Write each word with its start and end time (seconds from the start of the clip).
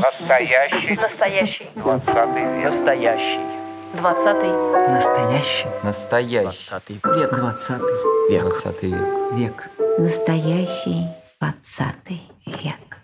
Настоящий. 0.00 0.96
Настоящий. 0.96 1.66
Двадцатый 1.74 2.44
век. 2.60 2.72
Настоящий. 2.72 3.40
Двадцатый. 3.94 4.52
Настоящий. 4.88 5.66
Настоящий. 5.82 6.42
Двадцатый 6.44 7.00
век. 7.04 7.30
Двадцатый 7.34 7.94
век. 8.30 8.42
Двадцатый 8.42 8.90
век. 8.90 9.32
Век. 9.32 9.70
Настоящий 9.98 11.06
двадцатый 11.40 12.22
век. 12.46 12.98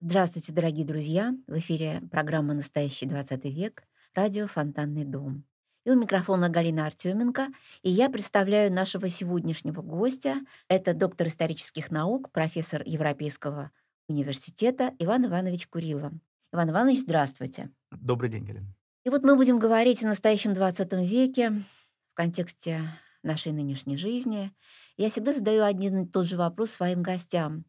Здравствуйте, 0.00 0.52
дорогие 0.52 0.84
друзья! 0.84 1.32
В 1.46 1.56
эфире 1.58 2.02
программа 2.10 2.52
«Настоящий 2.52 3.06
двадцатый 3.06 3.50
век» 3.52 3.84
радио 4.14 4.46
«Фонтанный 4.46 5.04
дом». 5.04 5.44
И 5.84 5.90
у 5.90 5.96
микрофона 5.96 6.48
Галина 6.48 6.86
Артеменко, 6.86 7.48
и 7.82 7.90
я 7.90 8.08
представляю 8.08 8.72
нашего 8.72 9.10
сегодняшнего 9.10 9.82
гостя. 9.82 10.36
Это 10.68 10.94
доктор 10.94 11.26
исторических 11.26 11.90
наук, 11.90 12.30
профессор 12.30 12.82
Европейского 12.86 13.70
университета 14.08 14.92
Иван 14.98 15.26
Иванович 15.26 15.66
Курилов. 15.66 16.12
Иван 16.52 16.70
Иванович, 16.70 17.00
здравствуйте. 17.00 17.70
Добрый 17.90 18.30
день, 18.30 18.44
Галина. 18.44 18.74
И 19.04 19.10
вот 19.10 19.22
мы 19.22 19.36
будем 19.36 19.58
говорить 19.58 20.02
о 20.02 20.06
настоящем 20.06 20.54
20 20.54 20.92
веке 21.06 21.50
в 21.50 22.14
контексте 22.14 22.80
нашей 23.22 23.52
нынешней 23.52 23.98
жизни. 23.98 24.52
Я 24.96 25.10
всегда 25.10 25.34
задаю 25.34 25.64
один 25.64 26.04
и 26.04 26.08
тот 26.08 26.26
же 26.26 26.38
вопрос 26.38 26.70
своим 26.70 27.02
гостям. 27.02 27.66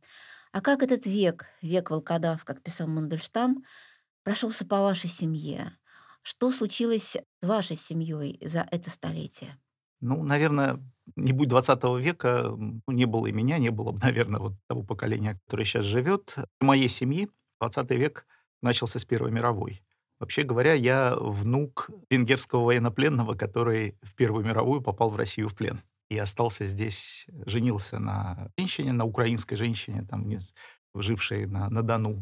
А 0.53 0.61
как 0.61 0.83
этот 0.83 1.05
век, 1.05 1.47
век 1.61 1.89
волкодав, 1.89 2.45
как 2.45 2.61
писал 2.61 2.87
Мандельштам, 2.87 3.65
прошелся 4.23 4.65
по 4.65 4.79
вашей 4.81 5.09
семье? 5.09 5.77
Что 6.27 6.51
случилось 6.51 7.17
с 7.17 7.47
вашей 7.47 7.75
семьей 7.75 8.39
за 8.41 8.67
это 8.71 8.89
столетие? 8.89 9.59
Ну, 10.01 10.23
наверное, 10.23 10.79
не 11.15 11.33
будь 11.33 11.49
20 11.49 11.83
века, 11.99 12.51
ну, 12.57 12.81
не 12.87 13.05
было 13.05 13.27
и 13.27 13.31
меня, 13.31 13.59
не 13.59 13.69
было 13.69 13.91
бы, 13.91 13.99
наверное, 14.03 14.39
вот 14.39 14.53
того 14.67 14.81
поколения, 14.81 15.39
которое 15.45 15.65
сейчас 15.65 15.85
живет. 15.85 16.35
В 16.59 16.65
моей 16.65 16.89
семьи 16.89 17.29
20 17.61 17.91
век 17.91 18.25
начался 18.63 18.97
с 18.97 19.05
Первой 19.05 19.29
мировой. 19.29 19.83
Вообще 20.19 20.41
говоря, 20.41 20.73
я 20.73 21.15
внук 21.15 21.91
венгерского 22.09 22.63
военнопленного, 22.63 23.35
который 23.35 23.95
в 24.01 24.15
Первую 24.15 24.43
мировую 24.43 24.81
попал 24.81 25.11
в 25.11 25.15
Россию 25.17 25.49
в 25.49 25.55
плен. 25.55 25.83
И 26.09 26.17
остался 26.17 26.65
здесь, 26.65 27.27
женился 27.45 27.99
на 27.99 28.49
женщине, 28.57 28.93
на 28.93 29.05
украинской 29.05 29.57
женщине, 29.57 30.07
там, 30.09 30.27
жившей 30.95 31.45
на, 31.45 31.69
на 31.69 31.83
Дону 31.83 32.19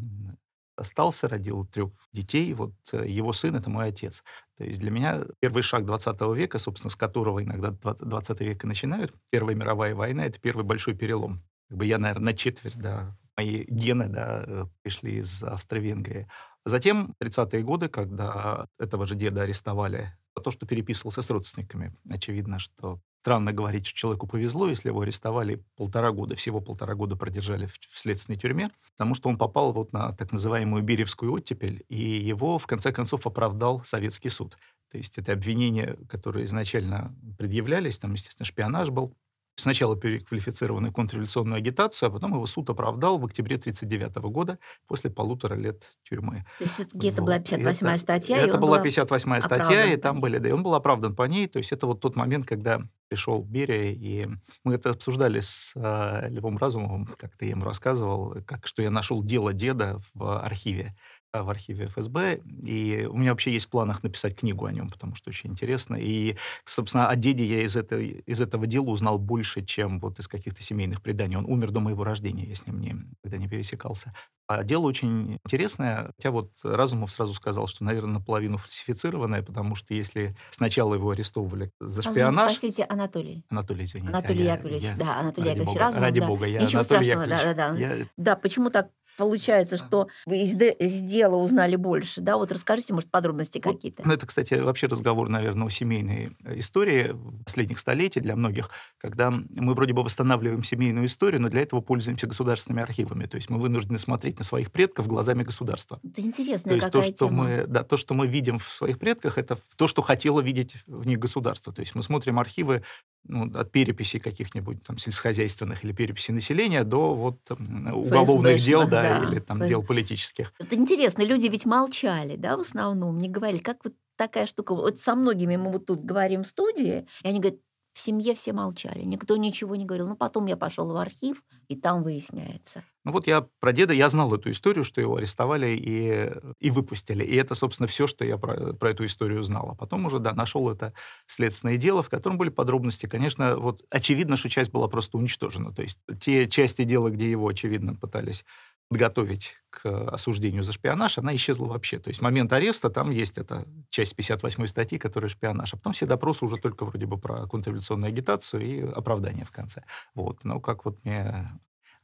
остался, 0.76 1.28
родил 1.28 1.66
трех 1.66 1.90
детей. 2.12 2.52
Вот 2.54 2.74
э, 2.92 3.08
его 3.08 3.32
сын— 3.32 3.56
это 3.56 3.70
мой 3.70 3.88
отец. 3.88 4.22
То 4.56 4.64
есть 4.64 4.80
для 4.80 4.90
меня 4.90 5.24
первый 5.40 5.62
шаг 5.62 5.84
20 5.84 6.20
века, 6.34 6.58
собственно, 6.58 6.90
с 6.90 6.96
которого 6.96 7.42
иногда 7.42 7.70
20 7.70 8.40
века 8.40 8.66
начинают, 8.66 9.14
Первая 9.30 9.56
мировая 9.56 9.94
война— 9.94 10.26
это 10.26 10.40
первый 10.40 10.64
большой 10.64 10.94
перелом. 10.94 11.42
Как 11.68 11.78
бы 11.78 11.86
я, 11.86 11.98
наверное, 11.98 12.32
на 12.32 12.34
четверть, 12.34 12.76
да, 12.76 13.16
мои 13.36 13.64
гены, 13.68 14.08
да, 14.08 14.44
э, 14.46 14.64
пришли 14.82 15.18
из 15.18 15.42
Австро-Венгрии. 15.42 16.28
Затем 16.64 17.14
30-е 17.20 17.62
годы, 17.62 17.88
когда 17.88 18.66
этого 18.78 19.06
же 19.06 19.14
деда 19.14 19.42
арестовали 19.42 20.16
то, 20.40 20.50
что 20.50 20.66
переписывался 20.66 21.22
с 21.22 21.30
родственниками. 21.30 21.94
Очевидно, 22.08 22.58
что 22.58 23.00
странно 23.24 23.52
говорить, 23.52 23.86
что 23.86 23.96
человеку 23.96 24.26
повезло, 24.26 24.68
если 24.68 24.90
его 24.90 25.00
арестовали 25.00 25.64
полтора 25.76 26.10
года, 26.12 26.34
всего 26.34 26.60
полтора 26.60 26.94
года 26.94 27.16
продержали 27.16 27.66
в, 27.66 27.98
следственной 27.98 28.36
тюрьме, 28.36 28.70
потому 28.92 29.14
что 29.14 29.30
он 29.30 29.38
попал 29.38 29.72
вот 29.72 29.92
на 29.94 30.12
так 30.12 30.32
называемую 30.32 30.82
Беревскую 30.82 31.32
оттепель, 31.32 31.84
и 31.88 32.02
его, 32.02 32.58
в 32.58 32.66
конце 32.66 32.92
концов, 32.92 33.26
оправдал 33.26 33.82
советский 33.82 34.28
суд. 34.28 34.58
То 34.90 34.98
есть 34.98 35.16
это 35.16 35.32
обвинения, 35.32 35.96
которые 36.08 36.44
изначально 36.44 37.14
предъявлялись, 37.38 37.98
там, 37.98 38.12
естественно, 38.12 38.44
шпионаж 38.44 38.90
был, 38.90 39.14
сначала 39.56 39.96
переквалифицированную 39.96 40.92
контрреволюционную 40.92 41.58
агитацию, 41.58 42.08
а 42.08 42.10
потом 42.10 42.32
его 42.34 42.46
суд 42.46 42.68
оправдал 42.70 43.18
в 43.18 43.24
октябре 43.24 43.56
1939 43.56 44.32
года 44.32 44.58
после 44.86 45.10
полутора 45.10 45.54
лет 45.54 45.84
тюрьмы. 46.02 46.44
То 46.58 46.64
есть 46.64 46.74
все-таки 46.74 47.08
это 47.08 47.22
была 47.22 47.38
58-я 47.38 47.98
статья? 47.98 48.38
Это 48.38 48.58
была 48.58 48.82
58-я 48.82 49.42
статья, 49.42 49.92
и 49.92 49.96
там 49.96 50.20
были, 50.20 50.38
да, 50.38 50.48
и 50.48 50.52
он 50.52 50.62
был 50.62 50.74
оправдан 50.74 51.14
по 51.14 51.24
ней. 51.24 51.46
То 51.46 51.58
есть 51.58 51.72
это 51.72 51.86
вот 51.86 52.00
тот 52.00 52.16
момент, 52.16 52.46
когда 52.46 52.80
пришел 53.08 53.42
Берия, 53.42 53.92
и 53.92 54.26
мы 54.64 54.74
это 54.74 54.90
обсуждали 54.90 55.40
с 55.40 55.72
э, 55.76 56.28
Львом 56.30 56.58
Разумовым, 56.58 57.06
как-то 57.06 57.44
я 57.44 57.52
ему 57.52 57.64
рассказывал, 57.64 58.36
как, 58.46 58.66
что 58.66 58.82
я 58.82 58.90
нашел 58.90 59.22
дело 59.22 59.52
деда 59.52 60.00
в 60.14 60.40
архиве 60.42 60.94
в 61.42 61.50
архиве 61.50 61.86
ФСБ, 61.86 62.40
и 62.62 63.06
у 63.10 63.16
меня 63.16 63.30
вообще 63.30 63.52
есть 63.52 63.66
в 63.66 63.70
планах 63.70 64.02
написать 64.02 64.36
книгу 64.36 64.66
о 64.66 64.72
нем, 64.72 64.88
потому 64.88 65.14
что 65.14 65.30
очень 65.30 65.50
интересно. 65.50 65.96
И, 65.96 66.36
собственно, 66.64 67.08
о 67.08 67.16
деде 67.16 67.44
я 67.44 67.62
из, 67.62 67.76
этой, 67.76 68.22
из 68.26 68.40
этого 68.40 68.66
дела 68.66 68.90
узнал 68.90 69.18
больше, 69.18 69.64
чем 69.64 70.00
вот 70.00 70.18
из 70.18 70.28
каких-то 70.28 70.62
семейных 70.62 71.02
преданий. 71.02 71.36
Он 71.36 71.46
умер 71.46 71.70
до 71.70 71.80
моего 71.80 72.04
рождения, 72.04 72.44
я 72.44 72.54
с 72.54 72.66
ним 72.66 72.80
не, 72.80 72.96
когда 73.22 73.38
не 73.38 73.48
пересекался. 73.48 74.14
А 74.46 74.62
дело 74.62 74.82
очень 74.82 75.38
интересное, 75.44 76.12
хотя 76.16 76.30
вот 76.30 76.50
Разумов 76.62 77.10
сразу 77.10 77.32
сказал, 77.32 77.66
что, 77.66 77.82
наверное, 77.82 78.14
наполовину 78.14 78.58
фальсифицированное, 78.58 79.42
потому 79.42 79.74
что 79.74 79.94
если 79.94 80.36
сначала 80.50 80.94
его 80.94 81.10
арестовывали 81.10 81.70
за 81.80 82.02
шпионаж... 82.02 82.18
Разумов, 82.18 82.60
простите, 82.60 82.84
Анатолий. 82.84 83.44
Анатолий, 83.48 83.84
извините. 83.84 84.10
Анатолий 84.10 84.46
а 84.46 84.54
Яковлевич, 84.54 84.82
я, 84.82 84.94
да, 84.96 85.20
Анатолий 85.20 85.48
ради 85.48 85.58
Яковлевич 85.60 85.66
бога, 85.66 85.80
Разумов. 85.80 86.02
Ради 86.02 86.20
да. 86.20 86.26
бога, 86.26 86.46
я 86.46 86.60
Ничего 86.60 86.80
Анатолий 86.80 87.04
страшного, 87.04 87.24
Яковлевич. 87.24 87.42
да, 87.42 87.54
да, 87.54 87.72
да. 87.72 87.78
Я... 87.78 88.06
Да, 88.18 88.36
почему 88.36 88.70
так 88.70 88.90
получается, 89.16 89.76
что 89.76 90.08
вы 90.26 90.42
из, 90.42 90.54
из 90.54 91.00
дела 91.00 91.36
узнали 91.36 91.76
больше, 91.76 92.20
да? 92.20 92.36
Вот 92.36 92.52
расскажите, 92.52 92.94
может, 92.94 93.10
подробности 93.10 93.60
Вот, 93.64 93.74
какие-то. 93.74 94.02
ну, 94.06 94.12
это, 94.12 94.26
кстати, 94.26 94.54
вообще 94.54 94.86
разговор, 94.86 95.28
наверное, 95.28 95.66
о 95.66 95.70
семейной 95.70 96.36
э, 96.44 96.58
истории 96.58 97.16
последних 97.44 97.78
столетий 97.78 98.20
для 98.20 98.36
многих, 98.36 98.70
когда 98.98 99.30
мы 99.30 99.74
вроде 99.74 99.92
бы 99.92 100.02
восстанавливаем 100.02 100.62
семейную 100.64 101.06
историю, 101.06 101.40
но 101.40 101.48
для 101.48 101.62
этого 101.62 101.80
пользуемся 101.80 102.26
государственными 102.26 102.82
архивами. 102.82 103.26
То 103.26 103.36
есть 103.36 103.50
мы 103.50 103.58
вынуждены 103.58 103.98
смотреть 103.98 104.38
на 104.38 104.44
своих 104.44 104.72
предков 104.72 105.06
глазами 105.06 105.42
государства. 105.42 106.00
Это 106.04 106.20
интересная 106.20 106.70
То 106.70 106.74
есть 106.76 106.90
то 106.90 107.02
что, 107.02 107.28
тема. 107.28 107.44
мы, 107.44 107.66
да, 107.66 107.82
то, 107.82 107.96
что 107.96 108.14
мы 108.14 108.26
видим 108.26 108.58
в 108.58 108.66
своих 108.68 108.98
предках, 108.98 109.38
это 109.38 109.58
то, 109.76 109.86
что 109.86 110.02
хотело 110.02 110.40
видеть 110.40 110.76
в 110.86 111.06
них 111.06 111.18
государство. 111.18 111.72
То 111.72 111.80
есть 111.80 111.94
мы 111.94 112.02
смотрим 112.02 112.38
архивы 112.38 112.82
ну, 113.26 113.50
от 113.58 113.72
переписей 113.72 114.20
каких-нибудь 114.20 114.82
там 114.82 114.98
сельскохозяйственных 114.98 115.84
или 115.84 115.92
переписей 115.92 116.34
населения 116.34 116.84
до 116.84 117.14
вот 117.14 117.38
м, 117.50 117.92
уголовных 117.94 118.60
дел, 118.62 118.86
да, 118.88 119.02
да. 119.02 119.30
или 119.30 119.40
там 119.40 119.62
Ф- 119.62 119.68
дел 119.68 119.82
политических. 119.82 120.52
Это 120.58 120.74
интересно, 120.76 121.22
люди 121.22 121.46
ведь 121.46 121.64
молчали, 121.66 122.36
да, 122.36 122.56
в 122.56 122.60
основном, 122.60 123.18
не 123.18 123.28
говорили, 123.28 123.60
как 123.60 123.78
вот 123.84 123.94
такая 124.16 124.46
штука. 124.46 124.74
Вот 124.74 125.00
со 125.00 125.14
многими 125.14 125.56
мы 125.56 125.72
вот 125.72 125.86
тут 125.86 126.04
говорим 126.04 126.42
в 126.42 126.46
студии, 126.46 127.06
и 127.22 127.28
они 127.28 127.40
говорят, 127.40 127.60
в 127.94 128.00
семье 128.00 128.34
все 128.34 128.52
молчали, 128.52 129.02
никто 129.02 129.36
ничего 129.36 129.76
не 129.76 129.86
говорил. 129.86 130.08
Ну, 130.08 130.16
потом 130.16 130.46
я 130.46 130.56
пошел 130.56 130.92
в 130.92 130.96
архив, 130.96 131.42
и 131.68 131.76
там 131.76 132.02
выясняется. 132.02 132.84
Ну 133.04 133.12
вот 133.12 133.26
я 133.26 133.46
про 133.60 133.72
деда, 133.72 133.92
я 133.92 134.10
знал 134.10 134.34
эту 134.34 134.50
историю, 134.50 134.82
что 134.82 135.00
его 135.00 135.16
арестовали 135.16 135.76
и, 135.76 136.32
и 136.58 136.70
выпустили. 136.70 137.22
И 137.22 137.36
это, 137.36 137.54
собственно, 137.54 137.86
все, 137.86 138.06
что 138.06 138.24
я 138.24 138.36
про, 138.36 138.72
про 138.72 138.90
эту 138.90 139.04
историю 139.04 139.42
знал. 139.44 139.70
А 139.70 139.74
потом 139.76 140.06
уже, 140.06 140.18
да, 140.18 140.32
нашел 140.32 140.68
это 140.70 140.92
следственное 141.26 141.76
дело, 141.76 142.02
в 142.02 142.08
котором 142.08 142.36
были 142.36 142.48
подробности. 142.48 143.06
Конечно, 143.06 143.56
вот 143.56 143.84
очевидно, 143.90 144.36
что 144.36 144.48
часть 144.48 144.72
была 144.72 144.88
просто 144.88 145.16
уничтожена. 145.18 145.72
То 145.72 145.82
есть 145.82 146.00
те 146.20 146.48
части 146.48 146.82
дела, 146.84 147.10
где 147.10 147.30
его, 147.30 147.46
очевидно, 147.46 147.94
пытались 147.94 148.44
подготовить 148.88 149.56
к 149.70 150.08
осуждению 150.08 150.62
за 150.62 150.72
шпионаж, 150.72 151.18
она 151.18 151.34
исчезла 151.34 151.66
вообще. 151.66 151.98
То 151.98 152.08
есть 152.08 152.20
момент 152.20 152.52
ареста, 152.52 152.90
там 152.90 153.10
есть 153.10 153.38
эта 153.38 153.66
часть 153.90 154.14
58 154.14 154.66
статьи, 154.66 154.98
которая 154.98 155.28
шпионаж. 155.28 155.74
А 155.74 155.76
потом 155.76 155.92
все 155.92 156.06
допросы 156.06 156.44
уже 156.44 156.56
только 156.56 156.84
вроде 156.84 157.06
бы 157.06 157.18
про 157.18 157.46
контрреволюционную 157.46 158.08
агитацию 158.08 158.62
и 158.62 158.80
оправдание 158.80 159.44
в 159.44 159.50
конце. 159.50 159.82
Вот. 160.14 160.44
Но 160.44 160.60
как 160.60 160.84
вот 160.84 161.04
мне 161.04 161.50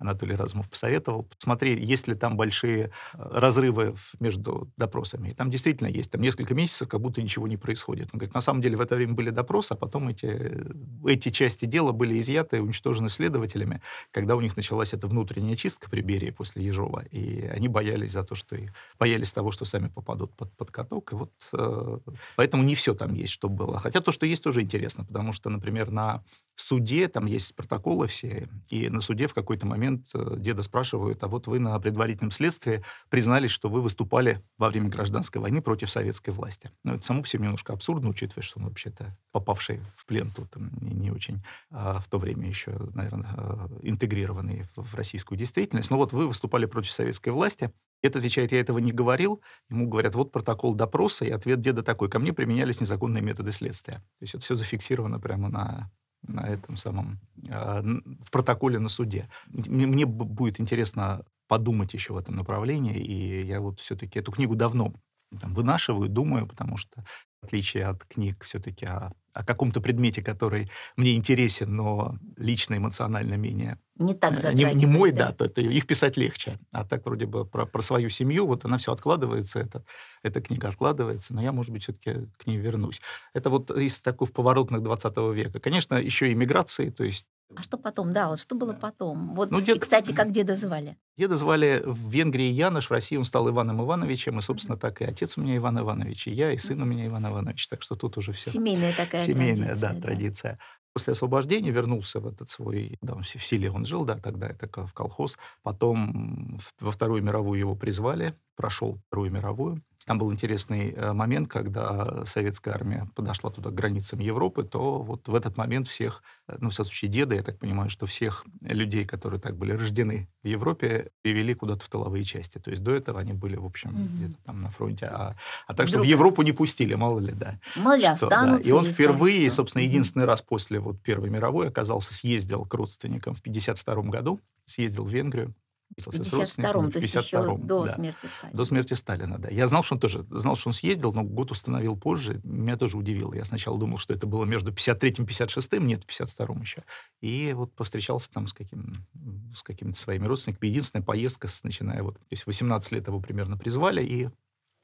Анатолий 0.01 0.35
Разумов 0.35 0.69
посоветовал, 0.69 1.25
посмотри, 1.25 1.79
есть 1.85 2.09
ли 2.09 2.15
там 2.15 2.37
большие 2.37 2.87
э, 2.87 2.89
разрывы 3.19 3.95
между 4.19 4.73
допросами. 4.77 5.29
И 5.29 5.35
там 5.35 5.51
действительно 5.51 5.89
есть, 5.89 6.11
там 6.11 6.23
несколько 6.23 6.55
месяцев, 6.55 6.89
как 6.89 7.01
будто 7.01 7.21
ничего 7.23 7.47
не 7.47 7.59
происходит. 7.59 8.09
Он 8.13 8.19
говорит, 8.19 8.35
на 8.35 8.41
самом 8.41 8.63
деле 8.63 8.77
в 8.77 8.81
это 8.81 8.97
время 8.97 9.13
были 9.13 9.29
допросы, 9.31 9.73
а 9.73 9.77
потом 9.77 10.09
эти, 10.09 10.65
эти 11.07 11.29
части 11.29 11.67
дела 11.67 11.93
были 11.93 12.19
изъяты 12.19 12.57
и 12.57 12.61
уничтожены 12.61 13.11
следователями, 13.11 13.83
когда 14.11 14.37
у 14.37 14.41
них 14.41 14.57
началась 14.57 14.95
эта 14.95 15.07
внутренняя 15.07 15.55
чистка 15.55 15.91
при 15.91 16.01
Берии 16.01 16.31
после 16.31 16.65
Ежова. 16.65 17.05
И 17.11 17.43
они 17.43 17.69
боялись 17.69 18.13
за 18.13 18.25
то, 18.25 18.35
что 18.35 18.57
и 18.57 18.69
боялись 18.99 19.33
того, 19.33 19.51
что 19.51 19.67
сами 19.67 19.89
попадут 19.89 20.35
под, 20.35 20.51
под 20.57 20.71
каток. 20.71 21.13
И 21.13 21.15
вот 21.15 21.33
э, 21.53 21.99
поэтому 22.37 22.63
не 22.63 22.75
все 22.75 22.95
там 22.95 23.13
есть, 23.13 23.35
что 23.35 23.51
было. 23.51 23.79
Хотя 23.79 24.01
то, 24.01 24.13
что 24.13 24.25
есть, 24.25 24.43
тоже 24.43 24.63
интересно, 24.63 25.05
потому 25.05 25.33
что, 25.33 25.51
например, 25.51 25.91
на 25.91 26.25
суде, 26.57 27.09
там 27.09 27.27
есть 27.27 27.55
протоколы 27.55 28.07
все, 28.07 28.49
и 28.69 28.89
на 28.89 29.01
суде 29.01 29.27
в 29.27 29.35
какой-то 29.35 29.67
момент 29.67 29.90
э, 30.15 30.37
деда 30.39 30.63
спрашивают, 30.63 31.23
а 31.23 31.29
вот 31.29 31.47
вы 31.47 31.59
на 31.59 31.79
предварительном 31.79 32.31
следствии 32.31 32.83
признались, 33.09 33.51
что 33.51 33.69
вы 33.69 33.83
выступали 33.83 34.43
во 34.59 34.69
время 34.69 34.89
гражданской 34.89 35.41
войны 35.41 35.63
против 35.63 35.91
советской 35.91 36.31
власти. 36.31 36.71
Ну, 36.85 36.95
это 36.95 37.05
само 37.05 37.23
по 37.23 37.29
себе 37.29 37.45
немножко 37.45 37.73
абсурдно, 37.73 38.11
учитывая, 38.11 38.43
что 38.43 38.61
он 38.61 38.67
вообще-то 38.67 39.17
попавший 39.33 39.81
в 39.97 40.07
плен 40.07 40.31
тут 40.31 40.55
не, 40.57 40.95
не 40.95 41.11
очень 41.11 41.43
а, 41.71 41.99
в 42.01 42.09
то 42.09 42.19
время 42.19 42.49
еще, 42.49 42.73
наверное, 42.95 43.31
а, 43.37 43.69
интегрированный 43.83 44.65
в, 44.75 44.83
в 44.83 44.95
российскую 44.95 45.39
действительность. 45.39 45.91
Но 45.91 45.97
вот 45.97 46.13
вы 46.13 46.27
выступали 46.27 46.67
против 46.67 46.91
советской 46.91 47.31
власти, 47.31 47.73
Дед 48.03 48.17
отвечает, 48.17 48.53
я 48.53 48.61
этого 48.61 48.79
не 48.79 48.93
говорил. 48.93 49.43
Ему 49.69 49.87
говорят, 49.87 50.15
вот 50.15 50.33
протокол 50.33 50.75
допроса, 50.75 51.25
и 51.25 51.31
ответ 51.31 51.61
деда 51.61 51.83
такой, 51.83 52.09
ко 52.09 52.19
мне 52.19 52.33
применялись 52.33 52.81
незаконные 52.81 53.23
методы 53.23 53.53
следствия. 53.53 53.97
То 53.97 54.23
есть 54.23 54.35
это 54.35 54.45
все 54.45 54.55
зафиксировано 54.55 55.21
прямо 55.21 55.49
на, 55.49 55.91
на 56.27 56.41
этом 56.41 56.77
самом, 56.77 57.21
а, 57.51 57.83
в 57.83 58.31
протоколе 58.31 58.79
на 58.79 58.89
суде. 58.89 59.29
Мне 59.49 60.07
будет 60.07 60.61
интересно 60.61 61.25
подумать 61.49 61.95
еще 61.95 62.13
в 62.13 62.19
этом 62.19 62.37
направлении, 62.37 62.99
и 62.99 63.45
я 63.45 63.61
вот 63.61 63.81
все-таки 63.81 64.19
эту 64.21 64.33
книгу 64.33 64.55
давно 64.55 64.95
там, 65.41 65.55
вынашиваю, 65.55 66.09
думаю, 66.09 66.47
потому 66.47 66.77
что 66.77 67.03
в 67.41 67.47
отличие 67.47 67.87
от 67.87 68.05
книг 68.05 68.45
все-таки 68.45 68.87
о, 68.87 69.13
о 69.33 69.45
каком-то 69.45 69.81
предмете, 69.81 70.23
который 70.23 70.71
мне 70.97 71.15
интересен, 71.15 71.75
но 71.75 72.17
лично 72.37 72.77
эмоционально 72.77 73.35
менее... 73.35 73.79
Не 73.97 74.15
так 74.15 74.43
э, 74.45 74.53
не, 74.55 74.65
не 74.75 74.87
мой, 74.87 75.13
да, 75.13 75.33
то, 75.33 75.49
то 75.49 75.61
их 75.61 75.87
писать 75.87 76.17
легче. 76.17 76.59
А 76.73 76.85
так 76.85 77.05
вроде 77.05 77.27
бы 77.27 77.45
про, 77.45 77.67
про 77.67 77.83
свою 77.83 78.09
семью, 78.09 78.47
вот 78.47 78.65
она 78.65 78.79
все 78.79 78.93
откладывается, 78.93 79.61
это, 79.61 79.85
эта 80.23 80.41
книга 80.41 80.69
откладывается, 80.69 81.35
но 81.35 81.43
я, 81.43 81.53
может 81.53 81.73
быть, 81.73 81.83
все-таки 81.83 82.27
к 82.39 82.47
ней 82.47 82.57
вернусь. 82.57 83.01
Это 83.35 83.51
вот 83.51 83.71
из 83.71 84.01
таких 84.01 84.33
поворотных 84.33 84.83
20 84.83 85.17
века. 85.35 85.61
Конечно, 85.61 85.95
еще 85.95 86.33
и 86.33 86.35
миграции, 86.35 86.91
то 86.91 87.05
есть 87.05 87.27
а 87.57 87.63
что 87.63 87.79
потом? 87.79 88.13
Да, 88.13 88.29
вот 88.29 88.41
что 88.41 88.55
было 88.55 88.73
потом? 88.73 89.35
Вот, 89.35 89.51
ну, 89.51 89.61
дед... 89.61 89.77
И, 89.77 89.81
кстати, 89.81 90.13
как 90.13 90.31
деда 90.31 90.55
звали? 90.55 90.97
Деда 91.19 91.37
звали 91.37 91.83
в 91.85 92.09
Венгрии 92.09 92.51
Янош, 92.51 92.87
в 92.87 92.93
России 92.93 93.17
он 93.17 93.25
стал 93.25 93.49
Иваном 93.49 93.83
Ивановичем, 93.83 94.39
и, 94.39 94.43
собственно, 94.43 94.79
так 94.79 95.03
и 95.03 95.05
отец 95.05 95.37
у 95.37 95.41
меня 95.41 95.57
Иван 95.57 95.81
Иванович, 95.81 96.29
и 96.29 96.31
я, 96.31 96.53
и 96.53 96.59
сын 96.59 96.81
у 96.81 96.85
меня 96.85 97.07
Иван 97.07 97.27
Иванович. 97.27 97.67
Так 97.69 97.83
что 97.83 97.97
тут 97.97 98.17
уже 98.19 98.33
все... 98.33 98.51
Семейная 98.51 98.95
такая 98.95 99.21
Семейная, 99.33 99.77
традиция. 99.77 99.93
да, 99.95 100.01
традиция. 100.01 100.59
После 100.93 101.13
освобождения 101.13 101.71
вернулся 101.71 102.21
в 102.21 102.27
этот 102.27 102.49
свой... 102.49 102.99
Да, 103.01 103.15
в 103.15 103.25
селе 103.25 103.71
он 103.71 103.85
жил, 103.85 104.05
да, 104.05 104.17
тогда 104.17 104.49
это 104.49 104.87
в 104.87 104.93
колхоз. 104.93 105.39
Потом 105.63 106.59
во 106.81 106.91
Вторую 106.91 107.23
мировую 107.23 107.61
его 107.61 107.77
призвали, 107.77 108.35
прошел 108.57 108.99
Вторую 109.07 109.31
мировую. 109.31 109.83
Там 110.11 110.19
был 110.19 110.33
интересный 110.33 110.91
э, 110.91 111.13
момент, 111.13 111.47
когда 111.47 112.25
советская 112.27 112.75
армия 112.75 113.09
подошла 113.15 113.49
туда 113.51 113.71
к 113.71 113.75
границам 113.75 114.19
Европы, 114.19 114.65
то 114.65 115.01
вот 115.01 115.29
в 115.29 115.35
этот 115.37 115.57
момент 115.57 115.87
всех, 115.87 116.25
э, 116.49 116.57
ну, 116.59 116.71
в 116.71 116.75
случае 116.75 117.09
деда, 117.13 117.37
я 117.37 117.45
так 117.45 117.61
понимаю, 117.61 117.91
что 117.91 118.07
всех 118.07 118.45
людей, 118.61 119.05
которые 119.05 119.41
так 119.41 119.57
были 119.57 119.71
рождены 119.71 120.29
в 120.43 120.49
Европе, 120.49 121.13
перевели 121.23 121.55
куда-то 121.55 121.85
в 121.85 121.89
тыловые 121.89 122.25
части. 122.25 122.59
То 122.59 122.73
есть 122.73 122.83
до 122.83 122.91
этого 122.91 123.21
они 123.21 123.35
были, 123.35 123.55
в 123.55 123.65
общем, 123.65 123.91
mm-hmm. 123.91 124.17
где-то 124.17 124.35
там 124.45 124.63
на 124.63 124.71
фронте. 124.71 125.07
А, 125.07 125.37
а 125.69 125.75
так, 125.75 125.87
что 125.87 126.01
в 126.01 126.03
Европу 126.03 126.43
не 126.43 126.51
пустили, 126.51 126.95
мало 126.95 127.21
ли, 127.21 127.33
да. 127.33 127.61
Мало 127.77 127.97
ли 127.97 128.17
что, 128.17 128.29
да. 128.29 128.59
И 128.65 128.73
он 128.73 128.87
впервые, 128.87 129.47
что? 129.47 129.59
собственно, 129.59 129.85
единственный 129.85 130.25
mm-hmm. 130.25 130.27
раз 130.27 130.43
после 130.43 130.81
вот 130.81 131.01
Первой 131.01 131.31
мировой 131.31 131.69
оказался, 131.69 132.13
съездил 132.13 132.65
к 132.65 132.75
родственникам 132.75 133.37
в 133.37 133.43
52 133.43 133.95
году, 134.11 134.41
съездил 134.65 135.05
в 135.05 135.09
Венгрию, 135.09 135.55
встретился 135.99 136.31
с 136.31 136.33
родственниками. 136.35 136.91
то 136.91 136.99
есть 136.99 137.15
еще 137.15 137.57
до 137.59 137.85
да, 137.85 137.93
смерти 137.93 138.27
Сталина. 138.27 138.57
До 138.57 138.65
смерти 138.65 138.95
Сталина, 138.95 139.39
да. 139.39 139.49
Я 139.49 139.69
знал, 139.69 139.83
что 139.83 139.95
он 139.95 140.01
тоже, 140.01 140.25
знал, 140.31 140.57
что 140.57 140.69
он 140.69 140.73
съездил, 140.73 141.13
но 141.13 141.23
год 141.23 141.51
установил 141.51 141.97
позже. 141.97 142.41
Меня 142.45 142.77
тоже 142.77 142.97
удивило. 142.97 143.35
Я 143.35 143.45
сначала 143.45 143.79
думал, 143.79 143.99
что 143.99 144.15
это 144.15 144.27
было 144.27 144.45
между 144.45 144.73
53-м 144.73 145.25
и 145.25 145.29
56-м, 145.29 145.87
нет, 145.87 146.05
52-м 146.07 146.61
еще. 146.61 146.85
И 147.21 147.53
вот 147.55 147.75
повстречался 147.75 148.31
там 148.33 148.47
с, 148.47 148.53
каким, 148.53 149.07
с 149.55 149.63
какими-то 149.63 149.99
своими 149.99 150.27
родственниками. 150.27 150.69
Единственная 150.69 151.05
поездка, 151.05 151.49
начиная 151.63 152.03
вот, 152.03 152.19
то 152.19 152.27
есть 152.31 152.47
18 152.47 152.93
лет 152.93 153.07
его 153.07 153.21
примерно 153.21 153.57
призвали, 153.57 154.05
и 154.05 154.29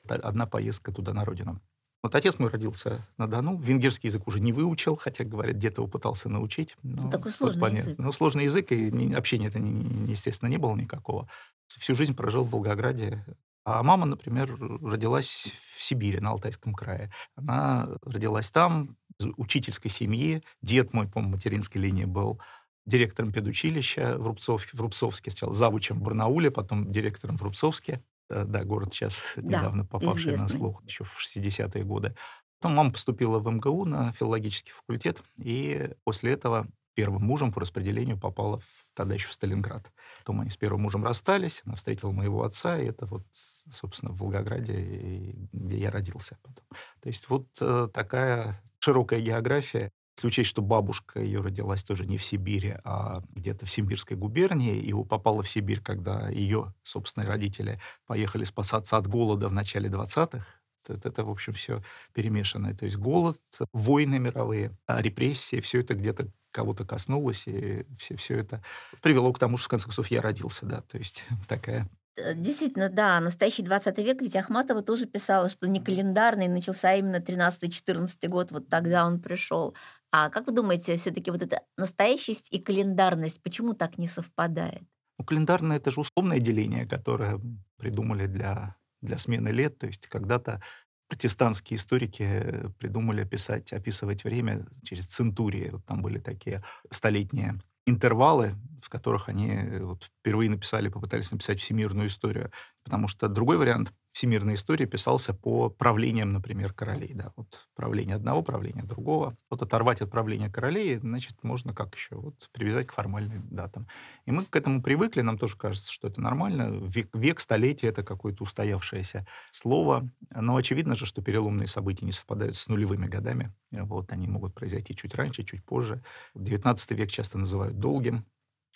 одна 0.08 0.46
поездка 0.46 0.92
туда 0.92 1.12
на 1.12 1.24
родину. 1.24 1.60
Вот 2.06 2.14
отец 2.14 2.38
мой 2.38 2.50
родился 2.50 3.04
на 3.18 3.26
Дону, 3.26 3.58
венгерский 3.58 4.06
язык 4.06 4.28
уже 4.28 4.38
не 4.38 4.52
выучил, 4.52 4.94
хотя, 4.94 5.24
говорят, 5.24 5.56
где-то 5.56 5.82
его 5.82 5.90
пытался 5.90 6.28
научить. 6.28 6.76
Но 6.84 7.02
ну, 7.02 7.10
Такой 7.10 7.32
сложный 7.32 7.60
понятно. 7.60 7.88
язык. 7.88 7.98
Ну, 7.98 8.12
сложный 8.12 8.44
язык, 8.44 8.70
и 8.70 9.12
общения 9.12 9.48
это, 9.48 9.58
естественно, 9.58 10.48
не 10.48 10.56
было 10.56 10.76
никакого. 10.76 11.28
Всю 11.66 11.96
жизнь 11.96 12.14
прожил 12.14 12.44
в 12.44 12.50
Волгограде. 12.50 13.24
А 13.64 13.82
мама, 13.82 14.06
например, 14.06 14.56
родилась 14.56 15.48
в 15.76 15.82
Сибири, 15.82 16.20
на 16.20 16.30
Алтайском 16.30 16.74
крае. 16.74 17.10
Она 17.34 17.88
родилась 18.02 18.52
там, 18.52 18.96
из 19.18 19.26
учительской 19.36 19.90
семьи. 19.90 20.44
Дед 20.62 20.92
мой, 20.92 21.08
по 21.08 21.18
материнской 21.18 21.80
линии 21.80 22.04
был 22.04 22.40
директором 22.84 23.32
педучилища 23.32 24.16
в, 24.16 24.28
Рубцовске, 24.28 24.76
в 24.76 24.80
Рубцовске, 24.80 25.32
сначала 25.32 25.54
завучем 25.54 25.98
в 25.98 26.02
Барнауле, 26.02 26.52
потом 26.52 26.92
директором 26.92 27.36
в 27.36 27.42
Рубцовске. 27.42 28.00
Э, 28.28 28.44
да, 28.44 28.64
город 28.64 28.92
сейчас 28.92 29.34
недавно 29.36 29.82
да, 29.82 29.88
попавший 29.88 30.34
известный. 30.34 30.42
на 30.42 30.48
слух, 30.48 30.84
еще 30.84 31.04
в 31.04 31.18
60-е 31.18 31.84
годы. 31.84 32.14
Потом 32.60 32.76
мама 32.76 32.92
поступила 32.92 33.38
в 33.38 33.48
МГУ 33.50 33.84
на 33.84 34.12
филологический 34.12 34.72
факультет, 34.72 35.22
и 35.38 35.90
после 36.04 36.32
этого 36.32 36.66
первым 36.94 37.22
мужем 37.22 37.52
по 37.52 37.60
распределению 37.60 38.18
попала 38.18 38.58
в, 38.58 38.64
тогда 38.94 39.14
еще 39.14 39.28
в 39.28 39.34
Сталинград. 39.34 39.92
Потом 40.20 40.40
они 40.40 40.50
с 40.50 40.56
первым 40.56 40.82
мужем 40.82 41.04
расстались, 41.04 41.62
она 41.66 41.76
встретила 41.76 42.10
моего 42.10 42.42
отца, 42.42 42.78
и 42.78 42.86
это 42.86 43.04
вот, 43.04 43.22
собственно, 43.70 44.12
в 44.12 44.18
Волгограде, 44.18 45.34
где 45.52 45.78
я 45.78 45.90
родился 45.90 46.38
потом. 46.42 46.64
То 47.00 47.08
есть 47.08 47.28
вот 47.28 47.46
э, 47.60 47.88
такая 47.92 48.62
широкая 48.78 49.20
география. 49.20 49.92
Если 50.16 50.28
учесть, 50.28 50.48
что 50.48 50.62
бабушка 50.62 51.20
ее 51.20 51.40
родилась 51.40 51.84
тоже 51.84 52.06
не 52.06 52.16
в 52.16 52.24
Сибири, 52.24 52.76
а 52.84 53.22
где-то 53.34 53.66
в 53.66 53.70
Симбирской 53.70 54.16
губернии, 54.16 54.78
и 54.78 54.92
попала 55.04 55.42
в 55.42 55.48
Сибирь, 55.48 55.80
когда 55.82 56.28
ее 56.30 56.72
собственные 56.82 57.28
родители 57.28 57.80
поехали 58.06 58.44
спасаться 58.44 58.96
от 58.96 59.06
голода 59.06 59.48
в 59.48 59.52
начале 59.52 59.90
20-х, 59.90 60.46
это, 60.88 61.24
в 61.24 61.30
общем, 61.30 61.52
все 61.52 61.82
перемешанное. 62.14 62.74
То 62.74 62.86
есть 62.86 62.96
голод, 62.96 63.38
войны 63.72 64.18
мировые, 64.18 64.76
репрессии, 64.88 65.60
все 65.60 65.80
это 65.80 65.94
где-то 65.94 66.28
кого-то 66.50 66.86
коснулось, 66.86 67.46
и 67.46 67.84
все, 67.98 68.16
все 68.16 68.38
это 68.38 68.62
привело 69.02 69.32
к 69.34 69.38
тому, 69.38 69.58
что, 69.58 69.66
в 69.66 69.68
конце 69.68 69.84
концов, 69.86 70.06
я 70.08 70.22
родился, 70.22 70.64
да, 70.64 70.80
то 70.80 70.96
есть 70.96 71.24
такая 71.48 71.90
Э, 72.16 72.34
действительно, 72.34 72.88
да, 72.88 73.20
настоящий 73.20 73.62
20 73.62 73.98
век, 73.98 74.22
ведь 74.22 74.36
Ахматова 74.36 74.82
тоже 74.82 75.06
писала, 75.06 75.48
что 75.50 75.68
не 75.68 75.80
календарный, 75.80 76.48
начался 76.48 76.94
именно 76.94 77.20
13-14 77.20 78.28
год, 78.28 78.50
вот 78.50 78.68
тогда 78.68 79.06
он 79.06 79.20
пришел. 79.20 79.74
А 80.18 80.30
как 80.30 80.46
вы 80.46 80.54
думаете, 80.54 80.96
все-таки 80.96 81.30
вот 81.30 81.42
эта 81.42 81.60
настоящесть 81.76 82.48
и 82.50 82.58
календарность, 82.58 83.42
почему 83.42 83.74
так 83.74 83.98
не 83.98 84.08
совпадает? 84.08 84.82
Ну, 85.18 85.26
календарное— 85.26 85.76
это 85.78 85.90
же 85.90 86.00
условное 86.00 86.38
деление, 86.38 86.86
которое 86.86 87.38
придумали 87.76 88.26
для, 88.26 88.76
для 89.02 89.18
смены 89.18 89.50
лет. 89.50 89.78
То 89.78 89.86
есть 89.86 90.06
когда-то 90.06 90.62
протестантские 91.08 91.76
историки 91.76 92.72
придумали 92.78 93.24
писать, 93.24 93.74
описывать 93.74 94.24
время 94.24 94.66
через 94.82 95.04
центурии. 95.04 95.68
Вот 95.68 95.84
там 95.84 96.00
были 96.00 96.18
такие 96.18 96.64
столетние 96.90 97.60
интервалы, 97.84 98.54
в 98.82 98.88
которых 98.88 99.28
они 99.28 99.50
э, 99.50 99.84
вот 99.84 100.10
впервые 100.26 100.50
написали, 100.50 100.88
попытались 100.88 101.30
написать 101.30 101.60
всемирную 101.60 102.08
историю. 102.08 102.50
Потому 102.82 103.06
что 103.06 103.28
другой 103.28 103.58
вариант 103.58 103.92
всемирной 104.10 104.54
истории 104.54 104.84
писался 104.84 105.32
по 105.32 105.70
правлениям, 105.70 106.32
например, 106.32 106.72
королей. 106.72 107.12
Да, 107.14 107.32
вот 107.36 107.68
правление 107.76 108.16
одного, 108.16 108.42
правление 108.42 108.82
другого. 108.82 109.36
Вот 109.50 109.62
оторвать 109.62 110.00
от 110.00 110.10
правления 110.10 110.50
королей, 110.50 110.96
значит, 110.98 111.44
можно 111.44 111.72
как 111.74 111.94
еще? 111.94 112.16
Вот 112.16 112.48
привязать 112.52 112.88
к 112.88 112.92
формальным 112.92 113.46
датам. 113.50 113.86
И 114.24 114.32
мы 114.32 114.44
к 114.44 114.56
этому 114.56 114.82
привыкли, 114.82 115.20
нам 115.20 115.38
тоже 115.38 115.56
кажется, 115.56 115.92
что 115.92 116.08
это 116.08 116.20
нормально. 116.20 116.70
Век, 116.88 117.08
век 117.14 117.38
столетие— 117.38 117.90
это 117.92 118.02
какое-то 118.02 118.42
устоявшееся 118.42 119.28
слово. 119.52 120.10
Но 120.34 120.56
очевидно 120.56 120.96
же, 120.96 121.06
что 121.06 121.22
переломные 121.22 121.68
события 121.68 122.04
не 122.04 122.12
совпадают 122.12 122.56
с 122.56 122.66
нулевыми 122.66 123.06
годами. 123.06 123.54
Вот, 123.70 124.10
они 124.10 124.26
могут 124.26 124.54
произойти 124.54 124.96
чуть 124.96 125.14
раньше, 125.14 125.44
чуть 125.44 125.64
позже. 125.64 126.02
XIX 126.34 126.76
век 126.96 127.10
часто 127.10 127.38
называют 127.38 127.78
долгим. 127.78 128.24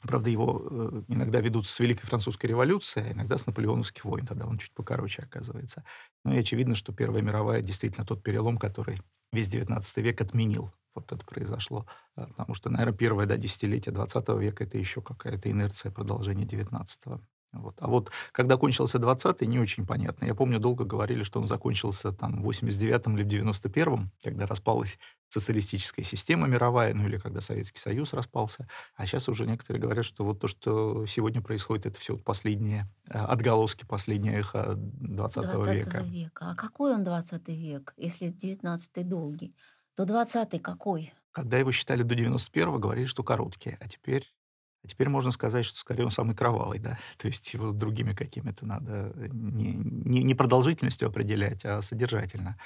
Правда, 0.03 0.31
его 0.31 0.67
э, 0.71 1.03
иногда 1.09 1.41
ведут 1.41 1.69
с 1.69 1.79
Великой 1.79 2.07
Французской 2.07 2.47
революции, 2.47 3.05
а 3.07 3.13
иногда 3.13 3.37
с 3.37 3.47
наполеоновских 3.47 4.05
войн. 4.05 4.27
Тогда 4.27 4.47
он 4.47 4.59
чуть 4.59 4.73
покороче 4.73 5.23
оказывается. 5.23 5.85
Ну 6.25 6.33
и 6.33 6.39
очевидно, 6.39 6.75
что 6.75 6.93
Первая 6.93 7.23
мировая 7.23 7.61
действительно 7.61 8.07
тот 8.07 8.23
перелом, 8.23 8.57
который 8.57 8.99
весь 9.33 9.49
XIX 9.49 9.83
век 9.97 10.21
отменил. 10.21 10.73
Вот 10.95 11.13
это 11.13 11.25
произошло. 11.25 11.87
А, 12.17 12.27
потому 12.27 12.55
что, 12.55 12.71
наверное, 12.71 12.97
первое 12.97 13.27
да, 13.27 13.37
десятилетие 13.37 13.95
XX 13.95 14.41
века— 14.41 14.65
это 14.65 14.79
еще 14.79 15.03
какая-то 15.03 15.51
инерция 15.51 15.93
продолжения 15.93 16.45
XIX. 16.45 17.21
Вот. 17.53 17.77
А 17.81 17.89
вот 17.89 18.11
когда 18.33 18.57
кончился 18.57 18.99
20-й, 18.99 19.47
не 19.47 19.59
очень 19.59 19.87
понятно. 19.87 20.25
Я 20.25 20.35
помню, 20.35 20.61
долго 20.61 20.85
говорили, 20.85 21.25
что 21.25 21.41
он 21.41 21.47
закончился 21.47 22.13
там 22.13 22.43
в 22.43 22.49
89-м 22.49 23.19
или 23.19 23.25
в 23.25 23.29
91-м, 23.29 24.13
когда 24.23 24.47
распалась 24.47 24.99
социалистическая 25.29 26.05
система 26.05 26.47
мировая, 26.47 26.95
ну 26.95 27.07
или 27.07 27.19
когда 27.19 27.41
Советский 27.41 27.79
Союз 27.79 28.13
распался. 28.13 28.69
А 28.97 29.07
сейчас 29.07 29.29
уже 29.29 29.47
некоторые 29.47 29.83
говорят, 29.83 30.05
что 30.05 30.25
вот 30.25 30.41
то, 30.41 30.47
что 30.47 31.07
сегодня 31.07 31.41
происходит, 31.43 31.87
это 31.87 31.99
все 31.99 32.15
вот 32.15 32.25
последние 32.25 32.89
э, 33.09 33.19
отголоски, 33.19 33.85
последнее 33.85 34.39
эхо 34.39 34.75
20, 34.77 35.43
20 35.43 35.75
века. 35.75 36.01
века. 36.03 36.51
А 36.51 36.55
какой 36.55 36.95
он 36.95 37.03
20 37.03 37.49
век, 37.49 37.95
если 37.97 38.33
19-й 38.33 39.05
долгий? 39.05 39.57
То 39.97 40.05
20-й 40.05 40.61
какой? 40.61 41.13
Когда 41.33 41.59
его 41.59 41.73
считали 41.73 42.03
до 42.03 42.15
91-го, 42.15 42.79
говорили, 42.79 43.07
что 43.07 43.23
короткий. 43.23 43.77
А 43.81 43.89
теперь 43.89 44.33
а 44.83 44.89
теперь 44.89 45.09
можно 45.09 45.31
сказать, 45.31 45.65
что 45.65 45.79
скорее 45.79 46.05
он 46.05 46.11
самый 46.11 46.35
кровавый, 46.35 46.79
да. 46.79 46.99
То 47.19 47.29
есть 47.29 47.53
его 47.53 47.73
другими 47.73 48.15
какими-то 48.15 48.67
надо 48.67 49.13
не, 49.33 49.75
не, 49.75 50.23
не 50.23 50.35
продолжительностью 50.35 51.09
определять, 51.09 51.65
а 51.65 51.83
содержательно. 51.83 52.59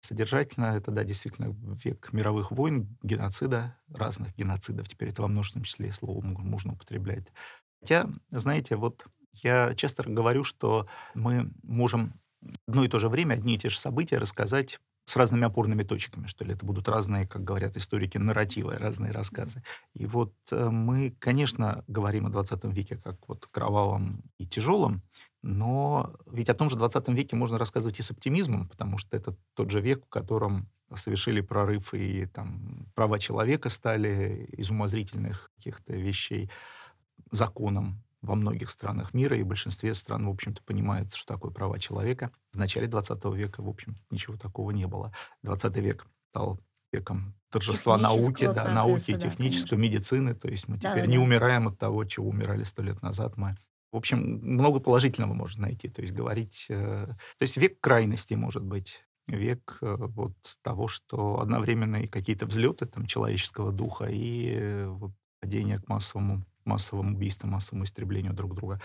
Содержательно 0.00 0.76
это, 0.76 0.90
да, 0.90 1.04
действительно 1.04 1.54
век 1.84 2.12
мировых 2.12 2.50
войн, 2.50 2.98
геноцида, 3.02 3.76
разных 3.88 4.36
геноцидов. 4.36 4.88
Теперь 4.88 5.10
это 5.10 5.22
во 5.22 5.28
множественном 5.28 5.64
числе 5.64 5.92
слово 5.92 6.20
можно 6.20 6.72
употреблять. 6.72 7.28
Хотя, 7.80 8.08
знаете, 8.30 8.76
вот 8.76 9.06
я 9.32 9.74
часто 9.74 10.02
говорю, 10.02 10.44
что 10.44 10.88
мы 11.14 11.50
можем 11.62 12.14
одно 12.66 12.84
и 12.84 12.88
то 12.88 12.98
же 12.98 13.08
время 13.08 13.34
одни 13.34 13.54
и 13.54 13.58
те 13.58 13.68
же 13.68 13.78
события 13.78 14.18
рассказать 14.18 14.80
с 15.12 15.16
разными 15.16 15.44
опорными 15.44 15.82
точками, 15.82 16.26
что 16.26 16.42
ли. 16.42 16.54
Это 16.54 16.64
будут 16.64 16.88
разные, 16.88 17.26
как 17.26 17.44
говорят 17.44 17.76
историки, 17.76 18.16
нарративы, 18.16 18.78
разные 18.78 19.12
рассказы. 19.12 19.62
И 19.92 20.06
вот 20.06 20.32
э, 20.50 20.70
мы, 20.70 21.14
конечно, 21.18 21.84
говорим 21.86 22.24
о 22.24 22.30
20 22.30 22.64
веке 22.64 22.96
как 22.96 23.16
вот 23.28 23.46
кровавом 23.50 24.22
и 24.38 24.46
тяжелом, 24.46 25.02
но 25.42 26.14
ведь 26.30 26.48
о 26.48 26.54
том 26.54 26.70
же 26.70 26.76
20 26.76 27.08
веке 27.08 27.36
можно 27.36 27.58
рассказывать 27.58 27.98
и 27.98 28.02
с 28.02 28.10
оптимизмом, 28.10 28.66
потому 28.66 28.96
что 28.96 29.14
это 29.14 29.36
тот 29.52 29.70
же 29.70 29.82
век, 29.82 30.06
в 30.06 30.08
котором 30.08 30.70
совершили 30.94 31.42
прорыв 31.42 31.92
и 31.92 32.24
там 32.24 32.86
права 32.94 33.18
человека 33.18 33.68
стали 33.68 34.48
из 34.56 34.70
умозрительных 34.70 35.50
каких-то 35.56 35.92
вещей 35.92 36.50
законом 37.30 38.02
во 38.22 38.34
многих 38.34 38.70
странах 38.70 39.12
мира, 39.14 39.36
и 39.36 39.42
в 39.42 39.46
большинстве 39.46 39.94
стран, 39.94 40.26
в 40.26 40.30
общем-то, 40.30 40.62
понимают, 40.62 41.12
что 41.14 41.34
такое 41.34 41.50
права 41.50 41.78
человека. 41.78 42.30
В 42.52 42.58
начале 42.58 42.86
20 42.86 43.24
века, 43.34 43.62
в 43.62 43.68
общем, 43.68 43.96
ничего 44.10 44.36
такого 44.36 44.70
не 44.70 44.86
было. 44.86 45.12
20 45.42 45.76
век 45.76 46.06
стал 46.30 46.60
веком 46.92 47.34
торжества 47.50 47.98
науки, 47.98 48.50
да, 48.52 48.70
науки, 48.70 49.12
да, 49.14 49.18
технической, 49.18 49.78
медицины. 49.78 50.34
То 50.34 50.48
есть 50.48 50.68
мы 50.68 50.78
да, 50.78 50.92
теперь 50.92 51.06
да, 51.06 51.10
не 51.10 51.16
да. 51.16 51.22
умираем 51.22 51.68
от 51.68 51.78
того, 51.78 52.04
чего 52.04 52.28
умирали 52.28 52.62
сто 52.62 52.82
лет 52.82 53.02
назад. 53.02 53.36
Мы 53.36 53.56
в 53.92 53.96
общем, 53.96 54.40
много 54.42 54.80
положительного 54.80 55.34
можно 55.34 55.62
найти. 55.62 55.88
То 55.88 56.00
есть 56.00 56.14
говорить... 56.14 56.66
Э, 56.70 57.08
то 57.08 57.42
есть 57.42 57.58
век 57.58 57.78
крайности, 57.80 58.32
может 58.32 58.64
быть. 58.64 59.04
Век 59.26 59.78
э, 59.82 59.96
вот 59.98 60.32
того, 60.62 60.88
что 60.88 61.40
одновременно 61.40 61.96
и 61.96 62.06
какие-то 62.06 62.46
взлеты 62.46 62.86
там, 62.86 63.04
человеческого 63.04 63.70
духа, 63.70 64.06
и 64.06 64.54
э, 64.54 64.86
вот, 64.88 65.12
падение 65.40 65.78
к 65.78 65.88
массовому, 65.88 66.42
массовому 66.64 67.14
убийству, 67.14 67.48
массовому 67.48 67.84
истреблению 67.84 68.32
друг 68.32 68.54
друга. 68.54 68.80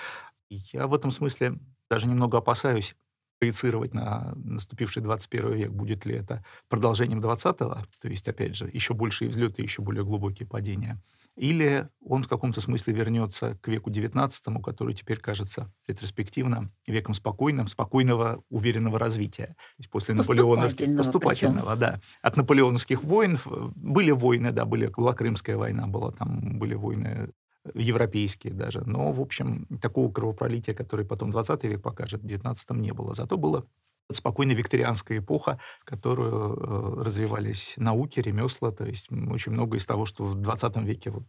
И 0.49 0.59
я 0.73 0.87
в 0.87 0.93
этом 0.93 1.11
смысле 1.11 1.59
даже 1.89 2.07
немного 2.07 2.37
опасаюсь 2.37 2.95
проецировать 3.39 3.93
на 3.93 4.33
наступивший 4.35 5.03
21 5.03 5.53
век, 5.53 5.71
будет 5.71 6.05
ли 6.05 6.15
это 6.15 6.43
продолжением 6.69 7.19
20-го, 7.19 7.83
то 7.99 8.07
есть, 8.07 8.27
опять 8.27 8.55
же, 8.55 8.69
еще 8.73 8.93
большие 8.93 9.29
взлеты, 9.29 9.61
еще 9.61 9.81
более 9.81 10.03
глубокие 10.03 10.47
падения, 10.47 10.99
или 11.37 11.87
он 12.03 12.23
в 12.23 12.27
каком-то 12.27 12.61
смысле 12.61 12.95
вернется 12.95 13.59
к 13.61 13.67
веку 13.67 13.91
XIX, 13.91 14.61
который 14.63 14.95
теперь 14.95 15.19
кажется 15.19 15.71
ретроспективно 15.87 16.71
веком 16.87 17.13
спокойным, 17.13 17.67
спокойного, 17.67 18.43
уверенного 18.49 18.97
развития. 18.97 19.45
То 19.45 19.79
есть 19.79 19.89
после 19.91 20.15
наполеоновских... 20.15 20.97
Поступательного, 20.97 21.75
причем. 21.75 21.79
да. 21.79 22.01
От 22.23 22.37
наполеоновских 22.37 23.03
войн 23.03 23.37
были 23.75 24.09
войны, 24.09 24.51
да, 24.51 24.65
были, 24.65 24.87
была 24.87 25.13
Крымская 25.13 25.57
война, 25.57 25.85
была, 25.85 26.11
там 26.11 26.57
были 26.57 26.73
войны 26.73 27.29
европейские 27.73 28.53
даже. 28.53 28.81
Но, 28.85 29.11
в 29.11 29.21
общем, 29.21 29.65
такого 29.81 30.11
кровопролития, 30.11 30.73
которое 30.73 31.05
потом 31.05 31.31
20 31.31 31.63
век 31.65 31.81
покажет, 31.81 32.21
в 32.21 32.27
19 32.27 32.69
не 32.71 32.91
было. 32.93 33.13
Зато 33.13 33.37
было 33.37 33.65
спокойно 34.11 34.53
викторианская 34.53 35.19
эпоха, 35.19 35.59
в 35.81 35.85
которую 35.85 36.31
э, 36.31 37.03
развивались 37.03 37.73
науки, 37.77 38.19
ремесла, 38.19 38.71
то 38.71 38.85
есть 38.85 39.11
очень 39.11 39.51
много 39.51 39.77
из 39.77 39.85
того, 39.85 40.05
что 40.05 40.23
в 40.25 40.35
20 40.35 40.77
веке 40.77 41.09
вот 41.09 41.25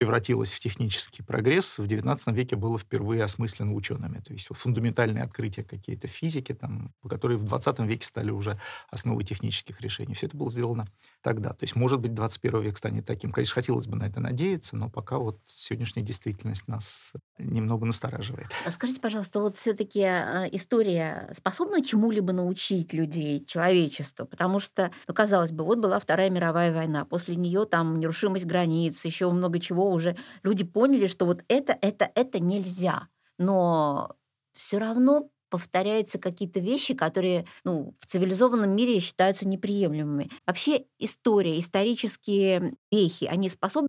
превратилось 0.00 0.50
в 0.50 0.58
технический 0.60 1.22
прогресс, 1.22 1.76
в 1.76 1.84
XIX 1.84 2.18
веке 2.32 2.56
было 2.56 2.78
впервые 2.78 3.22
осмыслено 3.22 3.74
учеными. 3.74 4.20
То 4.20 4.32
есть 4.32 4.48
фундаментальные 4.50 5.22
открытия 5.22 5.62
какие-то 5.62 6.08
физики, 6.08 6.54
там, 6.54 6.94
которые 7.06 7.36
в 7.36 7.44
XX 7.44 7.86
веке 7.86 8.06
стали 8.06 8.30
уже 8.30 8.58
основой 8.88 9.24
технических 9.24 9.78
решений. 9.82 10.14
Все 10.14 10.24
это 10.24 10.38
было 10.38 10.50
сделано 10.50 10.86
тогда. 11.20 11.50
То 11.50 11.64
есть, 11.64 11.76
может 11.76 12.00
быть, 12.00 12.14
21 12.14 12.62
век 12.62 12.78
станет 12.78 13.04
таким. 13.04 13.30
Конечно, 13.30 13.52
хотелось 13.52 13.88
бы 13.88 13.96
на 13.98 14.04
это 14.04 14.20
надеяться, 14.20 14.74
но 14.74 14.88
пока 14.88 15.18
вот 15.18 15.38
сегодняшняя 15.46 16.02
действительность 16.02 16.66
нас 16.66 17.12
немного 17.36 17.84
настораживает. 17.84 18.48
А 18.64 18.70
скажите, 18.70 19.02
пожалуйста, 19.02 19.40
вот 19.40 19.58
все-таки 19.58 20.02
а, 20.02 20.48
история 20.50 21.30
способна 21.36 21.84
чему-либо 21.84 22.32
научить 22.32 22.94
людей, 22.94 23.44
человечество? 23.44 24.24
Потому 24.24 24.60
что, 24.60 24.92
ну, 25.06 25.12
казалось 25.12 25.50
бы, 25.50 25.62
вот 25.62 25.78
была 25.78 25.98
Вторая 25.98 26.30
мировая 26.30 26.72
война, 26.72 27.04
после 27.04 27.36
нее 27.36 27.66
там 27.66 28.00
нерушимость 28.00 28.46
границ, 28.46 29.04
еще 29.04 29.30
много 29.30 29.60
чего 29.60 29.89
уже 29.92 30.16
люди 30.42 30.64
поняли, 30.64 31.06
что 31.06 31.26
вот 31.26 31.44
это, 31.48 31.76
это, 31.80 32.10
это 32.14 32.40
нельзя. 32.40 33.08
Но 33.38 34.16
все 34.52 34.78
равно 34.78 35.30
повторяются 35.50 36.18
какие-то 36.18 36.60
вещи, 36.60 36.94
которые 36.94 37.44
ну, 37.64 37.94
в 38.00 38.06
цивилизованном 38.06 38.70
мире 38.74 39.00
считаются 39.00 39.46
неприемлемыми. 39.46 40.30
Вообще 40.46 40.84
история, 40.98 41.58
исторические 41.58 42.74
вехи, 42.90 43.24
они 43.24 43.48
способны 43.48 43.88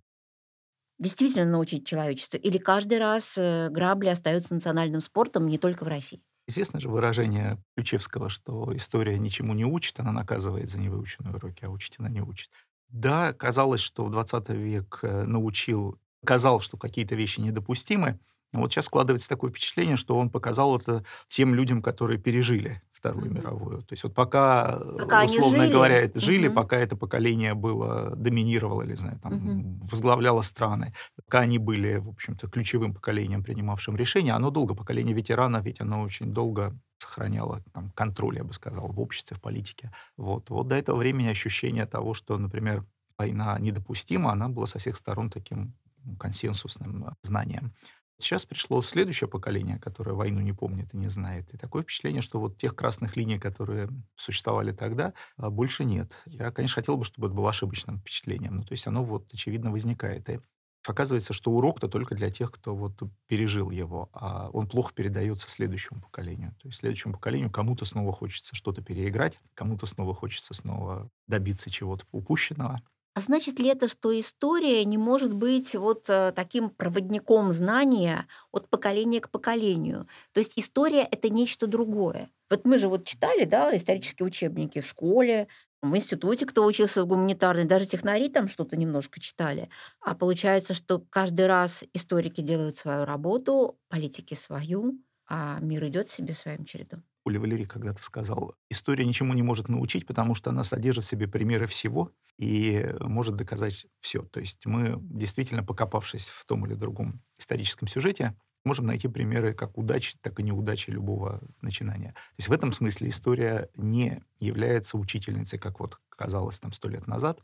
действительно 0.98 1.44
научить 1.44 1.86
человечество? 1.86 2.36
Или 2.36 2.58
каждый 2.58 2.98
раз 2.98 3.34
э, 3.36 3.68
грабли 3.70 4.08
остаются 4.08 4.54
национальным 4.54 5.00
спортом 5.00 5.46
не 5.46 5.58
только 5.58 5.84
в 5.84 5.88
России? 5.88 6.22
Известно 6.48 6.80
же 6.80 6.88
выражение 6.88 7.62
Ключевского, 7.76 8.28
что 8.28 8.74
история 8.74 9.18
ничему 9.18 9.54
не 9.54 9.64
учит, 9.64 10.00
она 10.00 10.12
наказывает 10.12 10.68
за 10.68 10.78
невыученные 10.78 11.34
уроки, 11.34 11.64
а 11.64 11.70
учить 11.70 11.96
она 11.98 12.08
не 12.08 12.20
учит. 12.20 12.50
Да, 12.92 13.32
казалось, 13.32 13.80
что 13.80 14.04
в 14.04 14.10
20 14.10 14.50
век 14.50 14.98
э, 15.02 15.24
научил, 15.24 15.98
казал, 16.24 16.60
что 16.60 16.76
какие-то 16.76 17.14
вещи 17.14 17.40
недопустимы. 17.40 18.20
Но 18.52 18.60
вот 18.60 18.70
сейчас 18.70 18.84
складывается 18.84 19.30
такое 19.30 19.50
впечатление, 19.50 19.96
что 19.96 20.16
он 20.16 20.28
показал 20.28 20.76
это 20.78 21.04
тем 21.28 21.54
людям, 21.54 21.80
которые 21.82 22.18
пережили 22.18 22.82
Вторую 23.02 23.32
mm-hmm. 23.32 23.34
мировую. 23.34 23.78
То 23.78 23.94
есть 23.94 24.04
вот 24.04 24.14
пока, 24.14 24.78
пока 24.96 25.24
условно 25.24 25.64
жили. 25.64 25.72
говоря, 25.72 25.96
это 25.96 26.20
жили, 26.20 26.48
mm-hmm. 26.48 26.54
пока 26.54 26.76
это 26.76 26.94
поколение 26.94 27.54
было, 27.54 28.14
доминировало, 28.14 28.82
или, 28.82 28.94
знаю, 28.94 29.18
там, 29.20 29.32
mm-hmm. 29.32 29.88
возглавляло 29.90 30.42
страны, 30.42 30.94
пока 31.16 31.40
они 31.40 31.58
были, 31.58 31.96
в 31.96 32.10
общем-то, 32.10 32.46
ключевым 32.46 32.94
поколением, 32.94 33.42
принимавшим 33.42 33.96
решения, 33.96 34.32
оно 34.34 34.50
долго, 34.50 34.76
поколение 34.76 35.16
ветеранов, 35.16 35.64
ведь 35.64 35.80
оно 35.80 36.02
очень 36.02 36.32
долго 36.32 36.78
сохраняла 37.02 37.62
там, 37.72 37.90
контроль, 37.90 38.36
я 38.36 38.44
бы 38.44 38.52
сказал, 38.52 38.88
в 38.88 39.00
обществе, 39.00 39.36
в 39.36 39.40
политике. 39.40 39.92
Вот. 40.16 40.50
вот 40.50 40.68
до 40.68 40.76
этого 40.76 40.96
времени 40.96 41.28
ощущение 41.28 41.86
того, 41.86 42.14
что, 42.14 42.38
например, 42.38 42.84
война 43.18 43.58
недопустима, 43.58 44.32
она 44.32 44.48
была 44.48 44.66
со 44.66 44.78
всех 44.78 44.96
сторон 44.96 45.30
таким 45.30 45.74
консенсусным 46.18 47.04
э, 47.04 47.10
знанием. 47.22 47.72
Сейчас 48.18 48.46
пришло 48.46 48.80
следующее 48.82 49.28
поколение, 49.28 49.78
которое 49.80 50.12
войну 50.12 50.40
не 50.40 50.52
помнит 50.52 50.94
и 50.94 50.96
не 50.96 51.08
знает. 51.08 51.52
И 51.52 51.56
такое 51.56 51.82
впечатление, 51.82 52.22
что 52.22 52.38
вот 52.38 52.56
тех 52.56 52.76
красных 52.76 53.16
линий, 53.16 53.38
которые 53.38 53.88
существовали 54.14 54.72
тогда, 54.72 55.12
а, 55.36 55.50
больше 55.50 55.84
нет. 55.84 56.12
Я, 56.26 56.52
конечно, 56.52 56.76
хотел 56.76 56.96
бы, 56.96 57.04
чтобы 57.04 57.26
это 57.26 57.34
было 57.34 57.50
ошибочным 57.50 57.98
впечатлением. 57.98 58.56
Но 58.56 58.62
то 58.62 58.72
есть 58.72 58.86
оно 58.86 59.02
вот 59.02 59.32
очевидно 59.32 59.72
возникает. 59.72 60.28
И 60.30 60.38
Оказывается, 60.86 61.32
что 61.32 61.52
урок-то 61.52 61.88
только 61.88 62.14
для 62.14 62.30
тех, 62.30 62.50
кто 62.50 62.74
вот 62.74 62.92
пережил 63.28 63.70
его, 63.70 64.08
а 64.12 64.50
он 64.52 64.66
плохо 64.68 64.92
передается 64.94 65.48
следующему 65.48 66.00
поколению. 66.00 66.54
То 66.60 66.68
есть 66.68 66.80
следующему 66.80 67.14
поколению 67.14 67.50
кому-то 67.50 67.84
снова 67.84 68.12
хочется 68.12 68.56
что-то 68.56 68.82
переиграть, 68.82 69.40
кому-то 69.54 69.86
снова 69.86 70.14
хочется 70.14 70.54
снова 70.54 71.08
добиться 71.28 71.70
чего-то 71.70 72.04
упущенного. 72.10 72.80
А 73.14 73.20
значит 73.20 73.58
ли 73.58 73.68
это, 73.68 73.88
что 73.88 74.18
история 74.18 74.82
не 74.86 74.96
может 74.96 75.34
быть 75.34 75.74
вот 75.74 76.08
э, 76.08 76.32
таким 76.34 76.70
проводником 76.70 77.52
знания 77.52 78.26
от 78.52 78.70
поколения 78.70 79.20
к 79.20 79.28
поколению? 79.28 80.06
То 80.32 80.40
есть 80.40 80.54
история 80.56 81.02
это 81.02 81.28
нечто 81.28 81.66
другое. 81.66 82.30
Вот 82.48 82.64
мы 82.64 82.78
же 82.78 82.88
вот 82.88 83.04
читали, 83.04 83.44
да, 83.44 83.76
исторические 83.76 84.26
учебники 84.26 84.80
в 84.80 84.88
школе, 84.88 85.48
в 85.82 85.96
институте, 85.96 86.46
кто 86.46 86.64
учился 86.64 87.02
в 87.02 87.06
гуманитарной, 87.06 87.64
даже 87.64 87.86
технари 87.86 88.28
там 88.28 88.48
что-то 88.48 88.76
немножко 88.76 89.20
читали. 89.20 89.68
А 90.00 90.14
получается, 90.14 90.74
что 90.74 91.00
каждый 91.00 91.46
раз 91.46 91.84
историки 91.92 92.40
делают 92.40 92.76
свою 92.76 93.04
работу, 93.04 93.78
политики 93.88 94.34
свою, 94.34 94.98
а 95.28 95.58
мир 95.60 95.86
идет 95.88 96.10
себе 96.10 96.34
своим 96.34 96.64
чередом. 96.64 97.02
Оля 97.24 97.38
Валерий 97.38 97.66
когда-то 97.66 98.02
сказал, 98.02 98.54
история 98.68 99.04
ничему 99.04 99.32
не 99.34 99.42
может 99.42 99.68
научить, 99.68 100.06
потому 100.06 100.34
что 100.34 100.50
она 100.50 100.64
содержит 100.64 101.04
в 101.04 101.08
себе 101.08 101.28
примеры 101.28 101.66
всего 101.66 102.12
и 102.36 102.84
может 103.00 103.36
доказать 103.36 103.86
все. 104.00 104.22
То 104.22 104.40
есть 104.40 104.66
мы, 104.66 104.98
действительно 105.00 105.62
покопавшись 105.62 106.28
в 106.28 106.44
том 106.46 106.66
или 106.66 106.74
другом 106.74 107.22
историческом 107.38 107.86
сюжете, 107.86 108.36
можем 108.64 108.86
найти 108.86 109.08
примеры 109.08 109.54
как 109.54 109.76
удачи, 109.78 110.16
так 110.20 110.38
и 110.40 110.42
неудачи 110.42 110.90
любого 110.90 111.40
начинания. 111.60 112.12
То 112.12 112.34
есть 112.38 112.48
в 112.48 112.52
этом 112.52 112.72
смысле 112.72 113.08
история 113.08 113.68
не 113.76 114.22
является 114.38 114.98
учительницей, 114.98 115.58
как 115.58 115.80
вот 115.80 116.00
казалось 116.08 116.60
там 116.60 116.72
сто 116.72 116.88
лет 116.88 117.06
назад. 117.06 117.42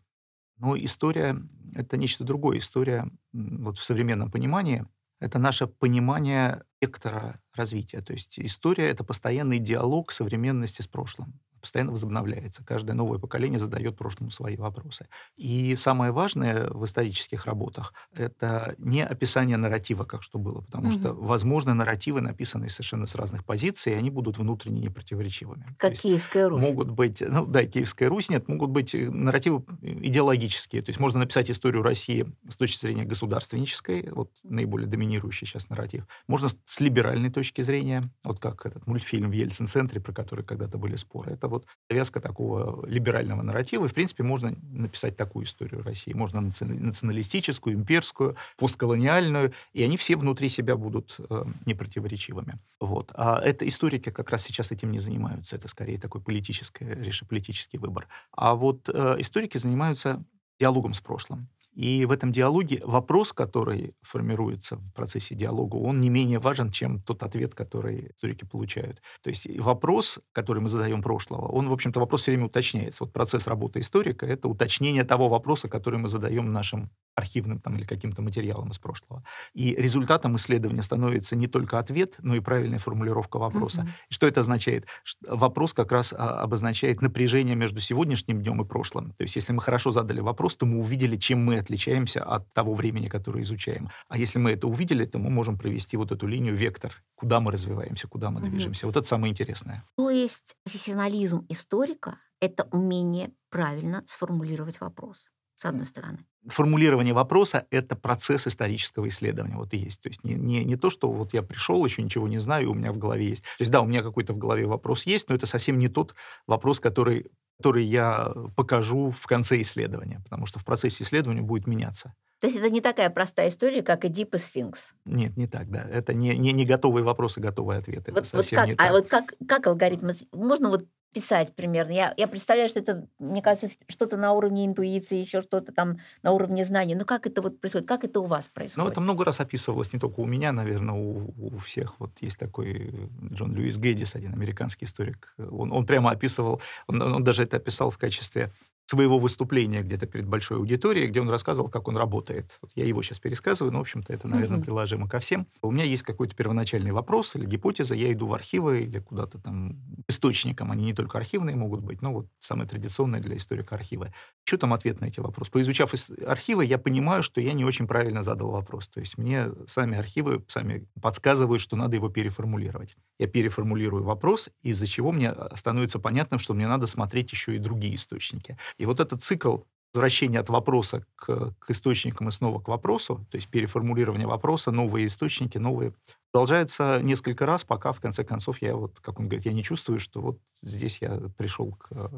Но 0.58 0.76
история— 0.76 1.40
это 1.74 1.96
нечто 1.96 2.24
другое. 2.24 2.58
История 2.58 3.10
вот 3.32 3.78
в 3.78 3.84
современном 3.84 4.30
понимании— 4.30 4.84
это 5.20 5.38
наше 5.38 5.66
понимание 5.66 6.64
вектора 6.80 7.40
развития. 7.54 8.00
То 8.00 8.12
есть 8.12 8.38
история— 8.38 8.88
это 8.90 9.04
постоянный 9.04 9.58
диалог 9.58 10.12
современности 10.12 10.82
с 10.82 10.86
прошлым 10.86 11.40
постоянно 11.60 11.92
возобновляется. 11.92 12.64
Каждое 12.64 12.94
новое 12.94 13.18
поколение 13.18 13.58
задает 13.58 13.96
прошлому 13.96 14.30
свои 14.30 14.56
вопросы. 14.56 15.08
И 15.36 15.76
самое 15.76 16.12
важное 16.12 16.68
в 16.70 16.84
исторических 16.84 17.46
работах— 17.46 17.94
это 18.14 18.74
не 18.78 19.04
описание 19.04 19.56
нарратива, 19.56 20.04
как 20.04 20.22
что 20.22 20.38
было, 20.38 20.60
потому 20.60 20.88
угу. 20.88 20.98
что, 20.98 21.12
возможно, 21.12 21.74
нарративы, 21.74 22.20
написанные 22.20 22.68
совершенно 22.68 23.06
с 23.06 23.14
разных 23.14 23.44
позиций, 23.44 23.96
они 23.96 24.10
будут 24.10 24.38
внутренне 24.38 24.80
непротиворечивыми. 24.80 25.74
Как 25.78 25.94
то 25.94 26.02
Киевская 26.02 26.48
Русь. 26.48 26.62
Могут 26.62 26.90
быть, 26.90 27.22
ну 27.26 27.46
да, 27.46 27.64
Киевская 27.64 28.08
Русь, 28.08 28.28
нет, 28.28 28.48
могут 28.48 28.70
быть 28.70 28.94
э, 28.94 29.10
нарративы 29.10 29.64
идеологические. 29.82 30.82
То 30.82 30.90
есть 30.90 31.00
можно 31.00 31.20
написать 31.20 31.50
историю 31.50 31.82
России 31.82 32.26
с 32.48 32.56
точки 32.56 32.80
зрения 32.80 33.04
государственнической, 33.04 34.10
вот 34.10 34.30
наиболее 34.42 34.88
доминирующий 34.88 35.46
сейчас 35.46 35.68
нарратив. 35.68 36.06
Можно 36.26 36.48
с 36.48 36.80
либеральной 36.80 37.30
точки 37.30 37.62
зрения, 37.62 38.10
вот 38.24 38.38
как 38.38 38.66
этот 38.66 38.86
мультфильм 38.86 39.30
в 39.30 39.32
Ельцин-центре, 39.32 40.00
про 40.00 40.12
который 40.12 40.44
когда-то 40.44 40.78
были 40.78 40.96
споры. 40.96 41.32
Это 41.32 41.47
вот 41.48 41.66
завязка 41.88 42.20
такого 42.20 42.86
либерального 42.86 43.42
нарратива. 43.42 43.84
И, 43.84 43.88
в 43.88 43.94
принципе, 43.94 44.22
можно 44.22 44.54
написать 44.70 45.16
такую 45.16 45.44
историю 45.44 45.82
России. 45.82 46.12
Можно 46.12 46.40
националистическую, 46.40 47.76
имперскую, 47.76 48.36
постколониальную, 48.56 49.52
и 49.72 49.82
они 49.82 49.96
все 49.96 50.16
внутри 50.16 50.48
себя 50.48 50.76
будут 50.76 51.16
э, 51.18 51.44
непротиворечивыми. 51.66 52.58
Вот. 52.80 53.12
А 53.14 53.40
это 53.40 53.66
историки 53.66 54.10
как 54.10 54.30
раз 54.30 54.42
сейчас 54.42 54.72
этим 54.72 54.92
не 54.92 54.98
занимаются. 54.98 55.56
Это 55.56 55.68
скорее 55.68 55.98
такой 55.98 56.20
политический, 56.20 56.86
политический 57.28 57.78
выбор. 57.78 58.08
А 58.32 58.54
вот 58.54 58.88
э, 58.88 59.16
историки 59.18 59.58
занимаются 59.58 60.24
диалогом 60.60 60.94
с 60.94 61.00
прошлым. 61.00 61.48
И 61.78 62.04
в 62.06 62.10
этом 62.10 62.32
диалоге 62.32 62.80
вопрос, 62.82 63.32
который 63.32 63.94
формируется 64.02 64.76
в 64.76 64.92
процессе 64.94 65.36
диалога, 65.36 65.76
он 65.76 66.00
не 66.00 66.10
менее 66.10 66.40
важен, 66.40 66.72
чем 66.72 67.00
тот 67.00 67.22
ответ, 67.22 67.54
который 67.54 68.10
историки 68.16 68.44
получают. 68.44 69.00
То 69.22 69.30
есть 69.30 69.46
вопрос, 69.60 70.18
который 70.32 70.60
мы 70.60 70.70
задаем 70.70 71.02
прошлого, 71.02 71.46
он, 71.46 71.68
в 71.68 71.72
общем-то, 71.72 72.00
вопрос 72.00 72.22
все 72.22 72.32
время 72.32 72.46
уточняется. 72.46 73.04
Вот 73.04 73.12
процесс 73.12 73.46
работы 73.46 73.78
историка— 73.78 74.26
это 74.34 74.48
уточнение 74.48 75.04
того 75.04 75.28
вопроса, 75.28 75.68
который 75.68 76.00
мы 76.00 76.08
задаем 76.08 76.50
нашим 76.52 76.90
архивным 77.18 77.58
там, 77.58 77.76
или 77.76 77.84
каким-то 77.84 78.22
материалом 78.22 78.70
из 78.70 78.78
прошлого. 78.78 79.22
И 79.52 79.74
результатом 79.74 80.36
исследования 80.36 80.82
становится 80.82 81.36
не 81.36 81.48
только 81.48 81.78
ответ, 81.78 82.16
но 82.22 82.36
и 82.36 82.40
правильная 82.40 82.78
формулировка 82.78 83.38
вопроса. 83.38 83.82
Mm-hmm. 83.82 84.10
Что 84.10 84.26
это 84.26 84.40
означает? 84.40 84.86
Вопрос 85.26 85.74
как 85.74 85.92
раз 85.92 86.12
а, 86.16 86.42
обозначает 86.42 87.02
напряжение 87.02 87.56
между 87.56 87.80
сегодняшним 87.80 88.40
днем 88.40 88.62
и 88.62 88.64
прошлым. 88.64 89.12
То 89.12 89.22
есть 89.22 89.36
если 89.36 89.52
мы 89.52 89.60
хорошо 89.60 89.90
задали 89.90 90.20
вопрос, 90.20 90.56
то 90.56 90.66
мы 90.66 90.78
увидели, 90.78 91.16
чем 91.16 91.44
мы 91.44 91.56
отличаемся 91.68 92.24
от 92.24 92.52
того 92.54 92.74
времени, 92.74 93.08
которое 93.08 93.42
изучаем. 93.42 93.88
А 94.08 94.18
если 94.18 94.38
мы 94.38 94.50
это 94.52 94.66
увидели, 94.66 95.04
то 95.04 95.18
мы 95.18 95.30
можем 95.30 95.58
провести 95.58 95.96
вот 95.96 96.12
эту 96.12 96.26
линию, 96.26 96.54
вектор, 96.56 96.92
куда 97.14 97.40
мы 97.40 97.52
развиваемся, 97.52 98.08
куда 98.08 98.30
мы 98.30 98.40
угу. 98.40 98.50
движемся. 98.50 98.86
Вот 98.86 98.96
это 98.96 99.06
самое 99.06 99.30
интересное. 99.30 99.84
То 99.96 100.10
есть 100.10 100.56
профессионализм 100.64 101.44
историка— 101.48 102.18
это 102.40 102.64
умение 102.72 103.30
правильно 103.50 104.02
сформулировать 104.06 104.80
вопрос 104.80 105.26
с 105.56 105.64
одной 105.64 105.86
стороны. 105.86 106.24
Формулирование 106.46 107.14
вопроса— 107.14 107.66
это 107.70 107.96
процесс 107.96 108.46
исторического 108.46 109.08
исследования. 109.08 109.56
Вот 109.56 109.74
и 109.74 109.78
есть. 109.78 110.00
То 110.00 110.08
есть 110.08 110.24
не, 110.24 110.34
не, 110.34 110.64
не 110.64 110.76
то, 110.76 110.88
что 110.88 111.10
вот 111.10 111.34
я 111.34 111.42
пришел, 111.42 111.84
еще 111.84 112.02
ничего 112.02 112.28
не 112.28 112.38
знаю, 112.38 112.64
и 112.64 112.66
у 112.66 112.74
меня 112.74 112.92
в 112.92 112.98
голове 112.98 113.28
есть. 113.28 113.42
То 113.42 113.62
есть 113.62 113.70
да, 113.70 113.80
у 113.80 113.86
меня 113.86 114.02
какой-то 114.02 114.32
в 114.32 114.38
голове 114.38 114.66
вопрос 114.66 115.04
есть, 115.04 115.28
но 115.28 115.34
это 115.34 115.46
совсем 115.46 115.78
не 115.78 115.88
тот 115.88 116.14
вопрос, 116.46 116.80
который 116.80 117.26
который 117.58 117.84
я 117.84 118.32
покажу 118.54 119.10
в 119.10 119.26
конце 119.26 119.60
исследования, 119.60 120.20
потому 120.22 120.46
что 120.46 120.60
в 120.60 120.64
процессе 120.64 121.02
исследования 121.02 121.42
будет 121.42 121.66
меняться. 121.66 122.14
То 122.40 122.46
есть 122.46 122.56
это 122.56 122.70
не 122.70 122.80
такая 122.80 123.10
простая 123.10 123.48
история, 123.48 123.82
как 123.82 124.04
Эдип 124.04 124.34
и 124.34 124.38
Сфинкс? 124.38 124.92
Нет, 125.04 125.36
не 125.36 125.48
так, 125.48 125.68
да. 125.68 125.82
Это 125.90 126.14
не, 126.14 126.36
не, 126.36 126.52
не 126.52 126.64
готовые 126.64 127.02
вопросы, 127.02 127.40
готовые 127.40 127.80
ответы. 127.80 128.12
Вот, 128.12 128.20
это 128.20 128.28
совсем 128.28 128.58
вот 128.58 128.60
как, 128.60 128.68
не 128.68 128.74
а 128.74 128.76
так. 128.76 128.90
вот 128.92 129.08
как, 129.08 129.34
как 129.48 129.66
алгоритм? 129.66 130.10
Можно 130.32 130.68
вот 130.68 130.84
писать 131.18 131.52
примерно. 131.56 131.90
Я, 131.90 132.14
я 132.16 132.28
представляю, 132.28 132.68
что 132.68 132.78
это, 132.78 133.08
мне 133.18 133.42
кажется, 133.42 133.68
что-то 133.88 134.16
на 134.16 134.32
уровне 134.32 134.64
интуиции, 134.66 135.16
еще 135.16 135.42
что-то 135.42 135.72
там 135.72 135.98
на 136.22 136.30
уровне 136.30 136.64
знаний. 136.64 136.94
Но 136.94 137.04
как 137.04 137.26
это 137.26 137.42
вот 137.42 137.60
происходит? 137.60 137.88
Как 137.88 138.04
это 138.04 138.20
у 138.20 138.26
вас 138.26 138.46
происходит? 138.46 138.84
Ну, 138.84 138.88
это 138.88 139.00
много 139.00 139.24
раз 139.24 139.40
описывалось, 139.40 139.92
не 139.92 139.98
только 139.98 140.20
у 140.20 140.26
меня, 140.26 140.52
наверное, 140.52 140.94
у, 140.94 141.34
у 141.36 141.58
всех. 141.58 141.98
Вот 141.98 142.10
есть 142.20 142.38
такой 142.38 143.10
Джон 143.32 143.52
Льюис 143.52 143.78
Геддис, 143.78 144.14
один 144.14 144.32
американский 144.32 144.84
историк. 144.84 145.34
Он, 145.38 145.72
он 145.72 145.86
прямо 145.86 146.12
описывал, 146.12 146.60
он, 146.86 147.02
он 147.02 147.24
даже 147.24 147.42
это 147.42 147.56
описал 147.56 147.90
в 147.90 147.98
качестве 147.98 148.52
своего 148.88 149.18
выступления 149.18 149.82
где-то 149.82 150.06
перед 150.06 150.26
большой 150.26 150.56
аудиторией, 150.56 151.08
где 151.08 151.20
он 151.20 151.28
рассказывал, 151.28 151.68
как 151.68 151.88
он 151.88 151.96
работает. 151.98 152.58
Вот 152.62 152.70
я 152.74 152.86
его 152.86 153.02
сейчас 153.02 153.18
пересказываю, 153.20 153.70
но, 153.70 153.78
в 153.78 153.82
общем-то, 153.82 154.12
это, 154.12 154.28
наверное, 154.28 154.60
приложимо 154.60 155.06
ко 155.08 155.18
всем. 155.18 155.46
У 155.60 155.70
меня 155.70 155.84
есть 155.84 156.02
какой-то 156.02 156.34
первоначальный 156.34 156.90
вопрос 156.90 157.36
или 157.36 157.44
гипотеза, 157.44 157.94
я 157.94 158.10
иду 158.10 158.26
в 158.26 158.32
архивы 158.32 158.80
или 158.80 158.98
куда-то 158.98 159.38
там 159.38 159.76
источникам, 160.08 160.70
они 160.72 160.86
не 160.86 160.94
только 160.94 161.18
архивные 161.18 161.54
могут 161.54 161.82
быть, 161.82 162.00
но 162.00 162.14
вот 162.14 162.28
самые 162.38 162.66
традиционные 162.66 163.20
для 163.20 163.36
историка 163.36 163.74
архивы. 163.74 164.14
Что 164.44 164.56
там 164.56 164.72
ответ 164.72 165.02
на 165.02 165.06
эти 165.06 165.20
вопросы? 165.20 165.50
Поизучав 165.50 165.92
архивы, 166.26 166.64
я 166.64 166.78
понимаю, 166.78 167.22
что 167.22 167.42
я 167.42 167.52
не 167.52 167.66
очень 167.66 167.86
правильно 167.86 168.22
задал 168.22 168.50
вопрос. 168.50 168.88
То 168.88 169.00
есть 169.00 169.18
мне 169.18 169.50
сами 169.66 169.98
архивы 169.98 170.42
сами 170.48 170.86
подсказывают, 171.02 171.60
что 171.60 171.76
надо 171.76 171.96
его 171.96 172.08
переформулировать. 172.08 172.96
Я 173.18 173.26
переформулирую 173.26 174.04
вопрос, 174.04 174.48
из-за 174.62 174.86
чего 174.86 175.12
мне 175.12 175.34
становится 175.54 175.98
понятным, 175.98 176.40
что 176.40 176.54
мне 176.54 176.66
надо 176.66 176.86
смотреть 176.86 177.32
еще 177.32 177.54
и 177.54 177.58
другие 177.58 177.94
источники. 177.94 178.56
И 178.78 178.86
вот 178.86 179.00
этот 179.00 179.22
цикл 179.22 179.58
возвращения 179.92 180.38
от 180.38 180.48
вопроса 180.48 181.04
к, 181.16 181.54
к 181.58 181.70
источникам 181.70 182.28
и 182.28 182.30
снова 182.30 182.60
к 182.60 182.68
вопросу, 182.68 183.26
то 183.30 183.36
есть 183.36 183.48
переформулирование 183.48 184.26
вопроса, 184.26 184.70
новые 184.70 185.06
источники, 185.06 185.58
новые 185.58 185.94
продолжается 186.32 187.00
несколько 187.02 187.46
раз, 187.46 187.64
пока 187.64 187.92
в 187.92 188.00
конце 188.00 188.24
концов 188.24 188.60
я 188.62 188.76
вот, 188.76 189.00
как 189.00 189.18
он 189.18 189.28
говорит, 189.28 189.46
я 189.46 189.52
не 189.52 189.62
чувствую, 189.62 189.98
что 189.98 190.20
вот 190.20 190.38
здесь 190.62 190.98
я 191.00 191.20
пришел 191.36 191.72
к 191.72 191.88
э, 191.90 192.08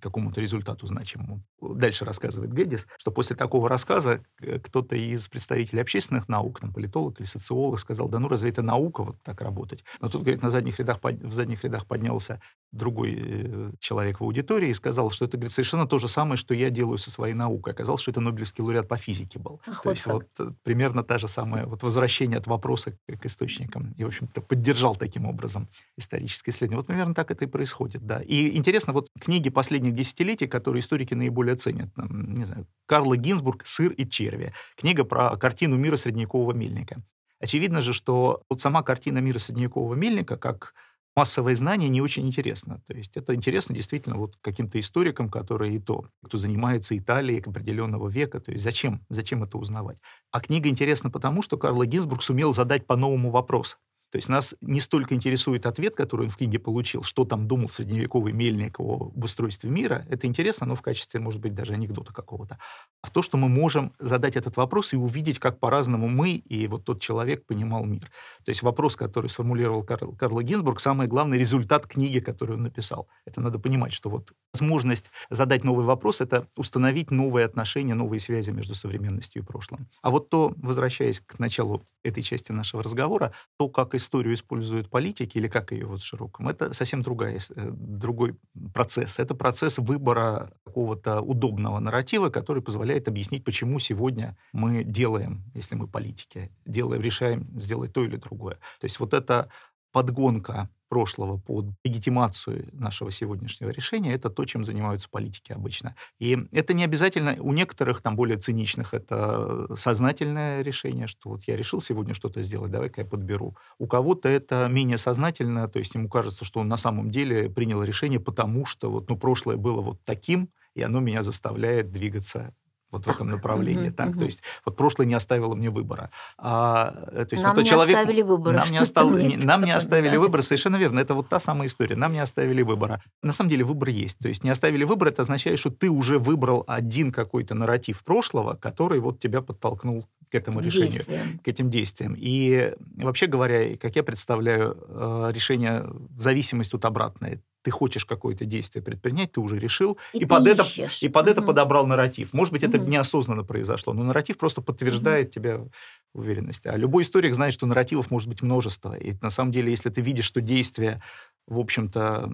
какому-то 0.00 0.40
результату 0.40 0.86
значимому. 0.86 1.42
Дальше 1.60 2.04
рассказывает 2.04 2.52
Гэддис, 2.52 2.86
что 2.98 3.10
после 3.10 3.36
такого 3.36 3.68
рассказа 3.68 4.22
э, 4.40 4.58
кто-то 4.58 4.96
из 4.96 5.28
представителей 5.28 5.82
общественных 5.82 6.28
наук, 6.28 6.60
там, 6.60 6.72
политолог 6.72 7.18
или 7.20 7.26
социолог, 7.26 7.80
сказал, 7.80 8.08
да 8.08 8.18
ну 8.18 8.28
разве 8.28 8.50
это 8.50 8.62
наука 8.62 9.02
вот 9.02 9.16
так 9.22 9.40
работать? 9.40 9.84
Но 10.00 10.08
тут, 10.08 10.22
говорит, 10.22 10.42
на 10.42 10.50
задних 10.50 10.78
рядах, 10.78 10.98
в 11.02 11.32
задних 11.32 11.64
рядах 11.64 11.86
поднялся 11.86 12.40
другой 12.72 13.16
э, 13.18 13.72
человек 13.80 14.20
в 14.20 14.24
аудитории 14.24 14.70
и 14.70 14.74
сказал, 14.74 15.10
что 15.10 15.24
это, 15.24 15.36
говорит, 15.36 15.52
совершенно 15.52 15.86
то 15.86 15.98
же 15.98 16.08
самое, 16.08 16.36
что 16.36 16.54
я 16.54 16.70
делаю 16.70 16.98
со 16.98 17.10
своей 17.10 17.34
наукой. 17.34 17.72
Оказалось, 17.72 18.02
что 18.02 18.10
это 18.10 18.20
Нобелевский 18.20 18.62
лауреат 18.62 18.88
по 18.88 18.96
физике 18.96 19.38
был. 19.38 19.60
Ах, 19.66 19.82
то 19.82 19.88
вот 19.88 19.92
есть 19.92 20.04
как. 20.04 20.14
вот 20.14 20.56
примерно 20.62 21.02
та 21.02 21.18
же 21.18 21.28
самая 21.28 21.66
вот 21.66 21.82
возвращение 21.82 22.38
от 22.38 22.46
вопроса 22.46 22.96
к 23.06 23.24
источнику 23.24 23.56
источником 23.66 23.94
и, 23.96 24.04
в 24.04 24.06
общем-то, 24.06 24.40
поддержал 24.40 24.96
таким 24.96 25.26
образом 25.26 25.68
историческое 25.96 26.50
исследование. 26.50 26.78
Вот 26.78 26.86
примерно 26.86 27.14
так 27.14 27.30
это 27.30 27.44
и 27.44 27.48
происходит, 27.48 28.06
да. 28.06 28.20
И 28.20 28.56
интересно, 28.56 28.92
вот 28.92 29.08
книги 29.20 29.50
последних 29.50 29.94
десятилетий, 29.94 30.46
которые 30.46 30.80
историки 30.80 31.14
наиболее 31.14 31.56
ценят, 31.56 31.92
там, 31.94 32.34
не 32.34 32.44
знаю, 32.44 32.66
Карла 32.86 33.16
Гинзбург 33.16 33.66
«Сыр 33.66 33.92
и 33.92 34.08
черви», 34.08 34.52
книга 34.76 35.04
про 35.04 35.36
картину 35.36 35.76
мира 35.76 35.96
средневекового 35.96 36.52
мельника. 36.52 37.02
Очевидно 37.38 37.80
же, 37.80 37.92
что 37.92 38.42
вот 38.48 38.60
сама 38.60 38.82
картина 38.82 39.18
мира 39.18 39.38
средневекового 39.38 39.94
мельника, 39.94 40.36
как 40.36 40.72
массовое 41.16 41.54
знание 41.54 41.88
не 41.88 42.00
очень 42.00 42.26
интересно. 42.26 42.80
То 42.86 42.94
есть 42.94 43.16
это 43.16 43.34
интересно 43.34 43.74
действительно 43.74 44.16
вот 44.16 44.36
каким-то 44.42 44.78
историкам, 44.78 45.28
которые 45.30 45.76
и 45.76 45.78
то, 45.78 46.06
кто 46.24 46.38
занимается 46.38 46.96
Италией 46.96 47.40
к 47.40 47.48
определенного 47.48 48.08
века. 48.08 48.40
То 48.40 48.52
есть 48.52 48.62
зачем, 48.64 49.04
зачем 49.08 49.42
это 49.42 49.58
узнавать? 49.58 49.98
А 50.30 50.40
книга 50.40 50.68
интересна 50.68 51.10
потому, 51.10 51.42
что 51.42 51.56
Карл 51.56 51.82
Гинзбург 51.84 52.22
сумел 52.22 52.52
задать 52.52 52.86
по-новому 52.86 53.30
вопрос. 53.30 53.78
То 54.10 54.16
есть 54.16 54.28
нас 54.28 54.54
не 54.60 54.80
столько 54.80 55.14
интересует 55.14 55.66
ответ, 55.66 55.96
который 55.96 56.26
он 56.26 56.30
в 56.30 56.36
книге 56.36 56.58
получил, 56.58 57.02
что 57.02 57.24
там 57.24 57.48
думал 57.48 57.68
средневековый 57.68 58.32
мельник 58.32 58.78
о 58.78 59.10
устройстве 59.14 59.70
мира. 59.70 60.06
Это 60.08 60.26
интересно, 60.26 60.66
но 60.66 60.74
в 60.74 60.82
качестве, 60.82 61.20
может 61.20 61.40
быть, 61.40 61.54
даже 61.54 61.74
анекдота 61.74 62.12
какого-то. 62.12 62.58
А 63.02 63.06
в 63.06 63.10
то, 63.10 63.22
что 63.22 63.36
мы 63.36 63.48
можем 63.48 63.92
задать 63.98 64.36
этот 64.36 64.56
вопрос 64.56 64.92
и 64.92 64.96
увидеть, 64.96 65.38
как 65.38 65.58
по-разному 65.58 66.08
мы 66.08 66.30
и 66.30 66.66
вот 66.68 66.84
тот 66.84 67.00
человек 67.00 67.44
понимал 67.46 67.84
мир. 67.84 68.10
То 68.44 68.50
есть 68.50 68.62
вопрос, 68.62 68.96
который 68.96 69.28
сформулировал 69.28 69.82
Карл, 69.82 70.14
Карл 70.16 70.40
Гинзбург, 70.40 70.80
самый 70.80 71.08
главный 71.08 71.38
результат 71.38 71.86
книги, 71.86 72.20
которую 72.20 72.58
он 72.58 72.62
написал. 72.64 73.08
Это 73.24 73.40
надо 73.40 73.58
понимать, 73.58 73.92
что 73.92 74.08
вот 74.08 74.32
возможность 74.56 75.10
задать 75.30 75.64
новый 75.64 75.84
вопрос— 75.84 76.20
это 76.22 76.46
установить 76.56 77.10
новые 77.10 77.44
отношения, 77.46 77.94
новые 77.94 78.20
связи 78.20 78.52
между 78.52 78.74
современностью 78.74 79.42
и 79.42 79.44
прошлым. 79.44 79.86
А 80.02 80.10
вот 80.10 80.30
то, 80.30 80.52
возвращаясь 80.56 81.20
к 81.20 81.38
началу 81.38 81.82
этой 82.02 82.22
части 82.22 82.52
нашего 82.52 82.82
разговора, 82.82 83.32
то, 83.58 83.68
как 83.68 83.94
историю 83.94 84.34
используют 84.34 84.88
политики 84.88 85.38
или 85.38 85.48
как 85.48 85.72
ее 85.72 85.86
вот 85.86 86.00
в 86.00 86.04
широком, 86.04 86.48
это 86.48 86.72
совсем 86.72 87.02
другая, 87.02 87.38
э, 87.56 87.70
другой 87.70 88.34
процесс. 88.72 89.18
Это 89.18 89.34
процесс 89.34 89.78
выбора 89.78 90.50
какого-то 90.64 91.20
удобного 91.20 91.78
нарратива, 91.80 92.30
который 92.30 92.62
позволяет 92.62 93.08
объяснить, 93.08 93.44
почему 93.44 93.78
сегодня 93.78 94.36
мы 94.52 94.84
делаем, 94.84 95.42
если 95.54 95.76
мы 95.76 95.86
политики, 95.86 96.50
делаем, 96.64 97.02
решаем 97.02 97.60
сделать 97.60 97.92
то 97.92 98.04
или 98.04 98.16
другое. 98.16 98.54
То 98.80 98.84
есть 98.84 99.00
вот 99.00 99.12
эта 99.14 99.50
подгонка 99.96 100.68
прошлого 100.90 101.38
под 101.38 101.68
легитимацию 101.82 102.68
нашего 102.72 103.10
сегодняшнего 103.10 103.70
решения, 103.70 104.12
это 104.12 104.28
то, 104.28 104.44
чем 104.44 104.62
занимаются 104.62 105.08
политики 105.08 105.52
обычно. 105.52 105.96
И 106.18 106.36
это 106.52 106.74
не 106.74 106.84
обязательно, 106.84 107.34
у 107.40 107.54
некоторых, 107.54 108.02
там 108.02 108.14
более 108.14 108.36
циничных, 108.36 108.92
это 108.92 109.74
сознательное 109.74 110.60
решение, 110.60 111.06
что 111.06 111.30
вот 111.30 111.44
я 111.44 111.56
решил 111.56 111.80
сегодня 111.80 112.12
что-то 112.12 112.42
сделать, 112.42 112.70
давай-ка 112.70 113.00
я 113.00 113.06
подберу. 113.06 113.56
У 113.78 113.86
кого-то 113.86 114.28
это 114.28 114.68
менее 114.70 114.98
сознательно, 114.98 115.66
то 115.66 115.78
есть 115.78 115.94
ему 115.94 116.10
кажется, 116.10 116.44
что 116.44 116.60
он 116.60 116.68
на 116.68 116.76
самом 116.76 117.10
деле 117.10 117.48
принял 117.48 117.82
решение, 117.82 118.20
потому 118.20 118.66
что 118.66 118.90
вот, 118.90 119.08
ну, 119.08 119.16
прошлое 119.16 119.56
было 119.56 119.80
вот 119.80 120.04
таким, 120.04 120.50
и 120.74 120.82
оно 120.82 121.00
меня 121.00 121.22
заставляет 121.22 121.90
двигаться 121.90 122.52
вот 122.90 123.04
так. 123.04 123.14
в 123.14 123.16
этом 123.16 123.28
направлении. 123.28 123.88
Угу, 123.88 123.96
так, 123.96 124.08
угу. 124.10 124.18
То 124.20 124.24
есть 124.24 124.42
вот 124.64 124.76
прошлое 124.76 125.06
не 125.06 125.14
оставило 125.14 125.54
мне 125.54 125.70
выбора. 125.70 126.10
А, 126.38 127.08
э, 127.12 127.24
то 127.26 127.34
есть, 127.34 127.42
нам 127.42 127.54
вот 127.54 127.62
не 127.62 127.68
человек, 127.68 127.96
оставили 127.96 128.22
выбора. 128.22 128.56
Нам 128.56 128.70
не, 128.70 128.78
остав... 128.78 129.10
не, 129.12 129.36
нам 129.36 129.62
не 129.62 129.70
оставили 129.74 130.14
да. 130.14 130.20
выбора, 130.20 130.42
совершенно 130.42 130.76
верно. 130.76 131.00
Это 131.00 131.14
вот 131.14 131.28
та 131.28 131.38
самая 131.38 131.66
история. 131.66 131.96
Нам 131.96 132.12
не 132.12 132.20
оставили 132.20 132.62
выбора. 132.62 133.02
На 133.22 133.32
самом 133.32 133.50
деле 133.50 133.64
выбор 133.64 133.88
есть. 133.88 134.18
То 134.18 134.28
есть 134.28 134.44
не 134.44 134.50
оставили 134.50 134.84
выбора, 134.84 135.10
это 135.10 135.22
означает, 135.22 135.58
что 135.58 135.70
ты 135.70 135.90
уже 135.90 136.18
выбрал 136.18 136.64
один 136.66 137.12
какой-то 137.12 137.54
нарратив 137.54 138.04
прошлого, 138.04 138.54
который 138.54 139.00
вот 139.00 139.18
тебя 139.18 139.42
подтолкнул 139.42 140.06
к 140.30 140.34
этому 140.34 140.60
решению, 140.60 140.90
действиям. 140.90 141.38
к 141.38 141.48
этим 141.48 141.70
действиям. 141.70 142.14
И 142.16 142.74
вообще 142.96 143.26
говоря, 143.26 143.76
как 143.76 143.96
я 143.96 144.02
представляю, 144.02 144.76
э, 144.88 145.30
решение 145.32 145.86
зависимость 146.18 146.72
тут 146.72 146.84
обратная. 146.84 147.40
Ты 147.62 147.70
хочешь 147.70 148.04
какое-то 148.04 148.44
действие 148.44 148.82
предпринять, 148.82 149.32
ты 149.32 149.40
уже 149.40 149.58
решил, 149.58 149.98
И 150.12 150.18
и, 150.18 150.26
под, 150.26 150.46
это, 150.46 150.64
и 151.00 151.08
под 151.08 151.28
это 151.28 151.40
Мгм. 151.40 151.48
подобрал 151.48 151.86
нарратив. 151.86 152.32
Может 152.32 152.52
быть, 152.52 152.62
это 152.62 152.78
Мгм. 152.78 152.90
неосознанно 152.90 153.42
произошло, 153.44 153.92
но 153.92 154.04
нарратив 154.04 154.38
просто 154.38 154.62
подтверждает 154.62 155.30
тебя 155.30 155.58
в 155.58 156.20
уверенности. 156.20 156.68
А 156.68 156.76
любой 156.76 157.02
историк 157.02 157.34
знает, 157.34 157.54
что 157.54 157.66
нарративов 157.66 158.10
может 158.10 158.28
быть 158.28 158.42
множество. 158.42 158.94
И 158.94 159.14
на 159.20 159.30
самом 159.30 159.52
деле, 159.52 159.70
если 159.70 159.90
ты 159.90 160.00
видишь, 160.00 160.26
что 160.26 160.40
действие, 160.40 161.02
в 161.46 161.58
общем-то, 161.58 162.30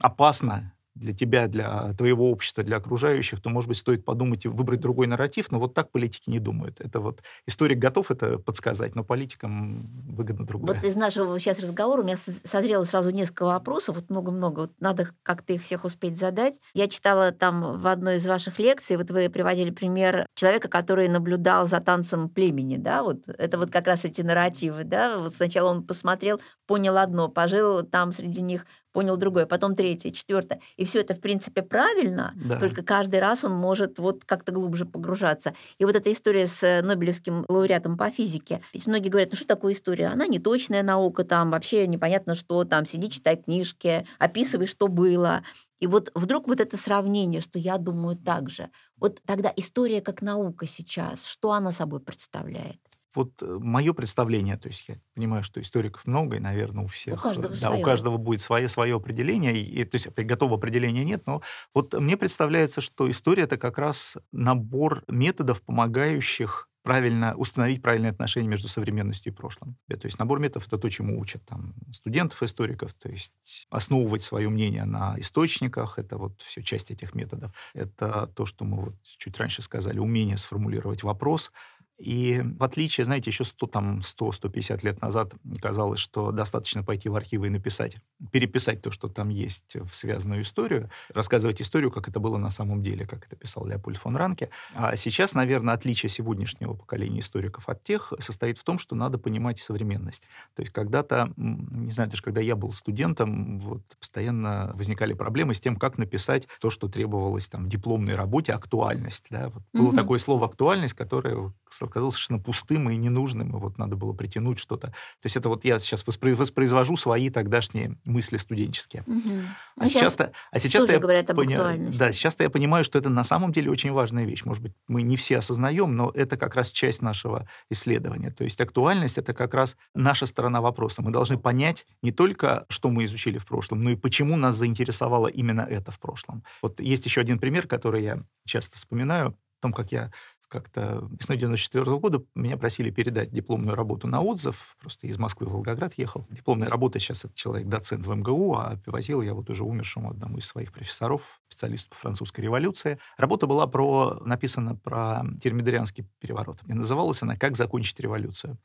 опасно 0.00 0.72
для 0.94 1.12
тебя, 1.12 1.48
для 1.48 1.92
твоего 1.94 2.30
общества, 2.30 2.62
для 2.62 2.76
окружающих, 2.76 3.40
то, 3.40 3.50
может 3.50 3.68
быть, 3.68 3.78
стоит 3.78 4.04
подумать 4.04 4.44
и 4.44 4.48
выбрать 4.48 4.80
другой 4.80 5.06
нарратив, 5.06 5.50
но 5.50 5.58
вот 5.58 5.74
так 5.74 5.90
политики 5.90 6.30
не 6.30 6.38
думают. 6.38 6.80
Это 6.80 7.00
вот 7.00 7.22
историк 7.46 7.78
готов 7.78 8.10
это 8.10 8.38
подсказать, 8.38 8.94
но 8.94 9.02
политикам 9.02 9.88
выгодно 10.08 10.46
другое. 10.46 10.76
Вот 10.76 10.84
из 10.84 10.94
нашего 10.96 11.38
сейчас 11.38 11.58
разговора 11.58 12.02
у 12.02 12.04
меня 12.04 12.16
соз- 12.16 12.40
созрело 12.44 12.84
сразу 12.84 13.10
несколько 13.10 13.44
вопросов, 13.44 13.96
вот 13.96 14.10
много-много, 14.10 14.60
вот 14.60 14.72
надо 14.78 15.08
как-то 15.22 15.52
их 15.52 15.62
всех 15.62 15.84
успеть 15.84 16.18
задать. 16.18 16.60
Я 16.74 16.88
читала 16.88 17.32
там 17.32 17.78
в 17.78 17.86
одной 17.86 18.16
из 18.16 18.26
ваших 18.26 18.58
лекций, 18.58 18.96
вот 18.96 19.10
вы 19.10 19.28
приводили 19.28 19.70
пример 19.70 20.26
человека, 20.34 20.68
который 20.68 21.08
наблюдал 21.08 21.66
за 21.66 21.80
танцем 21.80 22.28
племени, 22.28 22.76
да, 22.76 23.02
вот 23.02 23.26
это 23.26 23.58
вот 23.58 23.70
как 23.70 23.86
раз 23.86 24.04
эти 24.04 24.20
нарративы, 24.22 24.84
да, 24.84 25.18
вот 25.18 25.34
сначала 25.34 25.70
он 25.70 25.84
посмотрел, 25.84 26.40
понял 26.66 26.96
одно, 26.98 27.28
пожил 27.28 27.82
там 27.82 28.12
среди 28.12 28.42
них, 28.42 28.66
понял 28.94 29.16
другое, 29.18 29.44
потом 29.44 29.74
третье, 29.74 30.10
четвертое. 30.12 30.60
И 30.76 30.84
все 30.86 31.00
это, 31.00 31.14
в 31.14 31.20
принципе, 31.20 31.62
правильно, 31.62 32.32
Да. 32.36 32.58
только 32.58 32.82
каждый 32.82 33.20
раз 33.20 33.44
он 33.44 33.52
может 33.52 33.98
вот 33.98 34.24
как-то 34.24 34.52
глубже 34.52 34.86
погружаться. 34.86 35.52
И 35.78 35.84
вот 35.84 35.96
эта 35.96 36.10
история 36.12 36.46
с 36.46 36.62
э, 36.62 36.80
Нобелевским 36.80 37.44
лауреатом 37.48 37.98
по 37.98 38.10
физике. 38.10 38.62
Ведь 38.72 38.86
многие 38.86 39.08
говорят, 39.08 39.30
ну 39.32 39.36
что 39.36 39.46
такое 39.46 39.74
история? 39.74 40.06
Она 40.06 40.26
не 40.28 40.38
точная 40.38 40.82
наука, 40.84 41.24
там 41.24 41.50
вообще 41.50 41.86
непонятно 41.88 42.36
что, 42.36 42.64
там 42.64 42.86
сиди, 42.86 43.10
читай 43.10 43.36
книжки, 43.36 44.06
описывай, 44.18 44.66
что 44.66 44.86
было. 44.86 45.42
И 45.80 45.86
вот 45.88 46.10
вдруг 46.14 46.46
вот 46.46 46.60
это 46.60 46.76
сравнение, 46.76 47.40
что 47.40 47.58
я 47.58 47.76
думаю 47.78 48.16
так 48.16 48.48
же. 48.48 48.70
Вот 48.96 49.20
тогда 49.26 49.52
история 49.56 50.00
как 50.00 50.22
наука 50.22 50.66
сейчас, 50.66 51.26
что 51.26 51.50
она 51.52 51.72
собой 51.72 51.98
представляет? 52.00 52.78
Вот 53.14 53.42
мое 53.42 53.92
представление, 53.92 54.56
то 54.56 54.68
есть 54.68 54.88
я 54.88 54.96
понимаю, 55.14 55.42
что 55.42 55.60
историков 55.60 56.04
много, 56.06 56.36
и, 56.36 56.40
наверное, 56.40 56.84
у 56.84 56.86
всех... 56.88 57.22
каждого 57.22 57.50
да, 57.50 57.56
своё. 57.56 57.78
у 57.78 57.82
каждого 57.82 58.16
будет 58.16 58.40
свое, 58.40 58.68
свое 58.68 58.96
определение, 58.96 59.56
и, 59.56 59.80
и, 59.80 59.84
то 59.84 59.96
есть 59.96 60.08
готового 60.14 60.56
определения 60.58 61.04
нет, 61.04 61.26
но 61.26 61.42
вот 61.74 61.94
мне 61.94 62.16
представляется, 62.16 62.80
что 62.80 63.10
история— 63.10 63.42
это 63.44 63.56
как 63.56 63.78
раз 63.78 64.18
набор 64.32 65.04
методов, 65.08 65.62
помогающих 65.62 66.68
правильно 66.84 67.34
установить 67.34 67.82
правильные 67.82 68.10
отношения 68.10 68.46
между 68.46 68.68
современностью 68.68 69.32
и 69.32 69.34
прошлым. 69.34 69.76
Э, 69.88 69.96
То 69.96 70.06
есть 70.06 70.18
набор 70.18 70.38
методов— 70.38 70.66
это 70.68 70.78
то, 70.78 70.90
чему 70.90 71.18
учат 71.18 71.42
там, 71.46 71.74
студентов, 71.92 72.42
историков, 72.42 72.92
то 72.92 73.08
есть 73.08 73.32
основывать 73.70 74.22
свое 74.22 74.50
мнение 74.50 74.84
на 74.84 75.18
источниках, 75.18 75.98
это 75.98 76.18
вот 76.18 76.40
все 76.42 76.62
часть 76.62 76.90
этих 76.90 77.14
методов. 77.14 77.52
Это 77.72 78.30
то, 78.36 78.44
что 78.44 78.66
мы 78.66 78.84
вот 78.84 78.94
чуть 79.16 79.38
раньше 79.38 79.62
сказали, 79.62 79.98
умение 79.98 80.36
сформулировать 80.36 81.02
вопрос, 81.02 81.52
и 81.98 82.42
в 82.58 82.62
отличие, 82.64 83.04
знаете, 83.04 83.30
еще 83.30 83.44
100, 83.44 83.66
там, 83.66 84.00
100-150 84.02 84.84
лет 84.84 85.00
назад 85.00 85.34
казалось, 85.60 86.00
что 86.00 86.32
достаточно 86.32 86.82
пойти 86.82 87.08
в 87.08 87.16
архивы 87.16 87.46
и 87.46 87.50
написать, 87.50 87.96
переписать 88.32 88.82
то, 88.82 88.90
что 88.90 89.08
там 89.08 89.28
есть 89.28 89.76
в 89.76 89.94
связанную 89.94 90.42
историю, 90.42 90.90
рассказывать 91.12 91.62
историю, 91.62 91.90
как 91.90 92.08
это 92.08 92.20
было 92.20 92.36
на 92.38 92.50
самом 92.50 92.82
деле, 92.82 93.06
как 93.06 93.26
это 93.26 93.36
писал 93.36 93.66
Леопольд 93.66 93.96
фон 93.98 94.16
Ранке. 94.16 94.50
А 94.74 94.96
сейчас, 94.96 95.34
наверное, 95.34 95.74
отличие 95.74 96.10
сегодняшнего 96.10 96.74
поколения 96.74 97.20
историков 97.20 97.68
от 97.68 97.82
тех 97.84 98.12
состоит 98.18 98.58
в 98.58 98.64
том, 98.64 98.78
что 98.78 98.96
надо 98.96 99.18
понимать 99.18 99.58
современность. 99.60 100.22
То 100.54 100.62
есть 100.62 100.72
когда-то, 100.72 101.32
не 101.36 101.92
знаю, 101.92 102.10
даже 102.10 102.22
когда 102.22 102.40
я 102.40 102.56
был 102.56 102.72
студентом, 102.72 103.58
вот, 103.60 103.82
постоянно 104.00 104.72
возникали 104.74 105.12
проблемы 105.14 105.54
с 105.54 105.60
тем, 105.60 105.76
как 105.76 105.98
написать 105.98 106.48
то, 106.60 106.70
что 106.70 106.88
требовалось 106.88 107.48
там, 107.48 107.64
в 107.64 107.68
дипломной 107.68 108.14
работе, 108.14 108.52
актуальность. 108.52 109.26
Да? 109.30 109.48
Вот 109.50 109.62
было 109.76 109.92
Мгм. 109.92 109.96
такое 109.96 110.18
слово 110.18 110.46
«актуальность», 110.46 110.94
которое 110.94 111.52
оказалось 111.86 112.14
совершенно 112.14 112.40
пустым 112.40 112.90
и 112.90 112.96
ненужным, 112.96 113.50
и 113.56 113.60
вот 113.60 113.78
надо 113.78 113.96
было 113.96 114.12
притянуть 114.12 114.58
что-то. 114.58 114.88
То 114.88 114.94
есть 115.24 115.36
это 115.36 115.48
вот 115.48 115.64
я 115.64 115.78
сейчас 115.78 116.04
воспрои- 116.04 116.34
воспроизвожу 116.34 116.96
свои 116.96 117.30
тогдашние 117.30 117.96
мысли 118.04 118.36
студенческие. 118.36 119.02
Мгм. 119.06 119.46
А 119.76 119.82
Ну, 119.84 119.88
сейчас-то, 119.88 120.32
а 120.50 120.58
сейчас-то 120.58 120.86
тоже 120.86 120.92
я 120.94 120.98
говорят 121.00 121.30
об 121.30 121.38
поня- 121.38 121.54
актуальности. 121.54 121.98
Да, 121.98 122.12
сейчас-то 122.12 122.42
я 122.44 122.50
понимаю, 122.50 122.84
что 122.84 122.98
это 122.98 123.08
на 123.08 123.24
самом 123.24 123.52
деле 123.52 123.70
очень 123.70 123.92
важная 123.92 124.24
вещь. 124.24 124.44
Может 124.44 124.62
быть, 124.62 124.72
мы 124.88 125.02
не 125.02 125.16
все 125.16 125.38
осознаем, 125.38 125.96
но 125.96 126.10
это 126.14 126.36
как 126.36 126.54
раз 126.54 126.70
часть 126.70 127.02
нашего 127.02 127.48
исследования. 127.70 128.30
То 128.30 128.44
есть 128.44 128.60
актуальность— 128.60 129.18
это 129.18 129.34
как 129.34 129.54
раз 129.54 129.76
наша 129.94 130.26
сторона 130.26 130.60
вопроса. 130.60 131.02
Мы 131.02 131.10
должны 131.10 131.38
понять 131.38 131.86
не 132.02 132.12
только, 132.12 132.66
что 132.68 132.90
мы 132.90 133.04
изучили 133.04 133.38
в 133.38 133.46
прошлом, 133.46 133.82
но 133.82 133.90
и 133.90 133.96
почему 133.96 134.36
нас 134.36 134.56
заинтересовало 134.56 135.26
именно 135.28 135.62
это 135.62 135.90
в 135.90 135.98
прошлом. 135.98 136.42
Вот 136.62 136.80
есть 136.80 137.04
еще 137.04 137.20
один 137.20 137.38
пример, 137.38 137.66
который 137.66 138.02
я 138.02 138.22
часто 138.46 138.76
вспоминаю, 138.76 139.28
о 139.28 139.34
том, 139.62 139.72
как 139.72 139.92
я 139.92 140.12
как-то 140.48 141.08
весной 141.18 141.38
94 141.38 141.98
года 141.98 142.22
меня 142.34 142.56
просили 142.56 142.90
передать 142.90 143.30
дипломную 143.30 143.76
работу 143.76 144.06
на 144.06 144.20
отзыв. 144.20 144.76
Просто 144.80 145.06
из 145.06 145.18
Москвы 145.18 145.46
в 145.46 145.52
Волгоград 145.52 145.94
ехал. 145.96 146.26
Дипломная 146.30 146.68
работа 146.68 146.98
сейчас 146.98 147.24
это 147.24 147.34
человек 147.34 147.68
доцент 147.68 148.06
в 148.06 148.14
МГУ, 148.14 148.54
а 148.54 148.80
возил 148.86 149.22
я 149.22 149.34
вот 149.34 149.50
уже 149.50 149.64
умершему 149.64 150.10
одному 150.10 150.38
из 150.38 150.46
своих 150.46 150.72
профессоров, 150.72 151.40
специалисту 151.48 151.90
по 151.90 151.96
французской 151.96 152.40
революции. 152.42 152.98
Работа 153.16 153.46
была 153.46 153.66
про, 153.66 154.20
написана 154.24 154.76
про 154.76 155.22
термидорианский 155.42 156.06
переворот. 156.18 156.60
И 156.66 156.72
называлась 156.74 157.22
она 157.22 157.36
«Как 157.36 157.56
закончить 157.56 157.98
революцию». 158.00 158.58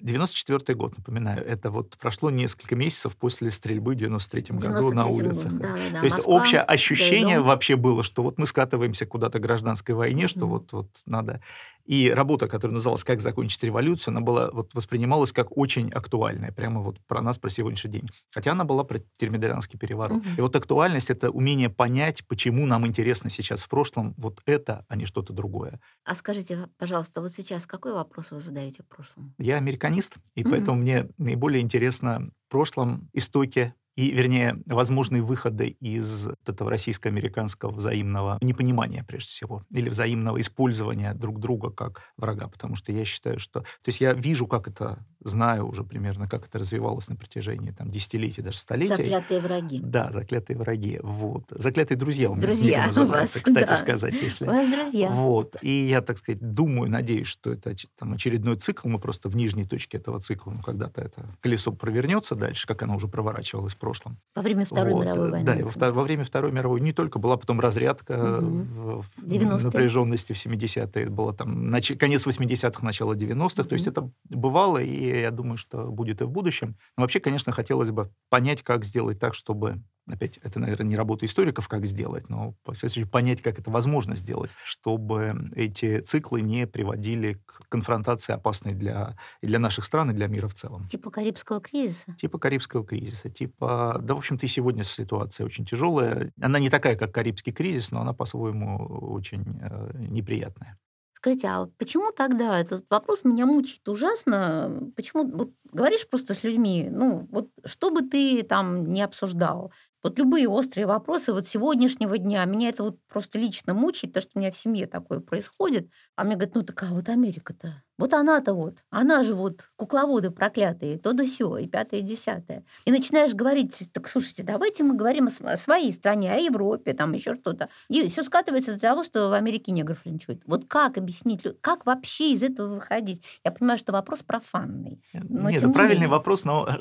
94 0.00 0.76
год, 0.76 0.96
напоминаю, 0.96 1.44
это 1.46 1.70
вот 1.70 1.96
прошло 1.98 2.30
несколько 2.30 2.76
месяцев 2.76 3.16
после 3.16 3.50
стрельбы 3.50 3.92
в 3.92 3.96
93 3.96 4.56
году 4.56 4.92
на 4.92 5.02
93-м 5.02 5.12
улицах. 5.14 5.52
да, 5.52 5.68
да, 5.68 5.74
да. 5.92 5.98
То 6.00 6.04
есть 6.04 6.16
Москва, 6.16 6.34
общее 6.34 6.60
ощущение 6.60 7.36
дом. 7.38 7.46
вообще 7.46 7.76
было, 7.76 8.02
что 8.02 8.22
вот 8.22 8.38
мы 8.38 8.46
скатываемся 8.46 9.06
куда-то 9.06 9.38
к 9.38 9.42
гражданской 9.42 9.94
войне, 9.94 10.28
что 10.28 10.40
Мгм. 10.40 10.48
вот, 10.48 10.72
вот 10.72 10.88
надо... 11.06 11.40
И 11.84 12.10
работа, 12.10 12.48
которая 12.48 12.74
называлась 12.74 13.04
«Как 13.04 13.20
закончить 13.20 13.62
революцию», 13.62 14.12
она 14.12 14.20
была, 14.20 14.50
вот, 14.50 14.72
воспринималась 14.74 15.32
как 15.32 15.56
очень 15.56 15.90
актуальная, 15.90 16.50
прямо 16.52 16.80
вот 16.80 16.98
про 17.06 17.20
нас, 17.20 17.38
про 17.38 17.50
сегодняшний 17.50 17.90
день. 17.90 18.08
Хотя 18.30 18.52
она 18.52 18.64
была 18.64 18.84
про 18.84 19.00
термидорианский 19.16 19.78
переворот. 19.78 20.24
Мгм. 20.24 20.34
И 20.36 20.40
вот 20.40 20.56
актуальность— 20.56 21.10
это 21.10 21.30
умение 21.30 21.68
понять, 21.68 22.26
почему 22.26 22.66
нам 22.66 22.86
интересно 22.86 23.30
сейчас 23.30 23.62
в 23.62 23.68
прошлом 23.68 24.14
вот 24.16 24.40
это, 24.46 24.84
а 24.88 24.96
не 24.96 25.04
что-то 25.04 25.32
другое. 25.32 25.80
А 26.04 26.14
скажите, 26.14 26.68
пожалуйста, 26.78 27.20
вот 27.20 27.32
сейчас 27.32 27.66
какой 27.66 27.92
вопрос 27.92 28.30
вы 28.30 28.40
задаете 28.40 28.82
в 28.82 28.86
прошлом? 28.88 29.34
Я 29.38 29.56
американист, 29.56 30.16
и 30.34 30.42
Мгм. 30.42 30.50
поэтому 30.50 30.78
мне 30.78 31.08
наиболее 31.18 31.60
интересно 31.62 32.30
в 32.48 32.50
прошлом 32.50 33.08
истоки 33.12 33.74
и, 33.96 34.10
вернее, 34.10 34.56
возможные 34.66 35.22
выходы 35.22 35.68
из 35.68 36.26
вот 36.26 36.48
этого 36.48 36.70
российско-американского 36.70 37.70
взаимного 37.70 38.38
непонимания, 38.40 39.04
прежде 39.04 39.28
всего, 39.28 39.64
или 39.70 39.88
взаимного 39.88 40.40
использования 40.40 41.14
друг 41.14 41.38
друга 41.40 41.70
как 41.70 42.02
врага, 42.16 42.48
потому 42.48 42.74
что 42.76 42.92
я 42.92 43.04
считаю, 43.04 43.38
что... 43.38 43.60
То 43.60 43.66
есть 43.86 44.00
я 44.00 44.12
вижу, 44.12 44.46
как 44.46 44.68
это, 44.68 45.04
знаю 45.20 45.68
уже 45.68 45.84
примерно, 45.84 46.28
как 46.28 46.46
это 46.46 46.58
развивалось 46.58 47.08
на 47.08 47.16
протяжении 47.16 47.70
там, 47.70 47.90
десятилетий, 47.90 48.42
даже 48.42 48.58
столетий. 48.58 48.88
Заклятые 48.88 49.40
враги. 49.40 49.80
Да, 49.80 50.10
заклятые 50.12 50.56
враги. 50.56 50.98
Вот. 51.02 51.44
Заклятые 51.50 51.96
друзья 51.96 52.30
у 52.30 52.34
меня 52.34 52.42
Друзья 52.42 52.90
у 52.96 53.06
вас, 53.06 53.32
кстати 53.32 53.68
да. 53.68 53.76
сказать, 53.76 54.14
если... 54.20 54.44
У 54.44 54.48
вас 54.48 54.68
друзья. 54.68 55.10
Вот. 55.10 55.56
И 55.62 55.86
я, 55.88 56.00
так 56.00 56.18
сказать, 56.18 56.40
думаю, 56.54 56.90
надеюсь, 56.90 57.26
что 57.26 57.52
это 57.52 57.74
там, 57.98 58.14
очередной 58.14 58.56
цикл, 58.56 58.88
мы 58.88 58.98
просто 58.98 59.28
в 59.28 59.36
нижней 59.36 59.64
точке 59.64 59.98
этого 59.98 60.20
цикла, 60.20 60.50
ну, 60.52 60.62
когда-то 60.62 61.00
это 61.00 61.36
колесо 61.40 61.72
провернется 61.72 62.34
дальше, 62.34 62.66
как 62.66 62.82
оно 62.82 62.96
уже 62.96 63.08
проворачивалось 63.08 63.74
прошлом. 63.84 64.16
Во 64.34 64.42
время 64.42 64.64
Второй 64.64 64.92
Вот, 64.94 65.04
мировой 65.04 65.28
э, 65.28 65.30
войны. 65.30 65.44
Да, 65.44 65.86
во, 65.86 65.92
во 65.92 66.02
время 66.02 66.24
Второй 66.24 66.52
мировой 66.52 66.80
не 66.80 66.92
только 66.92 67.18
была 67.18 67.36
потом 67.36 67.60
разрядка 67.60 68.16
Мгм. 68.40 68.64
в, 68.64 69.02
в 69.02 69.24
90-е. 69.26 69.64
напряженности 69.64 70.32
в 70.32 70.36
70-е, 70.36 71.10
было 71.10 71.34
там 71.34 71.74
нач- 71.74 71.96
конец 71.96 72.26
80-х, 72.26 72.82
начало 72.82 73.14
90-х, 73.14 73.68
то 73.68 73.74
есть 73.74 73.86
это 73.86 74.10
бывало, 74.30 74.78
и 74.78 75.20
я 75.20 75.30
думаю, 75.30 75.58
что 75.58 75.84
будет 75.90 76.22
и 76.22 76.24
в 76.24 76.30
будущем. 76.30 76.76
Но 76.96 77.02
вообще, 77.02 77.20
конечно, 77.20 77.52
хотелось 77.52 77.90
бы 77.90 78.10
понять, 78.30 78.62
как 78.62 78.84
сделать 78.84 79.18
так, 79.18 79.34
чтобы 79.34 79.82
опять, 80.06 80.38
это, 80.38 80.58
наверное, 80.60 80.86
не 80.86 80.96
работа 80.96 81.26
историков, 81.26 81.68
как 81.68 81.86
сделать, 81.86 82.28
но, 82.28 82.54
по 82.64 82.72
всяком 82.72 82.90
случае, 82.90 83.10
понять, 83.10 83.42
как 83.42 83.58
это 83.58 83.70
возможно 83.70 84.16
сделать, 84.16 84.50
чтобы 84.64 85.50
эти 85.54 86.00
циклы 86.00 86.42
не 86.42 86.66
приводили 86.66 87.40
к 87.46 87.68
конфронтации 87.68 88.32
опасной 88.32 88.74
для, 88.74 89.16
и 89.40 89.46
для 89.46 89.58
наших 89.58 89.84
стран, 89.84 90.10
и 90.10 90.14
для 90.14 90.26
мира 90.26 90.48
в 90.48 90.54
целом. 90.54 90.86
Типа 90.88 91.10
Карибского 91.10 91.60
кризиса. 91.60 92.14
Типа 92.18 92.38
Карибского 92.38 92.84
кризиса, 92.84 93.30
типа... 93.30 93.98
Да, 94.02 94.14
в 94.14 94.18
общем-то, 94.18 94.46
и 94.46 94.48
сегодня 94.48 94.84
ситуация 94.84 95.46
очень 95.46 95.64
тяжелая. 95.64 96.32
Она 96.40 96.58
не 96.58 96.70
такая, 96.70 96.96
как 96.96 97.12
Карибский 97.12 97.52
кризис, 97.52 97.90
но 97.90 98.00
она 98.00 98.12
по-своему 98.12 98.76
очень 98.76 99.44
э, 99.62 99.90
неприятная. 99.94 100.78
Скажите, 101.24 101.48
а 101.48 101.70
почему 101.78 102.12
тогда 102.12 102.60
этот 102.60 102.84
вопрос 102.90 103.24
меня 103.24 103.46
мучает 103.46 103.88
ужасно? 103.88 104.90
Почему 104.94 105.26
вот 105.26 105.52
говоришь 105.72 106.06
просто 106.06 106.34
с 106.34 106.44
людьми, 106.44 106.86
ну 106.90 107.26
вот 107.30 107.48
что 107.64 107.90
бы 107.90 108.02
ты 108.02 108.42
там 108.42 108.92
не 108.92 109.00
обсуждал, 109.00 109.72
вот 110.04 110.18
любые 110.18 110.48
острые 110.48 110.86
вопросы 110.86 111.32
вот 111.32 111.46
сегодняшнего 111.48 112.18
дня 112.18 112.44
меня 112.44 112.68
это 112.70 112.84
вот 112.84 112.98
просто 113.08 113.38
лично 113.38 113.74
мучает, 113.74 114.12
то 114.14 114.20
что 114.20 114.30
у 114.34 114.38
меня 114.40 114.52
в 114.52 114.58
семье 114.58 114.86
такое 114.86 115.20
происходит. 115.20 115.90
А 116.16 116.24
мне 116.24 116.36
говорят, 116.36 116.54
ну 116.54 116.62
такая 116.62 116.90
вот 116.90 117.08
Америка-то. 117.08 117.82
Вот 117.96 118.12
она-то 118.12 118.54
вот. 118.54 118.78
Она 118.90 119.22
же 119.22 119.34
вот 119.34 119.70
кукловоды 119.76 120.30
проклятые, 120.30 120.98
то 120.98 121.12
да 121.12 121.26
сё, 121.26 121.58
и 121.58 121.68
пятое, 121.68 122.00
и 122.00 122.02
десятое. 122.02 122.64
И 122.84 122.90
начинаешь 122.90 123.34
говорить, 123.34 123.84
так 123.92 124.08
слушайте, 124.08 124.42
давайте 124.42 124.82
мы 124.82 124.96
говорим 124.96 125.28
о 125.44 125.56
своей 125.56 125.92
стране, 125.92 126.32
о 126.32 126.38
Европе, 126.38 126.92
там 126.92 127.12
еще 127.12 127.36
что-то. 127.36 127.68
И 127.88 128.08
все 128.08 128.24
скатывается 128.24 128.74
до 128.74 128.80
того, 128.80 129.04
что 129.04 129.28
в 129.28 129.32
Америке 129.32 129.70
негров 129.70 129.98
линчуют. 130.04 130.42
Вот 130.46 130.64
как 130.66 130.98
объяснить, 130.98 131.42
как 131.60 131.86
вообще 131.86 132.32
из 132.32 132.42
этого 132.42 132.74
выходить? 132.74 133.22
Я 133.44 133.52
понимаю, 133.52 133.78
что 133.78 133.92
вопрос 133.92 134.22
профанный. 134.22 135.00
Но 135.12 135.50
Нет, 135.50 135.62
это 135.62 135.70
правильный 135.72 136.02
менее. 136.02 136.08
вопрос, 136.08 136.44
но 136.44 136.66
э, 136.68 136.76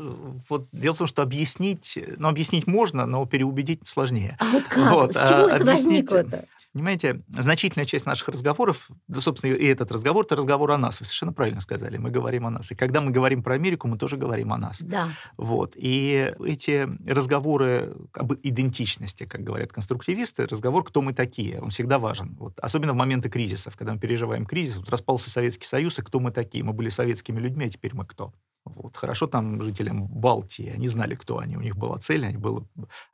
вот 0.49 0.67
дело 0.71 0.95
в 0.95 0.97
том, 0.97 1.07
что 1.07 1.21
объяснить, 1.21 1.99
ну, 2.17 2.27
объяснить 2.27 2.65
можно, 2.65 3.05
но 3.05 3.25
переубедить 3.27 3.87
сложнее. 3.87 4.35
А 4.39 4.45
вот 4.45 4.63
как? 4.63 4.91
Вот, 4.91 5.13
С 5.13 5.15
чего 5.17 5.45
а, 5.45 5.55
это 5.57 5.65
возникло-то? 5.65 6.45
Понимаете, 6.73 7.21
значительная 7.29 7.85
часть 7.85 8.07
наших 8.07 8.29
разговоров, 8.29 8.89
да, 9.07 9.21
собственно, 9.21 9.53
и 9.53 9.65
этот 9.65 9.91
разговор, 9.91 10.25
это 10.25 10.35
разговор 10.35 10.71
о 10.71 10.77
нас. 10.79 10.99
Вы 10.99 11.05
совершенно 11.05 11.31
правильно 11.31 11.61
сказали. 11.61 11.97
Мы 11.97 12.09
говорим 12.09 12.47
о 12.47 12.49
нас. 12.49 12.71
И 12.71 12.75
когда 12.75 12.99
мы 12.99 13.11
говорим 13.11 13.43
про 13.43 13.53
Америку, 13.53 13.87
мы 13.87 13.97
тоже 13.99 14.17
говорим 14.17 14.51
о 14.51 14.57
нас. 14.57 14.81
Да. 14.81 15.09
Вот. 15.37 15.73
И 15.75 16.33
эти 16.43 16.89
разговоры 17.07 17.95
об 18.13 18.33
идентичности, 18.41 19.25
как 19.25 19.41
говорят 19.41 19.71
конструктивисты, 19.71 20.47
разговор, 20.47 20.83
кто 20.83 21.03
мы 21.03 21.13
такие, 21.13 21.61
он 21.61 21.69
всегда 21.69 21.99
важен. 21.99 22.35
Вот. 22.39 22.57
Особенно 22.59 22.93
в 22.93 22.95
моменты 22.95 23.29
кризисов, 23.29 23.77
когда 23.77 23.93
мы 23.93 23.99
переживаем 23.99 24.47
кризис. 24.47 24.77
Вот 24.77 24.89
распался 24.89 25.29
Советский 25.29 25.67
Союз, 25.67 25.99
и 25.99 26.01
кто 26.01 26.19
мы 26.19 26.31
такие? 26.31 26.63
Мы 26.63 26.73
были 26.73 26.89
советскими 26.89 27.39
людьми, 27.39 27.65
а 27.65 27.69
теперь 27.69 27.93
мы 27.93 28.03
кто? 28.05 28.33
Вот. 28.65 28.95
Хорошо 28.95 29.27
там 29.27 29.61
жителям 29.61 30.07
Балтии, 30.07 30.69
они 30.69 30.87
знали, 30.87 31.15
кто 31.15 31.39
они, 31.39 31.57
у 31.57 31.61
них 31.61 31.75
была 31.75 31.97
цель, 31.99 32.25
они 32.25 32.37
было... 32.37 32.65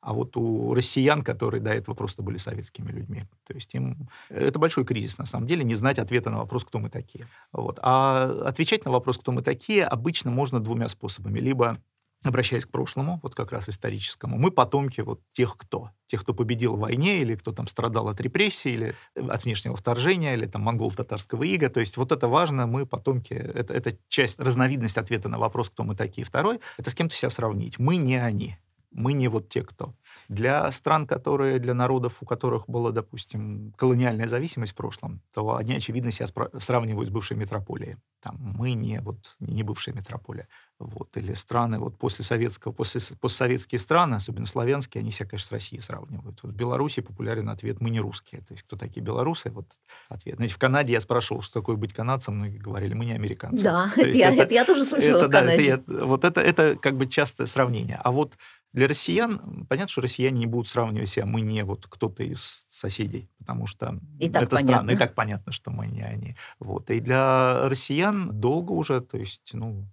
а 0.02 0.14
вот 0.14 0.38
у 0.38 0.74
россиян, 0.74 1.24
которые 1.24 1.62
до 1.62 1.72
этого 1.72 1.96
просто 1.96 2.22
были 2.22 2.38
советскими 2.38 2.92
людьми, 2.92 3.24
то 3.48 3.54
есть 3.54 3.74
им... 3.74 4.10
Это 4.30 4.60
большой 4.60 4.86
кризис, 4.86 5.18
на 5.18 5.26
самом 5.26 5.48
деле, 5.48 5.64
не 5.64 5.76
знать 5.76 6.00
ответа 6.00 6.30
на 6.30 6.38
вопрос, 6.38 6.66
кто 6.66 6.80
мы 6.80 6.90
такие. 6.90 7.28
Вот. 7.52 7.80
А 7.82 8.44
отвечать 8.46 8.86
на 8.86 8.92
вопрос, 8.92 9.18
кто 9.18 9.32
мы 9.32 9.42
такие, 9.42 9.86
обычно 9.86 10.32
можно 10.32 10.60
двумя 10.60 10.88
способами. 10.88 11.40
Либо 11.40 11.80
обращаясь 12.23 12.65
к 12.65 12.69
прошлому, 12.69 13.19
вот 13.23 13.36
как 13.36 13.51
раз 13.51 13.69
историческому, 13.69 14.38
мы 14.38 14.51
потомки 14.51 15.01
вот 15.01 15.21
тех, 15.32 15.55
кто. 15.58 15.91
Тех, 16.08 16.21
кто 16.21 16.34
победил 16.34 16.75
в 16.75 16.79
войне, 16.79 17.21
или 17.21 17.36
кто 17.36 17.51
там 17.51 17.67
страдал 17.67 18.10
от 18.10 18.19
репрессий, 18.19 18.73
или 18.73 18.95
от 19.15 19.45
внешнего 19.45 19.75
вторжения, 19.75 20.34
или 20.34 20.45
там 20.45 20.63
монгол-татарского 20.63 21.43
ига. 21.43 21.69
То 21.69 21.79
есть 21.79 21.97
вот 21.97 22.12
это 22.12 22.27
важно, 22.27 22.67
мы 22.67 22.86
потомки, 22.86 23.34
это, 23.34 23.73
это 23.73 23.97
часть, 24.08 24.39
разновидность 24.39 24.97
ответа 24.97 25.29
на 25.29 25.38
вопрос, 25.38 25.69
кто 25.69 25.84
мы 25.84 25.95
такие. 25.95 26.25
Второй, 26.25 26.60
это 26.77 26.89
с 26.89 26.95
кем-то 26.95 27.15
себя 27.15 27.29
сравнить. 27.29 27.79
Мы 27.79 27.95
не 27.95 28.15
они. 28.15 28.58
Мы 28.91 29.13
не 29.13 29.27
вот 29.27 29.49
те, 29.49 29.63
кто. 29.63 29.93
Для 30.30 30.72
стран, 30.72 31.08
которые, 31.08 31.58
для 31.58 31.74
народов, 31.74 32.18
у 32.22 32.26
которых 32.26 32.65
была, 32.68 32.92
допустим, 32.92 33.74
колониальная 33.76 34.28
зависимость 34.28 34.74
в 34.74 34.76
прошлом, 34.76 35.22
то 35.34 35.56
они, 35.56 35.74
очевидно, 35.74 36.12
себя 36.12 36.28
сравнивают 36.60 37.10
с 37.10 37.12
бывшей 37.12 37.36
метрополией. 37.36 37.98
Там 38.22 38.38
мы 38.39 38.74
не, 38.74 39.02
вот, 39.02 39.36
не 39.39 39.63
бывшая 39.63 39.94
метрополия. 39.94 40.48
Вот, 40.78 41.18
или 41.18 41.34
страны 41.34 41.78
вот 41.78 41.98
после 41.98 42.24
советского, 42.24 42.72
после, 42.72 43.02
постсоветские 43.20 43.80
страны, 43.80 44.15
особенно 44.15 44.46
славянские, 44.46 45.02
они 45.02 45.12
себя, 45.12 45.28
конечно, 45.28 45.48
с 45.48 45.52
Россией 45.52 45.82
сравнивают. 45.82 46.42
Вот 46.44 46.54
в 46.54 46.56
Беларуси 46.56 47.02
популярен 47.02 47.50
ответ 47.50 47.82
«мы 47.82 47.89
не 47.89 48.00
русские». 48.00 48.42
То 48.42 48.54
есть 48.54 48.63
кто 48.63 48.78
такие 48.78 49.02
белорусы? 49.02 49.50
Вот 49.50 49.65
ответ. 50.08 50.36
Знаете, 50.36 50.54
в 50.54 50.58
Канаде 50.58 50.94
я 50.94 51.02
спрашивал, 51.02 51.42
что 51.42 51.60
такое 51.60 51.76
быть 51.76 51.92
канадцем, 51.92 52.36
многие 52.36 52.60
говорили, 52.60 52.94
мы 52.94 53.06
не 53.06 53.13
американцы. 53.13 53.63
Да, 53.63 53.92
это 53.98 54.08
я, 54.10 54.32
это, 54.32 54.44
это 54.44 54.54
я 54.54 54.63
тоже 54.63 54.86
слышала 54.86 55.18
это, 55.18 55.28
в 55.28 55.32
Канаде. 55.32 55.78
Да, 55.78 55.94
это, 55.94 56.06
вот 56.06 56.24
это, 56.24 56.39
это 56.39 56.78
как 56.78 56.96
бы 56.96 57.08
частое 57.08 57.48
сравнение. 57.48 58.00
А 58.04 58.12
вот 58.12 58.38
для 58.73 58.88
россиян, 58.88 59.65
понятно, 59.67 59.88
что 59.88 60.01
россияне 60.01 60.39
не 60.39 60.45
будут 60.45 60.67
сравнивать 60.67 61.10
себя, 61.10 61.25
мы 61.25 61.41
не 61.41 61.63
вот 61.63 61.88
кто-то 61.88 62.23
из 62.23 62.65
соседей, 62.69 63.29
потому 63.39 63.65
что 63.65 63.99
и 64.19 64.27
это 64.27 64.34
понятно. 64.34 64.58
странно, 64.58 64.91
и 64.91 64.97
так 64.97 65.15
понятно, 65.15 65.51
что 65.51 65.71
мы 65.71 65.88
не 65.88 66.01
они. 66.01 66.36
Вот. 66.60 66.89
И 66.91 66.99
для 66.99 67.67
россиян 67.67 68.39
долго 68.39 68.71
уже, 68.71 69.01
то 69.01 69.17
есть, 69.17 69.49
ну, 69.53 69.88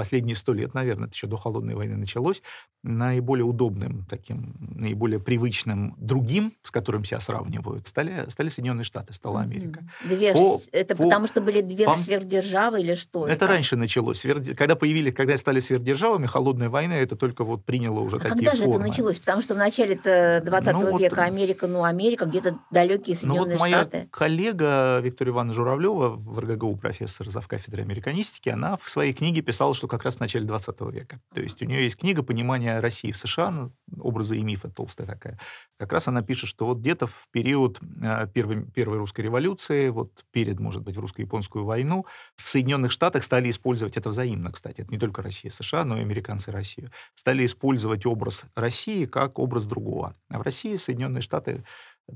последние 0.00 0.34
сто 0.34 0.54
лет, 0.54 0.72
наверное, 0.72 1.08
это 1.08 1.14
еще 1.14 1.26
до 1.26 1.36
холодной 1.36 1.74
войны 1.74 1.94
началось, 1.94 2.40
наиболее 2.82 3.44
удобным, 3.44 4.06
таким, 4.08 4.54
наиболее 4.58 5.20
привычным 5.20 5.94
другим, 5.98 6.54
с 6.62 6.70
которым 6.70 7.04
себя 7.04 7.20
сравнивают, 7.20 7.86
стали, 7.86 8.24
стали 8.30 8.48
Соединенные 8.48 8.84
Штаты, 8.84 9.12
стала 9.12 9.42
Америка. 9.42 9.84
Две, 10.02 10.32
по, 10.32 10.62
это 10.72 10.96
по, 10.96 11.04
потому 11.04 11.26
что 11.26 11.42
были 11.42 11.60
две 11.60 11.84
по, 11.84 11.92
сверхдержавы 11.92 12.80
или 12.80 12.94
что? 12.94 13.26
Это, 13.26 13.44
это 13.44 13.46
раньше 13.46 13.76
началось. 13.76 14.24
Когда 14.56 14.74
появились, 14.74 15.12
когда 15.12 15.36
стали 15.36 15.60
сверхдержавами, 15.60 16.24
холодная 16.24 16.70
война, 16.70 16.96
это 16.96 17.14
только 17.14 17.44
вот 17.44 17.66
приняло 17.66 18.00
уже 18.00 18.16
а 18.16 18.20
такие 18.20 18.46
когда 18.46 18.50
формы. 18.52 18.64
же 18.64 18.80
это 18.80 18.88
началось? 18.88 19.18
Потому 19.18 19.42
что 19.42 19.54
в 19.54 19.58
начале 19.58 19.96
20 19.96 20.72
ну, 20.72 20.98
века 20.98 21.16
вот, 21.16 21.24
Америка, 21.26 21.66
ну, 21.66 21.84
Америка, 21.84 22.24
где-то 22.24 22.58
далекие 22.70 23.16
Соединенные 23.16 23.44
ну, 23.44 23.52
вот 23.52 23.60
моя 23.60 23.80
Штаты. 23.82 24.08
коллега 24.10 25.00
Виктория 25.00 25.34
Ивановна 25.34 25.52
Журавлева 25.52 26.08
в 26.08 26.38
РГГУ, 26.38 26.76
профессор 26.76 27.28
завкафедры 27.28 27.82
американистики, 27.82 28.48
она 28.48 28.78
в 28.78 28.88
своей 28.88 29.12
книге 29.12 29.42
писала, 29.42 29.74
что 29.74 29.89
как 29.90 30.04
раз 30.04 30.16
в 30.16 30.20
начале 30.20 30.46
20 30.46 30.80
века. 30.92 31.20
То 31.34 31.40
есть 31.40 31.60
у 31.60 31.66
нее 31.66 31.82
есть 31.82 31.96
книга 31.96 32.22
«Понимание 32.22 32.80
России 32.80 33.10
в 33.10 33.16
США», 33.18 33.50
ну, 33.50 33.70
образы 33.98 34.38
и 34.38 34.42
мифы, 34.42 34.70
толстая 34.70 35.06
такая. 35.06 35.38
Как 35.78 35.92
раз 35.92 36.08
она 36.08 36.22
пишет, 36.22 36.48
что 36.48 36.66
вот 36.66 36.78
где-то 36.78 37.06
в 37.06 37.28
период 37.30 37.80
э, 38.02 38.26
первой, 38.32 38.64
первой 38.64 38.98
русской 38.98 39.22
революции, 39.22 39.88
вот 39.88 40.24
перед, 40.30 40.60
может 40.60 40.82
быть, 40.82 40.96
русско-японскую 40.96 41.64
войну, 41.64 42.06
в 42.36 42.48
Соединенных 42.48 42.92
Штатах 42.92 43.24
стали 43.24 43.50
использовать, 43.50 43.96
это 43.96 44.10
взаимно, 44.10 44.52
кстати, 44.52 44.82
это 44.82 44.90
не 44.90 44.98
только 44.98 45.22
Россия 45.22 45.50
США, 45.50 45.84
но 45.84 45.98
и 45.98 46.00
американцы 46.00 46.50
и 46.50 46.54
Россию, 46.54 46.90
стали 47.14 47.44
использовать 47.44 48.06
образ 48.06 48.44
России 48.54 49.06
как 49.06 49.38
образ 49.38 49.66
другого. 49.66 50.14
А 50.28 50.38
в 50.38 50.42
России 50.42 50.76
Соединенные 50.76 51.22
Штаты 51.22 51.64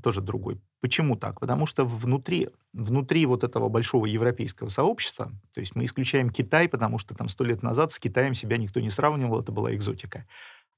тоже 0.01 0.21
другой. 0.21 0.59
Почему 0.81 1.15
так? 1.15 1.39
Потому 1.39 1.65
что 1.65 1.85
внутри, 1.85 2.49
внутри 2.73 3.25
вот 3.25 3.43
этого 3.43 3.69
большого 3.69 4.05
европейского 4.05 4.67
сообщества, 4.67 5.31
то 5.53 5.59
есть 5.59 5.75
мы 5.75 5.85
исключаем 5.85 6.29
Китай, 6.29 6.67
потому 6.67 6.97
что 6.97 7.15
там 7.15 7.29
сто 7.29 7.43
лет 7.43 7.63
назад 7.63 7.91
с 7.91 7.99
Китаем 7.99 8.33
себя 8.33 8.57
никто 8.57 8.79
не 8.79 8.89
сравнивал, 8.89 9.39
это 9.39 9.51
была 9.51 9.73
экзотика. 9.73 10.25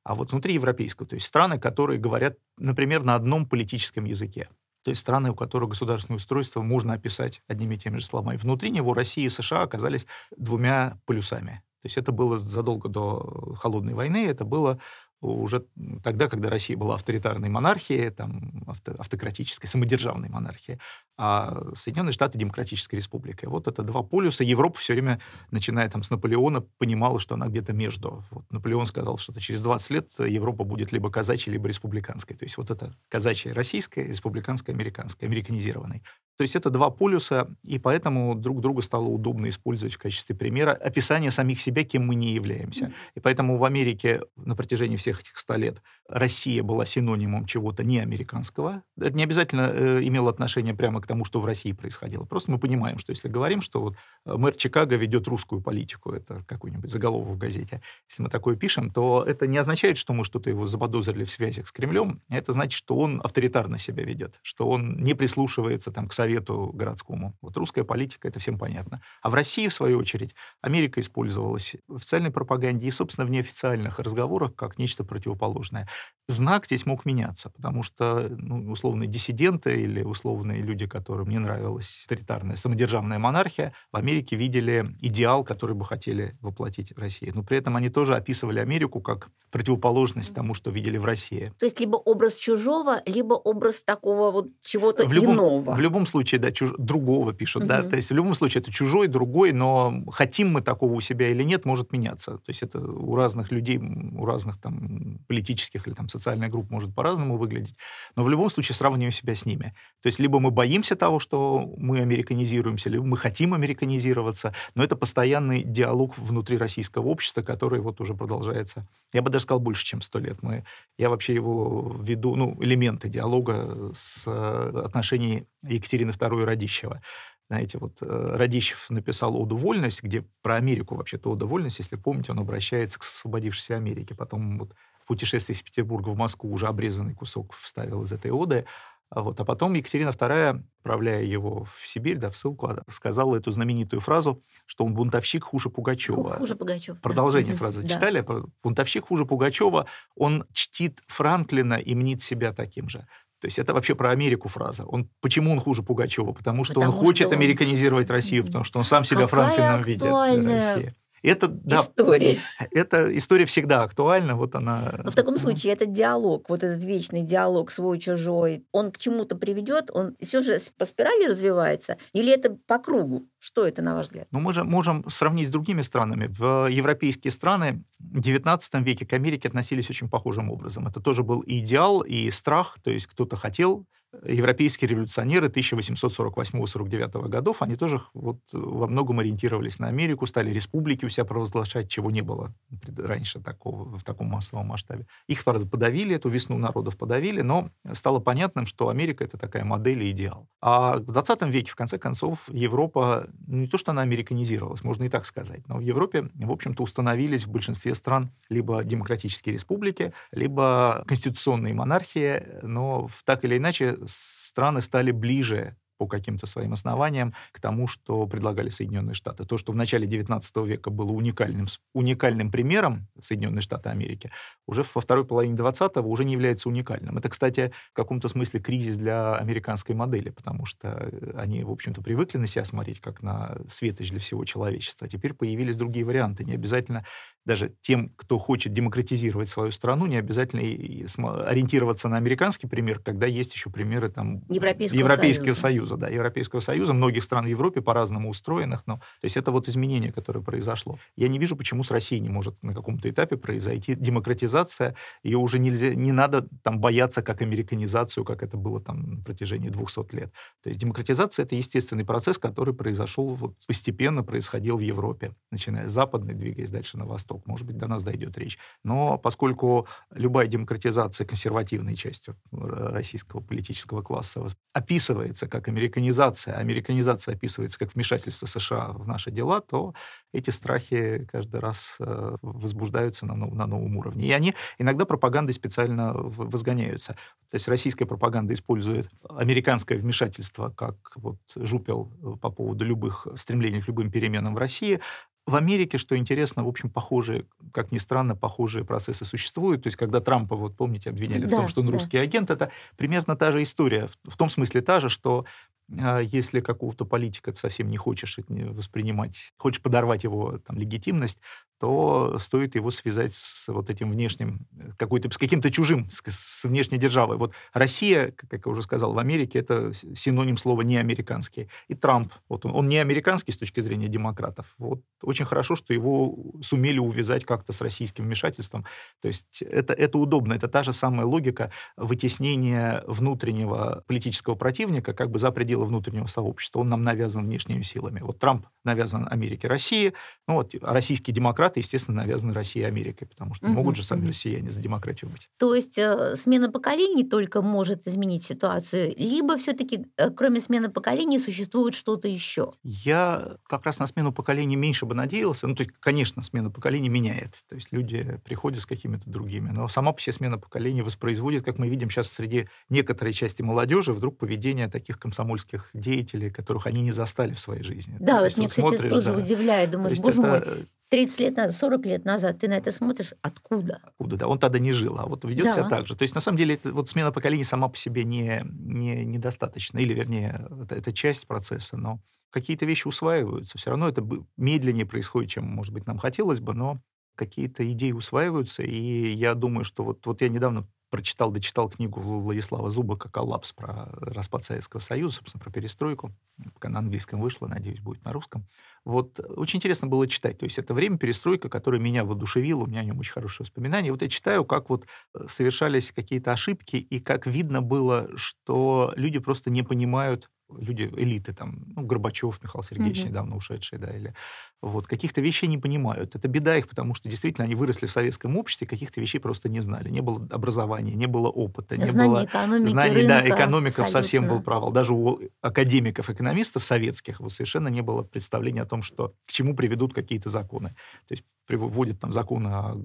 А 0.04 0.16
вот 0.16 0.32
внутри 0.32 0.54
европейского, 0.54 1.08
то 1.08 1.16
есть 1.16 1.26
страны, 1.26 1.60
которые 1.60 2.00
говорят, 2.00 2.38
например, 2.58 3.04
на 3.04 3.16
одном 3.16 3.46
политическом 3.46 4.06
языке, 4.06 4.50
то 4.84 4.90
есть 4.90 5.02
страны, 5.02 5.32
у 5.32 5.36
которых 5.36 5.72
государственное 5.72 6.16
устройство 6.16 6.62
можно 6.62 6.94
описать 6.94 7.42
одними 7.48 7.76
и 7.76 7.78
теми 7.78 7.98
же 7.98 8.06
словами. 8.06 8.38
Внутри 8.38 8.70
него 8.70 8.94
Россия 8.94 9.26
и 9.26 9.30
США 9.30 9.64
оказались 9.64 10.08
двумя 10.38 10.98
полюсами. 11.06 11.62
То 11.82 11.88
есть 11.88 11.98
это 11.98 12.14
было 12.14 12.38
задолго 12.38 12.88
до 12.88 13.56
холодной 13.60 13.94
войны, 13.94 14.26
это 14.26 14.46
было 14.46 14.80
уже 15.22 15.66
тогда, 16.04 16.28
когда 16.28 16.50
Россия 16.50 16.78
была 16.78 16.96
авторитарной 16.96 17.50
монархией, 17.50 18.10
там, 18.12 18.64
авто, 18.68 18.94
автократической, 19.00 19.68
самодержавной 19.68 20.30
монархией, 20.30 20.80
а 21.18 21.64
Соединенные 21.76 22.14
Штаты 22.14 22.38
демократической 22.38 22.96
республикой. 22.96 23.50
Вот 23.50 23.68
это 23.68 23.82
два 23.82 24.04
полюса. 24.04 24.44
Европа 24.44 24.78
все 24.78 24.94
время, 24.94 25.20
начиная 25.50 25.90
там 25.90 26.04
с 26.04 26.12
Наполеона, 26.12 26.62
понимала, 26.78 27.20
что 27.20 27.36
она 27.36 27.48
где-то 27.48 27.74
между. 27.74 28.24
Вот 28.30 28.46
Наполеон 28.52 28.86
сказал, 28.86 29.18
что 29.18 29.40
через 29.40 29.62
20 29.62 29.90
лет 29.90 30.12
Европа 30.20 30.64
будет 30.64 30.92
либо 30.92 31.10
казачьей, 31.10 31.54
либо 31.54 31.68
республиканской. 31.68 32.36
То 32.36 32.46
есть 32.46 32.58
вот 32.58 32.70
это 32.70 32.94
казачья 33.10 33.54
российская, 33.54 34.04
республиканская 34.04 34.76
американская, 34.76 35.28
американизированной. 35.28 36.04
То 36.38 36.44
есть 36.44 36.56
это 36.56 36.70
два 36.70 36.92
полюса, 36.92 37.48
и 37.64 37.80
поэтому 37.80 38.36
друг 38.36 38.62
друга 38.62 38.84
стало 38.84 39.08
удобно 39.08 39.50
использовать 39.50 39.96
в 39.96 39.98
качестве 39.98 40.36
примера 40.36 40.72
описания 40.72 41.32
самих 41.32 41.60
себя, 41.60 41.84
кем 41.84 42.06
мы 42.06 42.14
не 42.14 42.34
являемся. 42.34 42.94
И 43.16 43.20
поэтому 43.20 43.58
в 43.58 43.64
Америке 43.64 44.22
на 44.36 44.56
протяжении 44.56 44.98
всех 45.08 45.22
этих 45.22 45.38
ста 45.38 45.56
лет 45.56 45.82
Россия 46.10 46.64
была 46.64 46.86
синонимом 46.86 47.46
чего-то 47.46 47.84
неамериканского. 47.84 48.84
Это 48.98 49.16
не 49.16 49.24
обязательно 49.24 49.72
э, 49.74 50.00
имело 50.04 50.30
отношение 50.30 50.74
прямо 50.74 51.02
к 51.02 51.08
тому, 51.08 51.26
что 51.26 51.42
в 51.42 51.46
России 51.46 51.74
происходило. 51.74 52.24
Просто 52.24 52.52
мы 52.52 52.60
понимаем, 52.60 52.98
что 52.98 53.12
если 53.12 53.28
говорим, 53.28 53.62
что 53.62 53.82
вот 53.82 53.96
э, 54.26 54.36
мэр 54.36 54.56
Чикаго 54.56 54.96
ведет 54.96 55.28
русскую 55.28 55.62
политику, 55.62 56.12
это 56.12 56.44
какой-нибудь 56.48 56.92
заголовок 56.92 57.36
в 57.36 57.38
газете, 57.38 57.82
если 58.10 58.24
мы 58.24 58.30
такое 58.30 58.56
пишем, 58.56 58.90
то 58.90 59.24
это 59.28 59.48
не 59.48 59.58
означает, 59.58 59.98
что 59.98 60.14
мы 60.14 60.24
что-то 60.24 60.50
его 60.50 60.66
заподозрили 60.66 61.26
в 61.26 61.32
связях 61.32 61.68
с 61.68 61.72
Кремлем. 61.72 62.22
Это 62.30 62.54
значит, 62.54 62.78
что 62.78 62.98
он 62.98 63.20
авторитарно 63.24 63.78
себя 63.78 64.04
ведет, 64.04 64.40
что 64.44 64.70
он 64.70 65.02
не 65.02 65.14
прислушивается 65.14 65.92
там, 65.92 66.08
к 66.08 66.14
совету 66.14 66.72
городскому. 66.74 67.36
Вот 67.42 67.58
русская 67.58 67.84
политика, 67.84 68.28
это 68.28 68.40
всем 68.40 68.58
понятно. 68.58 69.02
А 69.22 69.30
в 69.30 69.34
России, 69.34 69.68
в 69.68 69.74
свою 69.74 70.00
очередь, 70.00 70.36
Америка 70.62 71.02
использовалась 71.02 71.76
в 71.88 71.98
официальной 71.98 72.32
пропаганде 72.32 72.88
и, 72.88 72.92
собственно, 72.92 73.28
в 73.28 73.30
неофициальных 73.30 74.00
разговорах 74.00 74.56
как 74.56 74.78
нечто 74.78 75.04
противоположное 75.04 75.88
знак 76.28 76.66
здесь 76.66 76.86
мог 76.86 77.06
меняться, 77.06 77.50
потому 77.50 77.84
что 77.84 78.28
ну, 78.30 78.72
условные 78.72 79.08
диссиденты 79.08 79.82
или 79.82 80.04
условные 80.04 80.62
люди, 80.62 80.86
которым 80.86 81.30
не 81.30 81.40
нравилась 81.40 82.02
авторитарная 82.04 82.58
самодержавная 82.58 83.18
монархия, 83.18 83.74
в 83.92 83.98
Америке 83.98 84.36
видели 84.36 84.96
идеал, 85.00 85.44
который 85.44 85.76
бы 85.76 85.86
хотели 85.86 86.38
воплотить 86.42 86.94
в 86.96 87.00
России. 87.00 87.32
Но 87.34 87.44
при 87.44 87.58
этом 87.58 87.76
они 87.78 87.90
тоже 87.90 88.16
описывали 88.16 88.60
Америку 88.60 89.00
как 89.00 89.30
противоположность 89.52 90.34
тому, 90.36 90.54
что 90.54 90.70
видели 90.70 90.98
в 90.98 91.06
России. 91.06 91.52
То 91.58 91.66
есть 91.66 91.80
либо 91.80 91.96
образ 91.96 92.36
чужого, 92.36 93.02
либо 93.06 93.34
образ 93.34 93.84
такого 93.84 94.32
вот 94.32 94.50
чего-то 94.62 95.08
в 95.08 95.14
любом, 95.14 95.36
иного. 95.36 95.76
В 95.76 95.80
любом 95.80 96.06
случае, 96.06 96.42
да, 96.42 96.52
чуж... 96.52 96.74
другого 96.78 97.34
пишут, 97.34 97.64
угу. 97.64 97.70
да. 97.70 97.84
То 97.84 97.96
есть 97.96 98.10
в 98.10 98.14
любом 98.14 98.34
случае 98.34 98.62
это 98.62 98.72
чужой, 98.72 99.08
другой, 99.08 99.54
но 99.54 100.04
хотим 100.12 100.52
мы 100.52 100.62
такого 100.62 100.94
у 100.94 101.00
себя 101.02 101.30
или 101.30 101.44
нет, 101.44 101.64
может 101.64 101.94
меняться. 101.94 102.34
То 102.34 102.50
есть 102.50 102.64
это 102.64 102.80
у 102.80 103.16
разных 103.16 103.52
людей, 103.52 103.78
у 103.78 104.26
разных 104.26 104.60
там 104.60 105.20
политических 105.28 105.87
или 105.88 105.96
там 105.96 106.08
социальная 106.10 106.50
группа 106.50 106.72
может 106.72 106.94
по-разному 106.94 107.38
выглядеть, 107.38 107.76
но 108.16 108.24
в 108.24 108.30
любом 108.30 108.50
случае 108.50 108.76
сравниваем 108.76 109.12
себя 109.12 109.36
с 109.36 109.46
ними. 109.46 109.74
То 110.02 110.08
есть 110.08 110.20
либо 110.20 110.40
мы 110.40 110.52
боимся 110.52 110.96
того, 110.96 111.20
что 111.20 111.74
мы 111.78 112.00
американизируемся, 112.00 112.90
либо 112.90 113.04
мы 113.06 113.18
хотим 113.18 113.54
американизироваться, 113.54 114.54
но 114.76 114.84
это 114.84 114.96
постоянный 114.96 115.64
диалог 115.64 116.18
внутри 116.18 116.58
российского 116.58 117.08
общества, 117.08 117.42
который 117.42 117.80
вот 117.80 118.02
уже 118.02 118.14
продолжается, 118.14 118.88
я 119.14 119.22
бы 119.22 119.30
даже 119.30 119.44
сказал, 119.44 119.60
больше, 119.60 119.86
чем 119.86 120.02
сто 120.02 120.20
лет. 120.20 120.42
Мы, 120.42 120.64
я 120.98 121.10
вообще 121.10 121.34
его 121.34 121.96
веду, 122.02 122.36
ну, 122.36 122.58
элементы 122.62 123.10
диалога 123.10 123.92
с 123.94 124.24
э, 124.28 124.82
отношений 124.86 125.46
Екатерины 125.64 126.12
II 126.12 126.42
и 126.42 126.46
Радищева. 126.46 127.02
Знаете, 127.50 127.78
вот 127.78 128.00
э, 128.02 128.06
Радищев 128.36 128.90
написал 128.90 129.38
«Оду 129.38 129.56
вольность», 129.56 130.04
где 130.04 130.26
про 130.42 130.56
Америку 130.56 130.96
вообще-то 130.96 131.32
«Ода 131.32 131.46
вольность», 131.46 131.80
если 131.80 131.96
помните, 131.96 132.34
он 132.34 132.40
обращается 132.40 133.00
к 133.00 133.04
освободившейся 133.04 133.78
Америке. 133.78 134.16
Потом 134.16 134.60
вот 134.60 134.74
путешествии 135.08 135.54
из 135.54 135.62
Петербурга 135.62 136.10
в 136.10 136.18
Москву 136.18 136.52
уже 136.52 136.68
обрезанный 136.68 137.16
кусок 137.16 137.54
вставил 137.56 138.04
из 138.04 138.12
этой 138.12 138.32
оды. 138.32 138.66
А 139.10 139.22
вот. 139.22 139.40
А 139.40 139.46
потом 139.46 139.74
Екатерина 139.74 140.10
II, 140.10 140.64
отправляя 140.80 141.24
его 141.24 141.64
в 141.64 141.88
Сибирь, 141.88 142.18
да, 142.18 142.30
в 142.30 142.36
ссылку, 142.36 142.68
а, 142.68 142.84
сказала 142.90 143.38
эту 143.38 143.52
знаменитую 143.52 144.02
фразу, 144.02 144.44
что 144.66 144.84
он 144.84 144.94
бунтовщик 144.94 145.46
хуже 145.46 145.70
Пугачева. 145.70 146.36
Хуже 146.36 146.56
Пугачева. 146.56 146.98
Продолжение 146.98 147.54
да. 147.54 147.60
фразы 147.60 147.84
да. 147.84 147.88
читали? 147.88 148.26
Бунтовщик 148.62 149.06
хуже 149.06 149.26
Пугачева. 149.26 149.88
Он 150.16 150.44
чтит 150.52 151.02
Франклина 151.08 151.76
и 151.76 151.96
мнит 151.96 152.22
себя 152.22 152.52
таким 152.52 152.90
же. 152.90 153.08
То 153.40 153.46
есть 153.46 153.60
это 153.60 153.74
вообще 153.74 153.96
про 153.96 154.10
Америку 154.10 154.50
фраза. 154.50 154.84
Он, 154.86 155.10
почему 155.22 155.52
он 155.52 155.60
хуже 155.62 155.84
Пугачева? 155.84 156.34
Потому 156.34 156.64
что 156.64 156.74
потому 156.76 156.92
он 156.92 157.00
хочет 157.00 157.28
что 157.28 157.36
он... 157.36 157.42
американизировать 157.42 158.10
Россию, 158.10 158.46
потому 158.46 158.64
что 158.64 158.80
он 158.80 158.84
сам 158.84 159.04
себя 159.04 159.28
Франклином 159.28 159.84
видит. 159.84 160.04
Россия. 160.04 160.96
Это, 161.24 161.48
да, 161.48 161.82
история. 161.82 162.40
Эта 162.72 163.18
история 163.18 163.46
всегда 163.46 163.84
актуальна, 163.84 164.36
вот 164.36 164.56
она... 164.56 165.02
Но 165.04 165.12
в 165.12 165.16
таком 165.16 165.38
случае 165.38 165.74
этот 165.74 165.92
диалог, 165.92 166.50
вот 166.50 166.64
этот 166.64 166.84
вечный 166.84 167.24
диалог 167.24 167.72
свой-чужой, 167.72 168.66
он 168.72 168.92
к 168.92 168.98
чему-то 168.98 169.36
приведет, 169.36 169.90
он 169.92 170.16
все 170.22 170.44
же 170.44 170.60
по 170.78 170.86
спирали 170.86 171.26
развивается, 171.28 171.98
или 172.14 172.32
это 172.32 172.58
по 172.68 172.80
кругу? 172.80 173.28
Что 173.40 173.66
это, 173.66 173.82
на 173.82 173.96
ваш 173.96 174.08
взгляд? 174.08 174.28
Ну, 174.32 174.40
мы 174.40 174.54
же 174.54 174.64
можем 174.64 175.08
сравнить 175.10 175.48
с 175.48 175.52
другими 175.52 175.82
странами. 175.82 176.28
В 176.28 176.68
европейские 176.68 177.32
страны 177.32 177.84
в 178.00 178.20
XIX 178.20 178.60
веке 178.84 179.06
к 179.06 179.14
Америке 179.14 179.48
относились 179.48 179.90
очень 179.90 180.10
похожим 180.10 180.50
образом. 180.50 180.88
Это 180.88 181.00
тоже 181.00 181.24
был 181.24 181.42
и 181.42 181.60
идеал, 181.60 182.02
и 182.02 182.32
страх, 182.32 182.78
то 182.84 182.90
есть 182.90 183.08
кто-то 183.08 183.36
хотел 183.36 183.86
европейские 184.26 184.90
революционеры 184.90 185.48
1848-49 185.48 187.28
годов, 187.28 187.62
они 187.62 187.76
тоже 187.76 188.02
вот 188.14 188.40
во 188.52 188.88
многом 188.88 189.20
ориентировались 189.20 189.80
на 189.80 189.88
Америку, 189.88 190.26
стали 190.26 190.52
республики 190.52 191.06
у 191.06 191.10
себя 191.10 191.26
провозглашать, 191.26 191.90
чего 191.90 192.12
не 192.12 192.22
было 192.22 192.54
раньше 192.98 193.40
такого, 193.40 193.98
в 193.98 194.04
таком 194.04 194.28
массовом 194.28 194.68
масштабе. 194.68 195.06
Их, 195.28 195.44
правда, 195.44 195.66
подавили, 195.66 196.16
эту 196.16 196.30
весну 196.30 196.58
народов 196.58 196.98
подавили, 196.98 197.42
но 197.42 197.70
стало 197.94 198.20
понятным, 198.20 198.66
что 198.66 198.90
Америка— 198.90 199.24
это 199.26 199.38
такая 199.38 199.64
модель 199.64 200.04
и 200.04 200.12
идеал. 200.12 200.48
А 200.62 200.98
в 200.98 201.12
20 201.12 201.44
веке, 201.44 201.72
в 201.72 201.76
конце 201.76 201.98
концов, 201.98 202.50
Европа, 202.50 203.28
ну, 203.48 203.58
не 203.58 203.68
то, 203.68 203.78
что 203.78 203.92
она 203.92 204.02
американизировалась, 204.02 204.84
можно 204.84 205.04
и 205.04 205.10
так 205.10 205.26
сказать, 205.26 205.68
но 205.68 205.78
в 205.78 205.82
Европе, 205.82 206.30
в 206.34 206.52
общем-то, 206.52 206.84
установились 206.84 207.46
в 207.46 207.52
большинстве 207.52 207.94
стран 207.94 208.32
либо 208.50 208.84
демократические 208.84 209.54
республики, 209.54 210.14
либо 210.32 211.04
конституционные 211.08 211.74
монархии, 211.74 212.44
но 212.64 213.10
так 213.26 213.44
или 213.46 213.58
иначе 213.58 213.98
страны 214.08 214.82
стали 214.82 215.12
ближе 215.12 215.76
по 215.98 216.08
каким-то 216.08 216.46
своим 216.46 216.74
основаниям 216.74 217.34
к 217.52 217.60
тому, 217.60 217.88
что 217.88 218.26
предлагали 218.28 218.70
Соединенные 218.70 219.14
Штаты. 219.14 219.46
То, 219.46 219.58
что 219.58 219.72
в 219.72 219.76
начале 219.76 220.08
XIX 220.08 220.42
века 220.66 220.90
было 220.90 221.12
уникальным, 221.12 221.68
уникальным 221.94 222.52
примером 222.52 223.08
Соединенные 223.20 223.62
Штаты 223.62 223.90
Америки, 223.90 224.32
уже 224.68 224.86
во 224.94 225.02
второй 225.02 225.26
половине 225.26 225.56
XX 225.56 226.02
уже 226.02 226.24
не 226.26 226.34
является 226.34 226.70
уникальным. 226.70 227.18
Это, 227.18 227.30
кстати, 227.30 227.72
в 227.92 227.94
каком-то 227.94 228.28
смысле 228.28 228.60
кризис 228.60 228.98
для 228.98 229.36
американской 229.36 229.96
модели, 229.96 230.30
потому 230.30 230.66
что 230.66 231.10
э, 231.12 231.34
они, 231.36 231.64
в 231.64 231.72
общем-то, 231.72 232.02
привыкли 232.02 232.38
на 232.38 232.48
себя 232.48 232.64
смотреть 232.64 233.00
как 233.00 233.24
на 233.24 233.58
светоч 233.68 234.12
для 234.12 234.20
всего 234.20 234.46
человечества. 234.46 235.08
А 235.08 235.10
теперь 235.10 235.34
появились 235.34 235.78
другие 235.78 236.06
варианты. 236.06 236.44
Не 236.44 236.54
обязательно 236.54 237.06
даже 237.46 237.74
тем, 237.82 238.10
кто 238.16 238.38
хочет 238.38 238.74
демократизировать 238.74 239.50
свою 239.50 239.72
страну, 239.72 240.06
не 240.06 240.18
обязательно 240.18 240.62
ориентироваться 240.62 242.10
на 242.10 242.18
американский 242.18 242.68
пример, 242.68 243.00
когда 243.00 243.26
есть 243.26 243.54
еще 243.54 243.70
примеры 243.70 244.10
там, 244.10 244.44
Европейского, 244.50 245.00
Европейского 245.00 245.54
Союза. 245.54 245.87
Союза 245.87 245.87
Союза, 245.88 245.98
да, 245.98 246.08
Европейского 246.08 246.60
Союза, 246.60 246.94
многих 246.94 247.24
стран 247.24 247.46
в 247.46 247.48
Европе 247.48 247.82
по-разному 247.82 248.30
устроенных, 248.30 248.84
но, 248.86 248.98
то 248.98 249.26
есть 249.26 249.38
это 249.38 249.52
вот 249.52 249.70
изменение, 249.70 250.12
которое 250.12 250.42
произошло. 250.42 251.00
Я 251.16 251.28
не 251.28 251.40
вижу, 251.40 251.56
почему 251.56 251.84
с 251.84 251.92
Россией 251.92 252.22
не 252.22 252.30
может 252.30 252.62
на 252.64 252.74
каком-то 252.74 253.10
этапе 253.10 253.38
произойти 253.38 253.96
демократизация, 253.96 254.96
ее 255.24 255.38
уже 255.38 255.60
нельзя, 255.60 255.94
не 255.96 256.12
надо 256.12 256.48
там 256.64 256.80
бояться 256.80 257.22
как 257.22 257.42
американизацию, 257.42 258.24
как 258.26 258.44
это 258.44 258.58
было 258.58 258.82
там 258.82 259.12
на 259.12 259.24
протяжении 259.24 259.70
200 259.70 260.16
лет. 260.16 260.34
То 260.64 260.70
есть 260.70 260.80
демократизация— 260.80 261.46
это 261.46 261.56
естественный 261.56 262.06
процесс, 262.06 262.38
который 262.38 262.74
произошел 262.74 263.36
вот 263.36 263.56
постепенно, 263.68 264.24
происходил 264.24 264.78
в 264.78 264.82
Европе, 264.82 265.34
начиная 265.52 265.88
с 265.88 265.94
западной, 265.94 266.34
двигаясь 266.34 266.70
дальше 266.70 266.98
на 266.98 267.06
восток. 267.06 267.46
Может 267.48 267.66
быть, 267.66 267.78
до 267.78 267.88
нас 267.88 268.04
дойдет 268.04 268.38
речь. 268.38 268.58
Но 268.84 269.18
поскольку 269.18 269.88
любая 270.12 270.48
демократизация 270.48 271.26
консервативной 271.26 271.96
частью 271.96 272.36
российского 272.52 273.42
политического 273.42 274.02
класса 274.02 274.46
описывается 274.74 275.48
как 275.48 275.68
американизация, 275.68 275.77
американизация 275.78 277.34
описывается 277.34 277.80
как 277.80 277.94
вмешательство 277.94 278.46
США 278.46 278.90
в 278.90 279.08
наши 279.08 279.32
дела, 279.32 279.62
то 279.62 279.94
эти 280.34 280.50
страхи 280.50 281.28
каждый 281.32 281.60
раз 281.60 281.98
э, 282.00 282.38
возбуждаются 282.42 283.26
на, 283.26 283.36
на 283.36 283.66
новом 283.66 283.98
уровне. 283.98 284.28
И 284.28 284.32
они 284.32 284.54
иногда 284.78 285.06
пропагандой 285.06 285.54
специально 285.54 286.14
возгоняются. 286.14 287.14
То 287.50 287.56
есть 287.56 287.68
российская 287.68 288.06
пропаганда 288.06 288.54
использует 288.54 289.10
американское 289.30 289.98
вмешательство 289.98 290.70
как 290.70 290.96
вот 291.16 291.38
жупел 291.56 292.12
э, 292.22 292.38
по 292.42 292.50
поводу 292.50 292.86
любых 292.86 293.28
стремлений 293.36 293.82
к 293.82 293.88
любым 293.88 294.12
переменам 294.12 294.56
в 294.56 294.58
России, 294.58 295.00
в 295.48 295.56
Америке, 295.56 295.98
что 295.98 296.18
интересно, 296.18 296.66
в 296.66 296.68
общем, 296.68 296.90
похожие, 296.90 297.46
как 297.72 297.94
ни 297.94 297.98
странно, 297.98 298.36
похожие 298.36 298.84
процессы 298.84 299.24
существуют. 299.24 299.84
То 299.84 299.88
есть, 299.88 299.98
когда 299.98 300.20
Трампа, 300.20 300.58
вот 300.58 300.76
помните, 300.76 301.10
обвиняли 301.10 301.46
да, 301.46 301.48
в 301.48 301.60
том, 301.60 301.68
что 301.70 301.80
он 301.80 301.88
да. 301.88 301.94
русский 301.94 302.18
агент, 302.18 302.52
это 302.52 302.70
примерно 302.98 303.38
та 303.38 303.52
же 303.54 303.64
история. 303.64 304.08
В, 304.08 304.32
в 304.32 304.38
том 304.38 304.50
смысле 304.50 304.82
та 304.82 305.00
же, 305.00 305.08
что 305.08 305.46
э, 305.90 306.20
если 306.26 306.60
какого-то 306.60 307.06
политика 307.06 307.54
ты 307.54 307.58
совсем 307.58 307.90
не 307.90 307.96
хочешь 307.96 308.38
воспринимать, 308.48 309.54
хочешь 309.58 309.82
подорвать 309.82 310.26
его 310.26 310.58
там, 310.58 310.78
легитимность, 310.78 311.40
то 311.80 312.38
стоит 312.40 312.76
его 312.76 312.90
связать 312.90 313.36
с 313.36 313.68
вот 313.68 313.90
этим 313.90 314.12
внешним, 314.12 314.66
какой-то, 314.98 315.32
с 315.32 315.38
каким-то 315.38 315.70
чужим, 315.70 316.10
с, 316.10 316.22
с 316.26 316.66
внешней 316.66 316.98
державой. 316.98 317.38
Вот 317.38 317.54
Россия, 317.74 318.32
как 318.32 318.66
я 318.66 318.72
уже 318.72 318.82
сказал, 318.82 319.14
в 319.14 319.20
Америке 319.20 319.60
это 319.60 319.94
синоним 319.94 320.58
слова 320.58 320.82
не 320.82 320.98
американский. 320.98 321.70
И 321.88 321.94
Трамп, 321.94 322.34
вот 322.50 322.66
он, 322.66 322.76
он 322.76 322.90
не 322.90 322.98
американский 322.98 323.52
с 323.52 323.58
точки 323.58 323.82
зрения 323.82 324.08
демократов. 324.08 324.74
Вот 324.78 325.02
очень 325.22 325.46
хорошо, 325.46 325.76
что 325.76 325.94
его 325.94 326.36
сумели 326.62 327.00
увязать 327.00 327.46
как-то 327.46 327.74
с 327.74 327.82
российским 327.82 328.24
вмешательством. 328.24 328.86
То 329.22 329.28
есть 329.28 329.62
это, 329.62 329.94
это 329.94 330.18
удобно. 330.18 330.54
Это 330.54 330.68
та 330.68 330.82
же 330.82 330.94
самая 330.94 331.26
логика 331.26 331.72
вытеснения 331.96 333.04
внутреннего 333.08 334.04
политического 334.08 334.56
противника 334.56 335.14
как 335.14 335.30
бы 335.30 335.38
за 335.38 335.52
пределы 335.52 335.86
внутреннего 335.86 336.26
сообщества. 336.26 336.80
Он 336.80 336.90
нам 336.90 337.04
навязан 337.04 337.46
внешними 337.46 337.84
силами. 337.84 338.22
Вот 338.22 338.40
Трамп 338.40 338.66
навязан 338.84 339.28
Америке, 339.30 339.68
России. 339.68 340.14
Ну 340.48 340.56
вот 340.56 340.74
российские 340.82 341.34
демократы 341.36 341.67
демократы, 341.68 341.80
естественно, 341.80 342.22
навязаны 342.22 342.54
Россией 342.54 342.86
и 342.86 342.88
Америкой, 342.88 343.28
потому 343.28 343.54
что 343.54 343.66
угу, 343.66 343.74
могут 343.74 343.96
же 343.96 344.04
сами 344.04 344.28
россияне 344.28 344.70
за 344.70 344.80
демократию 344.80 345.30
быть. 345.30 345.50
То 345.58 345.76
есть 345.76 345.98
э, 345.98 346.36
смена 346.36 346.72
поколений 346.72 347.24
только 347.24 347.62
может 347.62 348.08
изменить 348.08 348.44
ситуацию, 348.44 349.14
либо 349.18 349.58
все-таки, 349.58 350.06
э, 350.18 350.30
кроме 350.30 350.62
смены 350.62 350.90
поколений, 350.90 351.40
существует 351.40 351.94
что-то 351.94 352.28
еще? 352.28 352.74
Я 352.84 353.58
как 353.68 353.86
раз 353.86 354.00
на 354.00 354.08
смену 354.08 354.32
поколений 354.32 354.76
меньше 354.76 355.06
бы 355.06 355.16
надеялся. 355.16 355.68
Ну, 355.68 355.76
то 355.76 355.84
есть, 355.84 355.94
конечно, 356.00 356.44
смена 356.44 356.70
поколений 356.70 357.10
меняет. 357.10 357.54
То 357.70 357.76
есть 357.76 357.92
люди 357.92 358.40
приходят 358.46 358.82
с 358.82 358.86
какими-то 358.86 359.30
другими. 359.30 359.70
Но 359.70 359.88
сама 359.88 360.12
по 360.12 360.22
себе 360.22 360.34
смена 360.34 360.58
поколений 360.58 361.02
воспроизводит, 361.02 361.64
как 361.64 361.78
мы 361.78 361.90
видим 361.90 362.10
сейчас 362.10 362.32
среди 362.32 362.68
некоторой 362.90 363.34
части 363.34 363.62
молодежи, 363.62 364.14
вдруг 364.14 364.38
поведение 364.38 364.88
таких 364.88 365.20
комсомольских 365.20 365.90
деятелей, 365.94 366.50
которых 366.50 366.88
они 366.88 367.02
не 367.02 367.12
застали 367.12 367.54
в 367.54 367.60
своей 367.60 367.84
жизни. 367.84 368.18
Да, 368.20 368.42
вот 368.42 368.58
мне, 368.58 368.68
кстати, 368.68 368.80
смотришь, 368.80 369.12
тоже 369.12 369.34
да, 369.34 369.40
удивляет. 369.40 369.92
Думаешь, 369.92 370.20
боже 370.20 370.42
это... 370.42 370.76
мой, 370.76 370.88
30 371.10 371.40
лет 371.40 371.58
назад, 371.58 371.76
40 371.76 372.06
лет 372.06 372.26
назад 372.26 372.60
ты 372.60 372.68
на 372.68 372.74
это 372.74 372.92
смотришь, 372.92 373.34
откуда? 373.42 374.02
Откуда, 374.04 374.38
да. 374.38 374.48
Он 374.48 374.60
тогда 374.60 374.80
не 374.80 374.92
жил, 374.92 375.18
а 375.20 375.26
вот 375.26 375.46
ведет 375.46 375.66
да. 375.66 375.72
себя 375.72 375.90
так 375.90 376.08
же. 376.08 376.16
То 376.16 376.24
есть, 376.24 376.36
на 376.36 376.42
самом 376.42 376.58
деле, 376.58 376.76
это, 376.76 376.92
вот 376.92 377.10
смена 377.10 377.32
поколений 377.32 377.64
сама 377.64 377.88
по 377.88 377.98
себе 377.98 378.24
не, 378.24 378.66
не, 378.70 379.24
недостаточна. 379.26 380.00
Или, 380.00 380.14
вернее, 380.14 380.68
это, 380.84 380.96
это 380.96 381.14
часть 381.14 381.48
процесса, 381.48 381.98
но 381.98 382.20
какие-то 382.50 382.86
вещи 382.86 383.08
усваиваются. 383.08 383.78
Все 383.78 383.90
равно 383.90 384.10
это 384.10 384.24
медленнее 384.58 385.06
происходит, 385.06 385.52
чем, 385.52 385.66
может 385.66 385.94
быть, 385.94 386.08
нам 386.08 386.18
хотелось 386.18 386.60
бы, 386.60 386.74
но 386.74 387.00
какие-то 387.36 387.90
идеи 387.92 388.12
усваиваются, 388.12 388.84
и 388.84 389.28
я 389.28 389.54
думаю, 389.54 389.84
что 389.84 390.04
вот, 390.04 390.26
вот 390.26 390.42
я 390.42 390.50
недавно 390.50 390.88
прочитал, 391.10 391.52
дочитал 391.52 391.90
книгу 391.90 392.20
Владислава 392.20 392.90
Зубака 392.90 393.30
«Коллапс» 393.30 393.72
про 393.72 394.10
распад 394.14 394.64
Советского 394.64 395.00
Союза, 395.00 395.36
собственно, 395.38 395.62
про 395.62 395.72
перестройку. 395.72 396.32
Пока 396.74 396.90
на 396.90 397.00
английском 397.00 397.40
вышло, 397.40 397.68
надеюсь, 397.68 398.00
будет 398.00 398.24
на 398.26 398.34
русском. 398.34 398.68
Вот 399.06 399.40
очень 399.40 399.78
интересно 399.78 400.08
было 400.08 400.28
читать. 400.28 400.58
То 400.58 400.66
есть 400.66 400.78
это 400.78 400.94
время 400.94 401.18
перестройка, 401.18 401.70
которое 401.70 402.00
меня 402.00 402.26
воодушевило, 402.26 402.84
у 402.84 402.88
меня 402.88 403.02
о 403.02 403.04
нем 403.04 403.20
очень 403.20 403.34
хорошие 403.34 403.66
воспоминания. 403.66 404.12
Вот 404.12 404.22
я 404.22 404.30
читаю, 404.30 404.66
как 404.66 404.90
вот 404.90 405.06
э, 405.34 405.46
совершались 405.48 406.12
какие-то 406.12 406.52
ошибки, 406.52 406.98
и 406.98 407.20
как 407.20 407.48
видно 407.48 407.82
было, 407.82 408.30
что 408.36 409.14
люди 409.16 409.40
просто 409.40 409.70
не 409.70 409.84
понимают 409.84 410.50
люди 410.76 411.04
элиты, 411.16 411.54
там, 411.54 411.84
ну, 411.96 412.04
Горбачев, 412.04 412.62
Михаил 412.62 412.84
Сергеевич, 412.84 413.20
mm-hmm. 413.24 413.30
недавно 413.30 413.56
ушедший, 413.56 414.00
да, 414.00 414.16
или 414.16 414.34
вот, 414.82 415.08
каких-то 415.08 415.42
вещей 415.42 415.68
не 415.68 415.78
понимают. 415.78 416.36
Это 416.36 416.48
беда 416.48 416.78
их, 416.78 416.88
потому 416.88 417.14
что 417.14 417.30
действительно 417.30 417.66
они 417.66 417.76
выросли 417.76 418.06
в 418.06 418.12
советском 418.12 418.58
обществе, 418.58 418.86
каких-то 418.86 419.20
вещей 419.22 419.40
просто 419.40 419.70
не 419.70 419.82
знали. 419.82 420.10
Не 420.10 420.22
было 420.22 420.46
образования, 420.52 421.14
не 421.14 421.26
было 421.26 421.50
опыта, 421.50 421.98
не 421.98 422.06
Знание 422.06 422.34
было... 422.34 422.46
экономики, 422.46 422.90
знаний, 422.90 423.16
рынка, 423.16 423.28
да, 423.28 423.48
экономиков 423.48 424.06
абсолютно. 424.06 424.22
совсем 424.22 424.48
был 424.48 424.62
провал. 424.62 424.92
Даже 424.92 425.14
у 425.14 425.40
академиков-экономистов 425.62 426.86
советских 426.86 427.40
вот 427.40 427.54
совершенно 427.54 427.88
не 427.88 428.02
было 428.02 428.24
представления 428.24 428.82
о 428.82 428.86
том, 428.86 429.02
что 429.02 429.34
к 429.46 429.52
чему 429.52 429.76
приведут 429.76 430.14
какие-то 430.14 430.50
законы. 430.50 430.90
То 431.28 431.34
есть 431.34 431.44
приводят 431.66 432.20
там 432.20 432.32
законы 432.32 432.68
о 432.68 432.98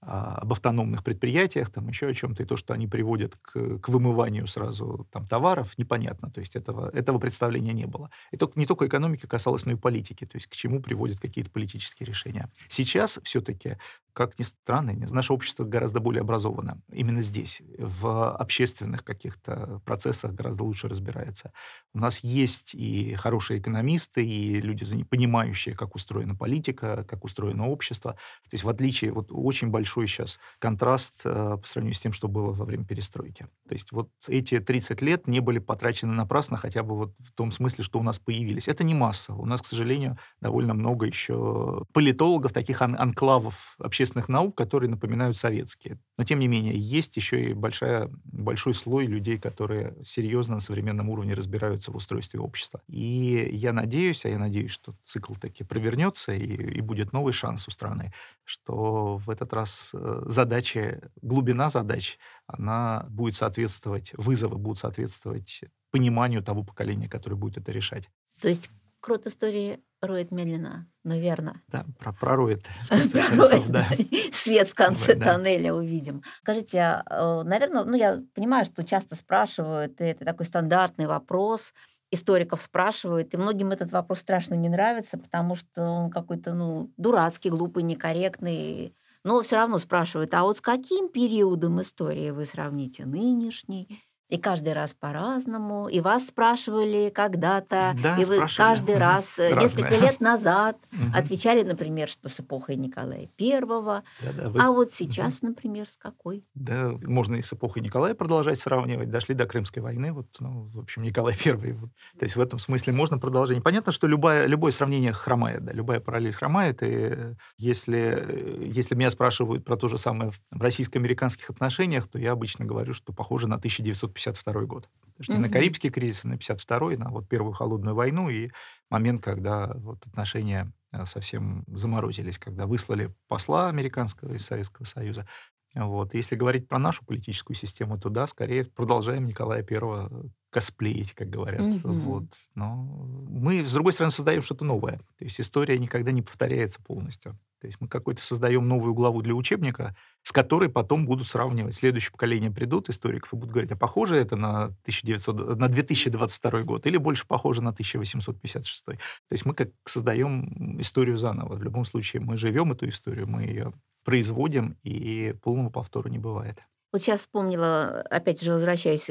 об 0.00 0.50
автономных 0.52 1.04
предприятиях, 1.04 1.70
там 1.70 1.88
еще 1.88 2.08
о 2.08 2.14
чем-то, 2.14 2.42
и 2.42 2.46
то, 2.46 2.56
что 2.56 2.72
они 2.72 2.86
приводят 2.86 3.36
к, 3.36 3.78
к 3.78 3.88
вымыванию 3.88 4.46
сразу 4.46 5.06
там 5.12 5.26
товаров, 5.26 5.76
непонятно. 5.76 6.30
То 6.30 6.40
есть 6.40 6.56
этого, 6.56 6.88
этого 6.90 7.18
представления 7.18 7.74
не 7.74 7.86
было. 7.86 8.10
И 8.30 8.38
только, 8.38 8.58
не 8.58 8.64
только 8.64 8.86
экономики 8.86 9.26
касалось, 9.26 9.66
но 9.66 9.72
и 9.72 9.76
политики, 9.76 10.24
то 10.24 10.36
есть 10.36 10.46
к 10.46 10.56
чему 10.56 10.80
приводят 10.80 11.20
какие-то 11.20 11.50
политические 11.50 12.06
решения. 12.06 12.48
Сейчас 12.68 13.20
все-таки 13.24 13.76
как 14.12 14.38
ни 14.38 14.42
странно, 14.42 14.92
наше 15.10 15.32
общество 15.32 15.64
гораздо 15.64 16.00
более 16.00 16.20
образовано. 16.20 16.80
Именно 16.92 17.22
здесь, 17.22 17.62
в 17.78 18.34
общественных 18.34 19.04
каких-то 19.04 19.80
процессах 19.84 20.34
гораздо 20.34 20.64
лучше 20.64 20.88
разбирается. 20.88 21.52
У 21.94 21.98
нас 21.98 22.20
есть 22.20 22.74
и 22.74 23.14
хорошие 23.14 23.60
экономисты, 23.60 24.24
и 24.24 24.60
люди, 24.60 24.84
понимающие, 25.04 25.74
как 25.74 25.94
устроена 25.94 26.34
политика, 26.34 27.04
как 27.08 27.24
устроено 27.24 27.68
общество. 27.68 28.12
То 28.12 28.50
есть 28.52 28.64
в 28.64 28.68
отличие, 28.68 29.12
вот 29.12 29.28
очень 29.30 29.68
большой 29.90 30.06
сейчас 30.06 30.38
контраст 30.60 31.22
э, 31.24 31.58
по 31.60 31.66
сравнению 31.66 31.94
с 31.94 32.00
тем, 32.00 32.12
что 32.12 32.28
было 32.28 32.52
во 32.52 32.64
время 32.64 32.84
перестройки. 32.84 33.46
То 33.68 33.74
есть 33.74 33.90
вот 33.90 34.08
эти 34.28 34.60
30 34.60 35.02
лет 35.02 35.26
не 35.26 35.40
были 35.40 35.58
потрачены 35.58 36.12
напрасно, 36.12 36.56
хотя 36.56 36.82
бы 36.84 36.96
вот 36.96 37.12
в 37.18 37.32
том 37.32 37.50
смысле, 37.50 37.82
что 37.82 37.98
у 37.98 38.02
нас 38.02 38.20
появились. 38.20 38.68
Это 38.68 38.84
не 38.84 38.94
масса. 38.94 39.34
У 39.34 39.46
нас, 39.46 39.62
к 39.62 39.66
сожалению, 39.66 40.16
довольно 40.40 40.74
много 40.74 41.06
еще 41.06 41.84
политологов, 41.92 42.52
таких 42.52 42.82
ан- 42.82 42.96
анклавов 42.96 43.74
общественных 43.78 44.28
наук, 44.28 44.56
которые 44.56 44.90
напоминают 44.90 45.36
советские. 45.36 45.98
Но, 46.16 46.24
тем 46.24 46.38
не 46.38 46.46
менее, 46.46 46.78
есть 46.78 47.16
еще 47.16 47.50
и 47.50 47.52
большая, 47.52 48.10
большой 48.24 48.74
слой 48.74 49.06
людей, 49.06 49.38
которые 49.38 49.96
серьезно 50.04 50.54
на 50.54 50.60
современном 50.60 51.08
уровне 51.08 51.34
разбираются 51.34 51.90
в 51.90 51.96
устройстве 51.96 52.38
общества. 52.38 52.80
И 52.86 53.50
я 53.52 53.72
надеюсь, 53.72 54.24
а 54.24 54.28
я 54.28 54.38
надеюсь, 54.38 54.70
что 54.70 54.94
цикл 55.04 55.34
таки 55.34 55.64
провернется, 55.64 56.32
и, 56.32 56.46
и 56.46 56.80
будет 56.80 57.12
новый 57.12 57.32
шанс 57.32 57.66
у 57.66 57.70
страны, 57.72 58.12
что 58.44 59.16
в 59.16 59.30
этот 59.30 59.52
раз 59.52 59.70
э, 59.92 60.22
задача, 60.26 61.10
глубина 61.22 61.68
задач, 61.68 62.18
она 62.46 63.06
будет 63.08 63.36
соответствовать, 63.36 64.12
вызовы 64.16 64.58
будут 64.58 64.78
соответствовать 64.78 65.62
пониманию 65.90 66.42
того 66.42 66.64
поколения, 66.64 67.08
которое 67.08 67.36
будет 67.36 67.58
это 67.58 67.72
решать. 67.72 68.08
То 68.40 68.48
есть 68.48 68.70
крот 69.00 69.26
истории 69.26 69.80
роет 70.00 70.30
медленно, 70.30 70.88
но 71.04 71.16
верно. 71.16 71.62
Да, 71.68 71.84
про 71.98 72.12
пророет. 72.12 72.66
Пророет, 72.88 73.66
да. 73.68 73.86
Свет 74.32 74.68
в 74.68 74.74
конце 74.74 75.14
да. 75.14 75.34
тоннеля 75.34 75.74
увидим. 75.74 76.22
Скажите, 76.42 76.80
а, 76.80 77.42
наверное, 77.44 77.84
ну 77.84 77.96
я 77.96 78.22
понимаю, 78.34 78.64
что 78.64 78.84
часто 78.84 79.16
спрашивают, 79.16 80.00
и 80.00 80.04
это 80.04 80.24
такой 80.24 80.46
стандартный 80.46 81.06
вопрос, 81.06 81.74
историков 82.10 82.60
спрашивают, 82.62 83.32
и 83.34 83.36
многим 83.36 83.70
этот 83.70 83.92
вопрос 83.92 84.20
страшно 84.20 84.54
не 84.54 84.68
нравится, 84.68 85.16
потому 85.18 85.54
что 85.54 85.82
он 85.82 86.10
какой-то, 86.10 86.54
ну, 86.54 86.90
дурацкий, 86.96 87.50
глупый, 87.50 87.82
некорректный, 87.84 88.94
но 89.24 89.42
все 89.42 89.56
равно 89.56 89.78
спрашивают, 89.78 90.34
а 90.34 90.42
вот 90.42 90.58
с 90.58 90.60
каким 90.60 91.08
периодом 91.08 91.80
истории 91.80 92.30
вы 92.30 92.44
сравните 92.44 93.04
нынешний 93.06 94.02
и 94.30 94.38
каждый 94.38 94.72
раз 94.72 94.94
по-разному. 94.94 95.88
И 95.88 96.00
вас 96.00 96.28
спрашивали 96.28 97.10
когда-то, 97.10 97.96
да, 98.00 98.16
и 98.16 98.24
вы 98.24 98.46
каждый 98.56 98.96
раз, 98.96 99.38
Разное. 99.38 99.60
несколько 99.60 99.96
лет 99.96 100.20
назад, 100.20 100.76
отвечали, 101.14 101.62
например, 101.62 102.08
что 102.08 102.28
с 102.28 102.38
эпохой 102.40 102.76
Николая 102.76 103.26
Первого. 103.36 104.04
Да, 104.22 104.32
да, 104.32 104.48
вы... 104.48 104.60
А 104.60 104.70
вот 104.70 104.92
сейчас, 104.92 105.42
например, 105.42 105.88
с 105.88 105.96
какой? 105.96 106.44
Да, 106.54 106.92
можно 107.02 107.34
и 107.36 107.42
с 107.42 107.52
эпохой 107.52 107.82
Николая 107.82 108.14
продолжать 108.14 108.60
сравнивать. 108.60 109.10
Дошли 109.10 109.34
до 109.34 109.46
Крымской 109.46 109.82
войны, 109.82 110.12
вот, 110.12 110.28
ну, 110.38 110.70
в 110.72 110.78
общем, 110.78 111.02
Николай 111.02 111.36
Первый. 111.44 111.72
Вот. 111.72 111.90
То 112.18 112.24
есть 112.24 112.36
в 112.36 112.40
этом 112.40 112.58
смысле 112.60 112.92
можно 112.92 113.18
продолжать. 113.18 113.62
Понятно, 113.62 113.90
что 113.90 114.06
любое, 114.06 114.46
любое 114.46 114.70
сравнение 114.70 115.12
хромает, 115.12 115.64
да, 115.64 115.72
любая 115.72 115.98
параллель 115.98 116.32
хромает. 116.32 116.82
И 116.82 117.34
если, 117.58 118.60
если 118.64 118.94
меня 118.94 119.10
спрашивают 119.10 119.64
про 119.64 119.76
то 119.76 119.88
же 119.88 119.98
самое 119.98 120.30
в 120.30 120.62
российско-американских 120.62 121.50
отношениях, 121.50 122.06
то 122.06 122.18
я 122.18 122.32
обычно 122.32 122.64
говорю, 122.64 122.94
что 122.94 123.12
похоже 123.12 123.48
на 123.48 123.56
1950 123.56 124.19
52 124.24 124.62
год. 124.62 124.88
Угу. 125.20 125.32
Не 125.32 125.38
на 125.38 125.48
Карибский 125.48 125.90
кризис, 125.90 126.24
а 126.24 126.28
на 126.28 126.34
52-й, 126.34 126.96
на 126.96 127.10
вот 127.10 127.28
первую 127.28 127.52
холодную 127.52 127.94
войну 127.94 128.28
и 128.30 128.50
момент, 128.88 129.22
когда 129.22 129.72
вот 129.74 130.06
отношения 130.06 130.72
э, 130.92 131.04
совсем 131.04 131.64
заморозились, 131.66 132.38
когда 132.38 132.66
выслали 132.66 133.14
посла 133.28 133.68
американского 133.68 134.34
из 134.34 134.46
Советского 134.46 134.84
Союза. 134.84 135.26
Вот. 135.74 136.14
Если 136.14 136.34
говорить 136.34 136.66
про 136.66 136.78
нашу 136.78 137.04
политическую 137.04 137.56
систему, 137.56 137.98
то 137.98 138.08
да, 138.08 138.26
скорее 138.26 138.64
продолжаем 138.64 139.24
Николая 139.24 139.62
Первого 139.62 140.10
косплеить, 140.50 141.12
как 141.12 141.28
говорят. 141.28 141.60
Угу. 141.60 141.92
Вот. 141.92 142.24
Но 142.54 142.74
мы, 142.74 143.64
с 143.64 143.72
другой 143.72 143.92
стороны, 143.92 144.10
создаем 144.10 144.42
что-то 144.42 144.64
новое. 144.64 144.98
То 145.18 145.24
есть 145.24 145.40
история 145.40 145.78
никогда 145.78 146.10
не 146.10 146.22
повторяется 146.22 146.82
полностью. 146.82 147.38
То 147.60 147.66
есть 147.66 147.80
мы 147.80 147.88
какой-то 147.88 148.22
создаем 148.22 148.66
новую 148.66 148.94
главу 148.94 149.22
для 149.22 149.34
учебника, 149.34 149.94
с 150.22 150.32
которой 150.32 150.68
потом 150.68 151.06
будут 151.06 151.28
сравнивать. 151.28 151.74
Следующее 151.74 152.12
поколение 152.12 152.50
придут 152.50 152.88
историков 152.88 153.32
и 153.32 153.36
будут 153.36 153.52
говорить, 153.52 153.72
а 153.72 153.76
похоже 153.76 154.16
это 154.16 154.36
на, 154.36 154.64
1900, 154.64 155.58
на 155.58 155.68
2022 155.68 156.62
год 156.62 156.86
или 156.86 156.96
больше 156.96 157.26
похоже 157.26 157.62
на 157.62 157.70
1856. 157.70 158.84
То 158.84 158.96
есть 159.30 159.44
мы 159.44 159.54
как 159.54 159.68
создаем 159.84 160.80
историю 160.80 161.16
заново. 161.16 161.56
В 161.56 161.62
любом 161.62 161.84
случае 161.84 162.22
мы 162.22 162.36
живем 162.36 162.72
эту 162.72 162.88
историю, 162.88 163.28
мы 163.28 163.42
ее 163.42 163.72
производим, 164.04 164.76
и 164.82 165.34
полного 165.42 165.70
повтора 165.70 166.08
не 166.08 166.18
бывает. 166.18 166.62
Вот 166.92 167.02
сейчас 167.02 167.20
вспомнила, 167.20 168.02
опять 168.10 168.40
же, 168.40 168.52
возвращаясь 168.52 169.10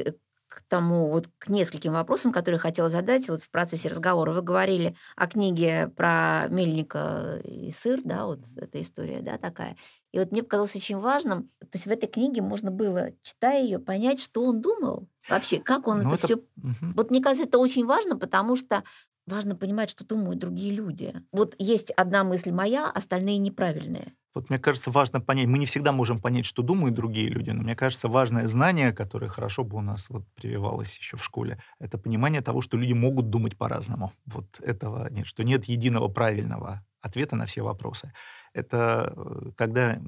к 0.50 0.62
тому, 0.68 1.08
вот 1.08 1.28
к 1.38 1.48
нескольким 1.48 1.92
вопросам, 1.92 2.32
которые 2.32 2.58
хотела 2.58 2.90
задать 2.90 3.28
вот 3.28 3.40
в 3.42 3.48
процессе 3.50 3.88
разговора. 3.88 4.32
Вы 4.32 4.42
говорили 4.42 4.96
о 5.14 5.28
книге 5.28 5.88
про 5.96 6.48
мельника 6.48 7.40
и 7.44 7.70
сыр, 7.70 8.00
да, 8.04 8.26
вот 8.26 8.40
эта 8.56 8.80
история, 8.80 9.20
да, 9.20 9.38
такая. 9.38 9.76
И 10.10 10.18
вот 10.18 10.32
мне 10.32 10.42
показалось 10.42 10.74
очень 10.74 10.98
важным, 10.98 11.44
то 11.60 11.74
есть 11.74 11.86
в 11.86 11.90
этой 11.90 12.08
книге 12.08 12.42
можно 12.42 12.72
было, 12.72 13.10
читая 13.22 13.62
ее, 13.62 13.78
понять, 13.78 14.20
что 14.20 14.44
он 14.44 14.60
думал 14.60 15.06
вообще, 15.28 15.60
как 15.60 15.86
он 15.86 16.02
ну, 16.02 16.14
это, 16.14 16.16
это 16.16 16.26
все... 16.26 16.36
Угу. 16.36 16.92
Вот 16.96 17.10
мне 17.10 17.22
кажется, 17.22 17.46
это 17.46 17.58
очень 17.58 17.86
важно, 17.86 18.18
потому 18.18 18.56
что 18.56 18.82
важно 19.26 19.56
понимать, 19.56 19.90
что 19.90 20.06
думают 20.06 20.38
другие 20.38 20.72
люди. 20.72 21.14
Вот 21.32 21.54
есть 21.58 21.90
одна 21.92 22.24
мысль 22.24 22.50
моя, 22.50 22.90
остальные 22.90 23.38
неправильные. 23.38 24.12
Вот 24.32 24.48
мне 24.48 24.60
кажется, 24.60 24.90
важно 24.92 25.20
понять, 25.20 25.46
мы 25.46 25.58
не 25.58 25.66
всегда 25.66 25.90
можем 25.90 26.20
понять, 26.20 26.44
что 26.44 26.62
думают 26.62 26.94
другие 26.94 27.28
люди, 27.28 27.50
но 27.50 27.62
мне 27.62 27.74
кажется, 27.74 28.08
важное 28.08 28.46
знание, 28.46 28.92
которое 28.92 29.28
хорошо 29.28 29.64
бы 29.64 29.78
у 29.78 29.80
нас 29.80 30.08
вот 30.08 30.22
прививалось 30.36 30.96
еще 30.96 31.16
в 31.16 31.24
школе, 31.24 31.60
это 31.80 31.98
понимание 31.98 32.40
того, 32.40 32.60
что 32.60 32.76
люди 32.76 32.92
могут 32.92 33.28
думать 33.28 33.56
по-разному. 33.56 34.12
Вот 34.26 34.60
этого 34.60 35.10
нет, 35.10 35.26
что 35.26 35.42
нет 35.42 35.64
единого 35.64 36.06
правильного 36.08 36.84
ответа 37.00 37.34
на 37.34 37.46
все 37.46 37.62
вопросы 37.62 38.12
это 38.52 39.12
э, 39.16 39.50
когда, 39.56 40.00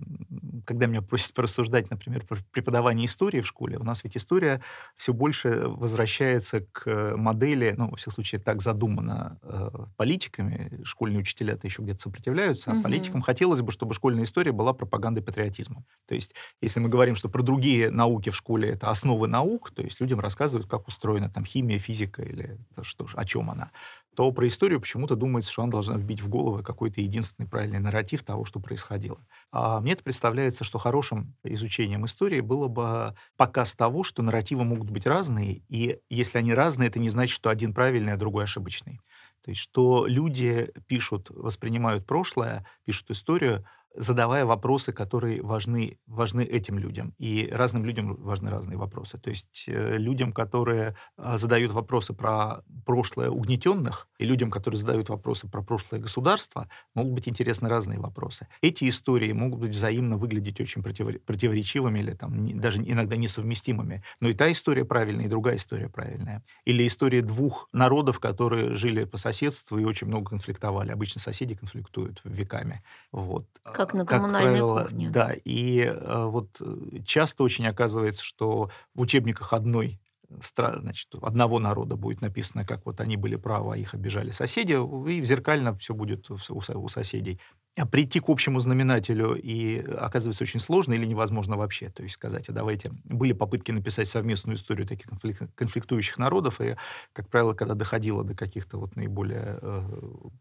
когда 0.64 0.86
меня 0.86 1.02
просят 1.02 1.34
порассуждать, 1.34 1.90
например, 1.90 2.26
про 2.26 2.38
преподавание 2.50 3.06
истории 3.06 3.40
в 3.40 3.46
школе, 3.46 3.78
у 3.78 3.84
нас 3.84 4.04
ведь 4.04 4.16
история 4.16 4.60
все 4.96 5.12
больше 5.12 5.68
возвращается 5.68 6.66
к 6.72 7.14
модели, 7.16 7.74
ну, 7.76 7.90
во 7.90 7.96
всяком 7.96 8.14
случае, 8.14 8.40
так 8.40 8.62
задумано 8.62 9.38
э, 9.42 9.70
политиками, 9.96 10.80
школьные 10.84 11.20
учителя-то 11.20 11.66
еще 11.66 11.82
где-то 11.82 12.00
сопротивляются, 12.00 12.70
угу. 12.70 12.80
а 12.80 12.82
политикам 12.82 13.22
хотелось 13.22 13.60
бы, 13.60 13.70
чтобы 13.70 13.94
школьная 13.94 14.24
история 14.24 14.52
была 14.52 14.72
пропагандой 14.72 15.22
патриотизма. 15.22 15.84
То 16.06 16.14
есть, 16.14 16.34
если 16.60 16.80
мы 16.80 16.88
говорим, 16.88 17.14
что 17.14 17.28
про 17.28 17.42
другие 17.42 17.90
науки 17.90 18.30
в 18.30 18.36
школе 18.36 18.70
это 18.70 18.90
основы 18.90 19.28
наук, 19.28 19.70
то 19.70 19.82
есть 19.82 20.00
людям 20.00 20.20
рассказывают, 20.20 20.68
как 20.68 20.88
устроена 20.88 21.30
там 21.30 21.44
химия, 21.44 21.78
физика 21.78 22.22
или 22.22 22.58
что, 22.82 23.06
о 23.14 23.24
чем 23.24 23.50
она, 23.50 23.70
то 24.14 24.30
про 24.32 24.46
историю 24.46 24.80
почему-то 24.80 25.16
думается, 25.16 25.50
что 25.50 25.62
она 25.62 25.72
должна 25.72 25.96
вбить 25.96 26.20
в 26.20 26.28
голову 26.28 26.62
какой-то 26.62 27.00
единственный 27.00 27.46
правильный 27.46 27.78
нарратив 27.78 28.22
того, 28.22 28.44
что 28.44 28.60
происходило. 28.60 29.18
А 29.50 29.80
мне 29.80 29.92
это 29.92 30.04
представляется, 30.04 30.64
что 30.64 30.78
хорошим 30.78 31.34
изучением 31.44 32.04
истории 32.04 32.40
было 32.40 32.68
бы 32.68 33.14
показ 33.36 33.74
того, 33.74 34.02
что 34.04 34.22
нарративы 34.22 34.64
могут 34.64 34.90
быть 34.90 35.06
разные, 35.06 35.62
и 35.68 35.98
если 36.10 36.38
они 36.38 36.52
разные, 36.52 36.88
это 36.88 36.98
не 36.98 37.10
значит, 37.10 37.34
что 37.34 37.50
один 37.50 37.72
правильный, 37.72 38.12
а 38.12 38.18
другой 38.18 38.44
ошибочный. 38.44 39.00
То 39.42 39.50
есть, 39.50 39.60
что 39.60 40.06
люди 40.06 40.70
пишут, 40.86 41.30
воспринимают 41.30 42.06
прошлое, 42.06 42.64
пишут 42.84 43.10
историю 43.10 43.64
задавая 43.94 44.44
вопросы, 44.44 44.92
которые 44.92 45.42
важны, 45.42 45.98
важны 46.06 46.42
этим 46.42 46.78
людям. 46.78 47.14
И 47.18 47.48
разным 47.52 47.84
людям 47.84 48.16
важны 48.16 48.50
разные 48.50 48.78
вопросы. 48.78 49.18
То 49.18 49.30
есть 49.30 49.64
э, 49.66 49.96
людям, 49.98 50.32
которые 50.32 50.96
э, 51.18 51.36
задают 51.36 51.72
вопросы 51.72 52.14
про 52.14 52.62
прошлое 52.86 53.30
угнетенных, 53.30 54.08
и 54.18 54.24
людям, 54.24 54.50
которые 54.50 54.80
задают 54.80 55.08
вопросы 55.08 55.48
про 55.48 55.62
прошлое 55.62 56.00
государства, 56.00 56.68
могут 56.94 57.12
быть 57.12 57.28
интересны 57.28 57.68
разные 57.68 57.98
вопросы. 57.98 58.48
Эти 58.60 58.88
истории 58.88 59.32
могут 59.32 59.60
быть 59.60 59.72
взаимно 59.72 60.16
выглядеть 60.16 60.60
очень 60.60 60.82
противоречивыми 60.82 61.98
или 61.98 62.14
там, 62.14 62.60
даже 62.60 62.78
иногда 62.78 63.16
несовместимыми. 63.16 64.02
Но 64.20 64.28
и 64.28 64.34
та 64.34 64.50
история 64.50 64.84
правильная, 64.84 65.26
и 65.26 65.28
другая 65.28 65.56
история 65.56 65.88
правильная. 65.88 66.42
Или 66.64 66.86
история 66.86 67.22
двух 67.22 67.68
народов, 67.72 68.20
которые 68.20 68.76
жили 68.76 69.04
по 69.04 69.16
соседству 69.16 69.78
и 69.78 69.84
очень 69.84 70.06
много 70.06 70.30
конфликтовали. 70.30 70.92
Обычно 70.92 71.20
соседи 71.20 71.54
конфликтуют 71.54 72.20
веками. 72.24 72.82
Вот. 73.10 73.46
Как 73.62 73.81
на 73.94 74.06
коммунальной 74.06 74.52
как 74.52 74.60
правило, 74.60 74.82
кухне. 74.84 75.10
Да, 75.10 75.32
и 75.44 75.80
э, 75.80 76.24
вот 76.26 76.56
э, 76.60 77.00
часто 77.04 77.42
очень 77.42 77.66
оказывается, 77.66 78.24
что 78.24 78.70
в 78.94 79.00
учебниках 79.00 79.52
одной 79.52 80.00
значит, 80.40 81.08
одного 81.20 81.58
народа 81.58 81.96
будет 81.96 82.20
написано, 82.20 82.64
как 82.64 82.86
вот 82.86 83.00
они 83.00 83.16
были 83.16 83.36
правы, 83.36 83.74
а 83.74 83.76
их 83.76 83.94
обижали 83.94 84.30
соседи, 84.30 84.72
и 85.10 85.24
зеркально 85.24 85.76
все 85.76 85.94
будет 85.94 86.30
у 86.30 86.88
соседей. 86.88 87.38
А 87.74 87.86
прийти 87.86 88.20
к 88.20 88.28
общему 88.28 88.60
знаменателю 88.60 89.34
и 89.34 89.78
оказывается 89.80 90.44
очень 90.44 90.60
сложно 90.60 90.92
или 90.92 91.06
невозможно 91.06 91.56
вообще. 91.56 91.88
То 91.88 92.02
есть 92.02 92.16
сказать, 92.16 92.50
а 92.50 92.52
давайте... 92.52 92.92
Были 93.04 93.32
попытки 93.32 93.72
написать 93.72 94.08
совместную 94.08 94.56
историю 94.56 94.86
таких 94.86 95.06
конфликтующих 95.54 96.18
народов, 96.18 96.60
и, 96.60 96.76
как 97.14 97.30
правило, 97.30 97.54
когда 97.54 97.74
доходило 97.74 98.24
до 98.24 98.34
каких-то 98.34 98.76
вот 98.76 98.94
наиболее 98.94 99.58
э, 99.62 99.82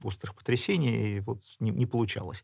острых 0.04 0.36
потрясений, 0.36 1.22
вот 1.22 1.40
не, 1.62 1.72
не 1.72 1.86
получалось. 1.86 2.44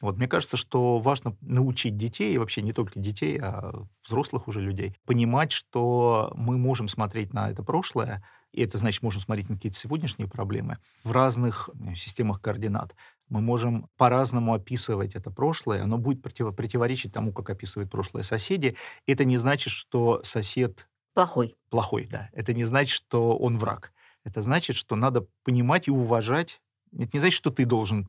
Вот, 0.00 0.18
мне 0.18 0.28
кажется, 0.28 0.56
что 0.56 1.00
важно 1.00 1.36
научить 1.40 1.96
детей, 1.96 2.34
и 2.34 2.38
вообще 2.38 2.62
не 2.62 2.72
только 2.72 3.00
детей, 3.00 3.38
а 3.42 3.72
взрослых 4.04 4.46
уже 4.46 4.60
людей, 4.60 4.94
понимать, 5.04 5.50
что 5.50 6.32
мы 6.36 6.58
можем 6.58 6.86
смотреть 6.86 7.32
на 7.32 7.50
это 7.50 7.64
прошлое, 7.64 8.22
и 8.52 8.62
это 8.62 8.78
значит, 8.78 9.02
можем 9.02 9.20
смотреть 9.20 9.48
на 9.48 9.56
какие-то 9.56 9.78
сегодняшние 9.78 10.28
проблемы 10.28 10.78
в 11.02 11.12
разных 11.12 11.70
э, 11.74 11.94
системах 11.94 12.40
координат 12.40 12.94
мы 13.28 13.40
можем 13.40 13.88
по-разному 13.96 14.54
описывать 14.54 15.14
это 15.14 15.30
прошлое, 15.30 15.82
оно 15.82 15.98
будет 15.98 16.22
против, 16.22 16.54
противоречить 16.54 17.12
тому, 17.12 17.32
как 17.32 17.50
описывают 17.50 17.90
прошлое 17.90 18.22
соседи. 18.22 18.76
Это 19.06 19.24
не 19.24 19.38
значит, 19.38 19.72
что 19.72 20.22
сосед... 20.22 20.88
Плохой. 21.14 21.56
Плохой, 21.70 22.06
да. 22.10 22.30
Это 22.32 22.54
не 22.54 22.64
значит, 22.64 22.94
что 22.94 23.36
он 23.36 23.58
враг. 23.58 23.92
Это 24.24 24.42
значит, 24.42 24.76
что 24.76 24.96
надо 24.96 25.26
понимать 25.42 25.88
и 25.88 25.90
уважать 25.90 26.60
это 26.96 27.10
не 27.12 27.20
значит, 27.20 27.36
что 27.36 27.50
ты 27.50 27.66
должен 27.66 28.08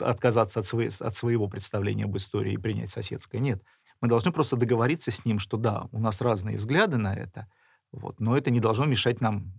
отказаться 0.00 0.60
от, 0.60 0.66
своей, 0.66 0.90
от 1.00 1.14
своего 1.14 1.48
представления 1.48 2.04
об 2.04 2.16
истории 2.16 2.54
и 2.54 2.58
принять 2.58 2.90
соседское. 2.90 3.40
Нет. 3.40 3.62
Мы 4.00 4.08
должны 4.08 4.32
просто 4.32 4.56
договориться 4.56 5.10
с 5.10 5.24
ним, 5.24 5.38
что 5.38 5.56
да, 5.56 5.88
у 5.92 5.98
нас 5.98 6.20
разные 6.20 6.56
взгляды 6.56 6.96
на 6.96 7.14
это, 7.14 7.48
вот, 7.92 8.20
но 8.20 8.36
это 8.36 8.50
не 8.50 8.60
должно 8.60 8.84
мешать 8.84 9.20
нам 9.20 9.52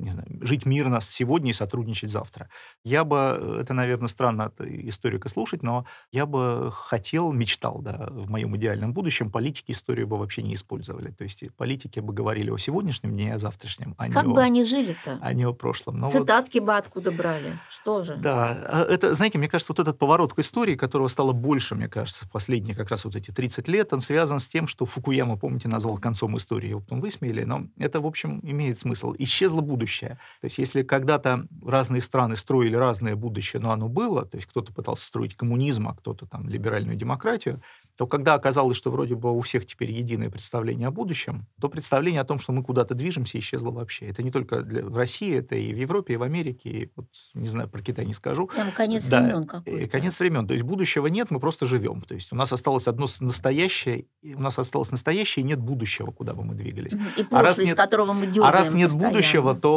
не 0.00 0.10
знаю, 0.10 0.26
жить 0.40 0.66
мирно 0.66 1.00
сегодня 1.00 1.50
и 1.50 1.52
сотрудничать 1.52 2.10
завтра. 2.10 2.48
Я 2.84 3.04
бы, 3.04 3.16
э, 3.16 3.58
это, 3.60 3.74
наверное, 3.74 4.08
странно 4.08 4.44
от 4.44 4.60
историка 4.60 5.28
слушать, 5.28 5.62
но 5.62 5.86
я 6.12 6.26
бы 6.26 6.70
хотел, 6.72 7.32
мечтал, 7.32 7.80
да, 7.80 8.08
в 8.10 8.30
моем 8.30 8.56
идеальном 8.56 8.92
будущем 8.92 9.30
политики 9.30 9.72
историю 9.72 10.06
бы 10.06 10.18
вообще 10.18 10.42
не 10.42 10.54
использовали. 10.54 11.10
То 11.10 11.24
есть 11.24 11.44
политики 11.56 12.00
бы 12.00 12.12
говорили 12.12 12.50
о 12.50 12.58
сегодняшнем 12.58 13.12
дне, 13.12 13.34
о 13.34 13.38
завтрашнем. 13.38 13.94
А 13.98 14.10
как 14.10 14.26
не 14.26 14.32
бы 14.32 14.40
о, 14.40 14.44
они 14.44 14.64
жили-то? 14.64 15.18
А 15.20 15.32
не 15.32 15.44
о 15.44 15.52
прошлом. 15.52 15.98
Но 16.00 16.10
Цитатки 16.10 16.58
вот, 16.58 16.66
бы 16.66 16.76
откуда 16.76 17.12
брали? 17.12 17.58
Что 17.68 18.04
же? 18.04 18.16
Да, 18.16 18.56
а 18.66 18.84
это, 18.84 19.14
знаете, 19.14 19.38
мне 19.38 19.48
кажется, 19.48 19.72
вот 19.72 19.80
этот 19.80 19.98
поворот 19.98 20.32
к 20.34 20.38
истории, 20.38 20.76
которого 20.76 21.08
стало 21.08 21.32
больше, 21.32 21.74
мне 21.74 21.88
кажется, 21.88 22.26
в 22.26 22.30
последние 22.30 22.74
как 22.74 22.90
раз 22.90 23.04
вот 23.04 23.16
эти 23.16 23.30
30 23.30 23.68
лет, 23.68 23.92
он 23.92 24.00
связан 24.00 24.38
с 24.38 24.48
тем, 24.48 24.66
что 24.66 24.86
Фукуяма, 24.86 25.36
помните, 25.36 25.68
назвал 25.68 25.98
концом 25.98 26.36
истории, 26.36 26.70
его 26.70 26.80
потом 26.80 27.00
высмеяли, 27.00 27.44
но 27.44 27.66
это, 27.78 28.00
в 28.00 28.06
общем, 28.06 28.40
имеет 28.42 28.78
смысл. 28.78 29.14
Исчезло 29.18 29.60
будущее 29.60 29.89
будущее. 29.90 30.18
То 30.40 30.44
есть 30.46 30.58
если 30.58 30.82
когда-то 30.82 31.46
разные 31.64 32.00
страны 32.00 32.36
строили 32.36 32.76
разное 32.76 33.16
будущее, 33.16 33.60
но 33.60 33.72
оно 33.72 33.88
было, 33.88 34.24
то 34.24 34.36
есть 34.36 34.48
кто-то 34.48 34.72
пытался 34.72 35.04
строить 35.04 35.36
коммунизм, 35.36 35.88
а 35.88 35.94
кто-то 35.94 36.26
там 36.26 36.48
либеральную 36.48 36.96
демократию, 36.96 37.60
то 37.96 38.06
когда 38.06 38.34
оказалось, 38.34 38.76
что 38.76 38.90
вроде 38.90 39.14
бы 39.14 39.36
у 39.36 39.40
всех 39.42 39.66
теперь 39.66 39.90
единое 39.90 40.30
представление 40.30 40.88
о 40.88 40.90
будущем, 40.90 41.46
то 41.60 41.68
представление 41.68 42.22
о 42.22 42.24
том, 42.24 42.38
что 42.38 42.52
мы 42.52 42.62
куда-то 42.62 42.94
движемся, 42.94 43.38
исчезло 43.38 43.70
вообще. 43.70 44.06
Это 44.06 44.22
не 44.22 44.30
только 44.30 44.62
для, 44.62 44.82
в 44.82 44.96
России, 44.96 45.36
это 45.36 45.54
и 45.54 45.74
в 45.74 45.76
Европе, 45.76 46.14
и 46.14 46.16
в 46.16 46.22
Америке, 46.22 46.70
и 46.70 46.90
вот, 46.96 47.06
не 47.34 47.48
знаю, 47.48 47.68
про 47.68 47.82
Китай 47.82 48.06
не 48.06 48.14
скажу. 48.14 48.46
Прям 48.46 48.70
конец 48.72 49.06
да, 49.06 49.20
времен 49.22 49.44
какой-то. 49.46 49.88
Конец 49.88 50.18
времен. 50.18 50.46
То 50.46 50.54
есть 50.54 50.64
будущего 50.64 51.08
нет, 51.08 51.30
мы 51.30 51.40
просто 51.40 51.66
живем. 51.66 52.00
То 52.00 52.14
есть 52.14 52.32
у 52.32 52.36
нас 52.36 52.52
осталось 52.52 52.88
одно 52.88 53.06
настоящее, 53.20 54.06
у 54.22 54.40
нас 54.40 54.58
осталось 54.58 54.90
настоящее, 54.92 55.44
и 55.44 55.46
нет 55.46 55.58
будущего, 55.58 56.10
куда 56.10 56.32
бы 56.32 56.42
мы 56.42 56.54
двигались. 56.54 56.92
И 57.18 57.22
прошлое, 57.22 57.40
а 57.40 57.42
раз 57.42 57.58
нет, 57.58 57.68
из 57.68 57.74
которого 57.74 58.12
мы 58.14 58.32
А 58.42 58.50
раз 58.50 58.70
нет 58.70 58.88
постоянно. 58.88 59.10
будущего, 59.10 59.54
то 59.54 59.69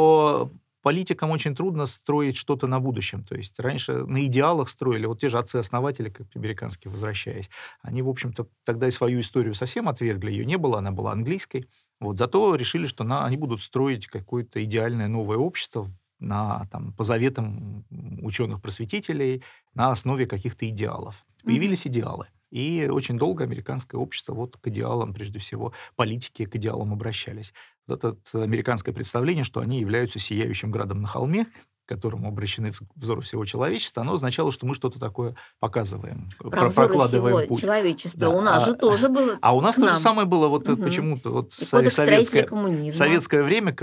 политикам 0.84 1.30
очень 1.30 1.54
трудно 1.56 1.86
строить 1.86 2.36
что-то 2.36 2.66
на 2.66 2.78
будущем. 2.78 3.24
То 3.24 3.34
есть 3.34 3.58
раньше 3.58 4.04
на 4.04 4.24
идеалах 4.26 4.68
строили, 4.68 5.06
вот 5.06 5.20
те 5.20 5.28
же 5.28 5.38
отцы-основатели, 5.38 6.10
как 6.10 6.26
американские, 6.34 6.90
возвращаясь, 6.90 7.48
они, 7.80 8.02
в 8.02 8.08
общем-то, 8.08 8.46
тогда 8.64 8.86
и 8.86 8.90
свою 8.90 9.20
историю 9.20 9.54
совсем 9.54 9.88
отвергли, 9.88 10.30
ее 10.30 10.44
не 10.44 10.58
было, 10.58 10.78
она 10.78 10.92
была 10.92 11.12
английской. 11.12 11.66
Вот, 12.00 12.18
зато 12.18 12.54
решили, 12.54 12.86
что 12.86 13.02
на, 13.02 13.24
они 13.24 13.38
будут 13.38 13.62
строить 13.62 14.06
какое-то 14.08 14.62
идеальное 14.62 15.08
новое 15.08 15.38
общество 15.38 15.88
на, 16.18 16.66
там, 16.70 16.92
по 16.92 17.02
заветам 17.02 17.84
ученых-просветителей 18.22 19.42
на 19.74 19.90
основе 19.90 20.26
каких-то 20.26 20.68
идеалов. 20.68 21.24
Появились 21.44 21.86
mm-hmm. 21.86 21.90
идеалы. 21.90 22.26
И 22.54 22.88
очень 22.88 23.18
долго 23.18 23.42
американское 23.44 24.00
общество 24.00 24.32
вот 24.32 24.56
к 24.56 24.68
идеалам, 24.68 25.12
прежде 25.12 25.40
всего, 25.40 25.72
политики 25.96 26.46
к 26.46 26.54
идеалам 26.54 26.92
обращались. 26.92 27.52
Вот 27.88 28.04
это 28.04 28.16
американское 28.42 28.94
представление, 28.94 29.42
что 29.44 29.60
они 29.60 29.80
являются 29.80 30.20
сияющим 30.20 30.70
градом 30.70 31.02
на 31.02 31.08
холме, 31.08 31.46
к 31.84 31.88
которому 31.88 32.28
обращены 32.28 32.72
взоры 32.96 33.20
всего 33.22 33.44
человечества, 33.44 34.02
оно 34.02 34.14
означало, 34.14 34.52
что 34.52 34.66
мы 34.66 34.74
что-то 34.74 34.98
такое 34.98 35.36
показываем, 35.60 36.28
про 36.38 36.70
прокладываем 36.70 37.36
всего 37.36 37.48
путь. 37.48 37.60
человечества. 37.60 38.20
Да. 38.20 38.28
У 38.30 38.40
нас 38.40 38.62
а, 38.62 38.66
же 38.66 38.74
тоже 38.74 39.08
было. 39.08 39.38
А 39.40 39.54
у 39.54 39.60
нас 39.60 39.76
то 39.76 39.86
же 39.86 39.96
самое 39.96 40.26
было 40.26 40.48
вот 40.48 40.68
угу. 40.68 40.82
почему-то 40.82 41.30
вот 41.30 41.52
советское, 41.52 42.46
советское 42.92 43.42
время 43.42 43.74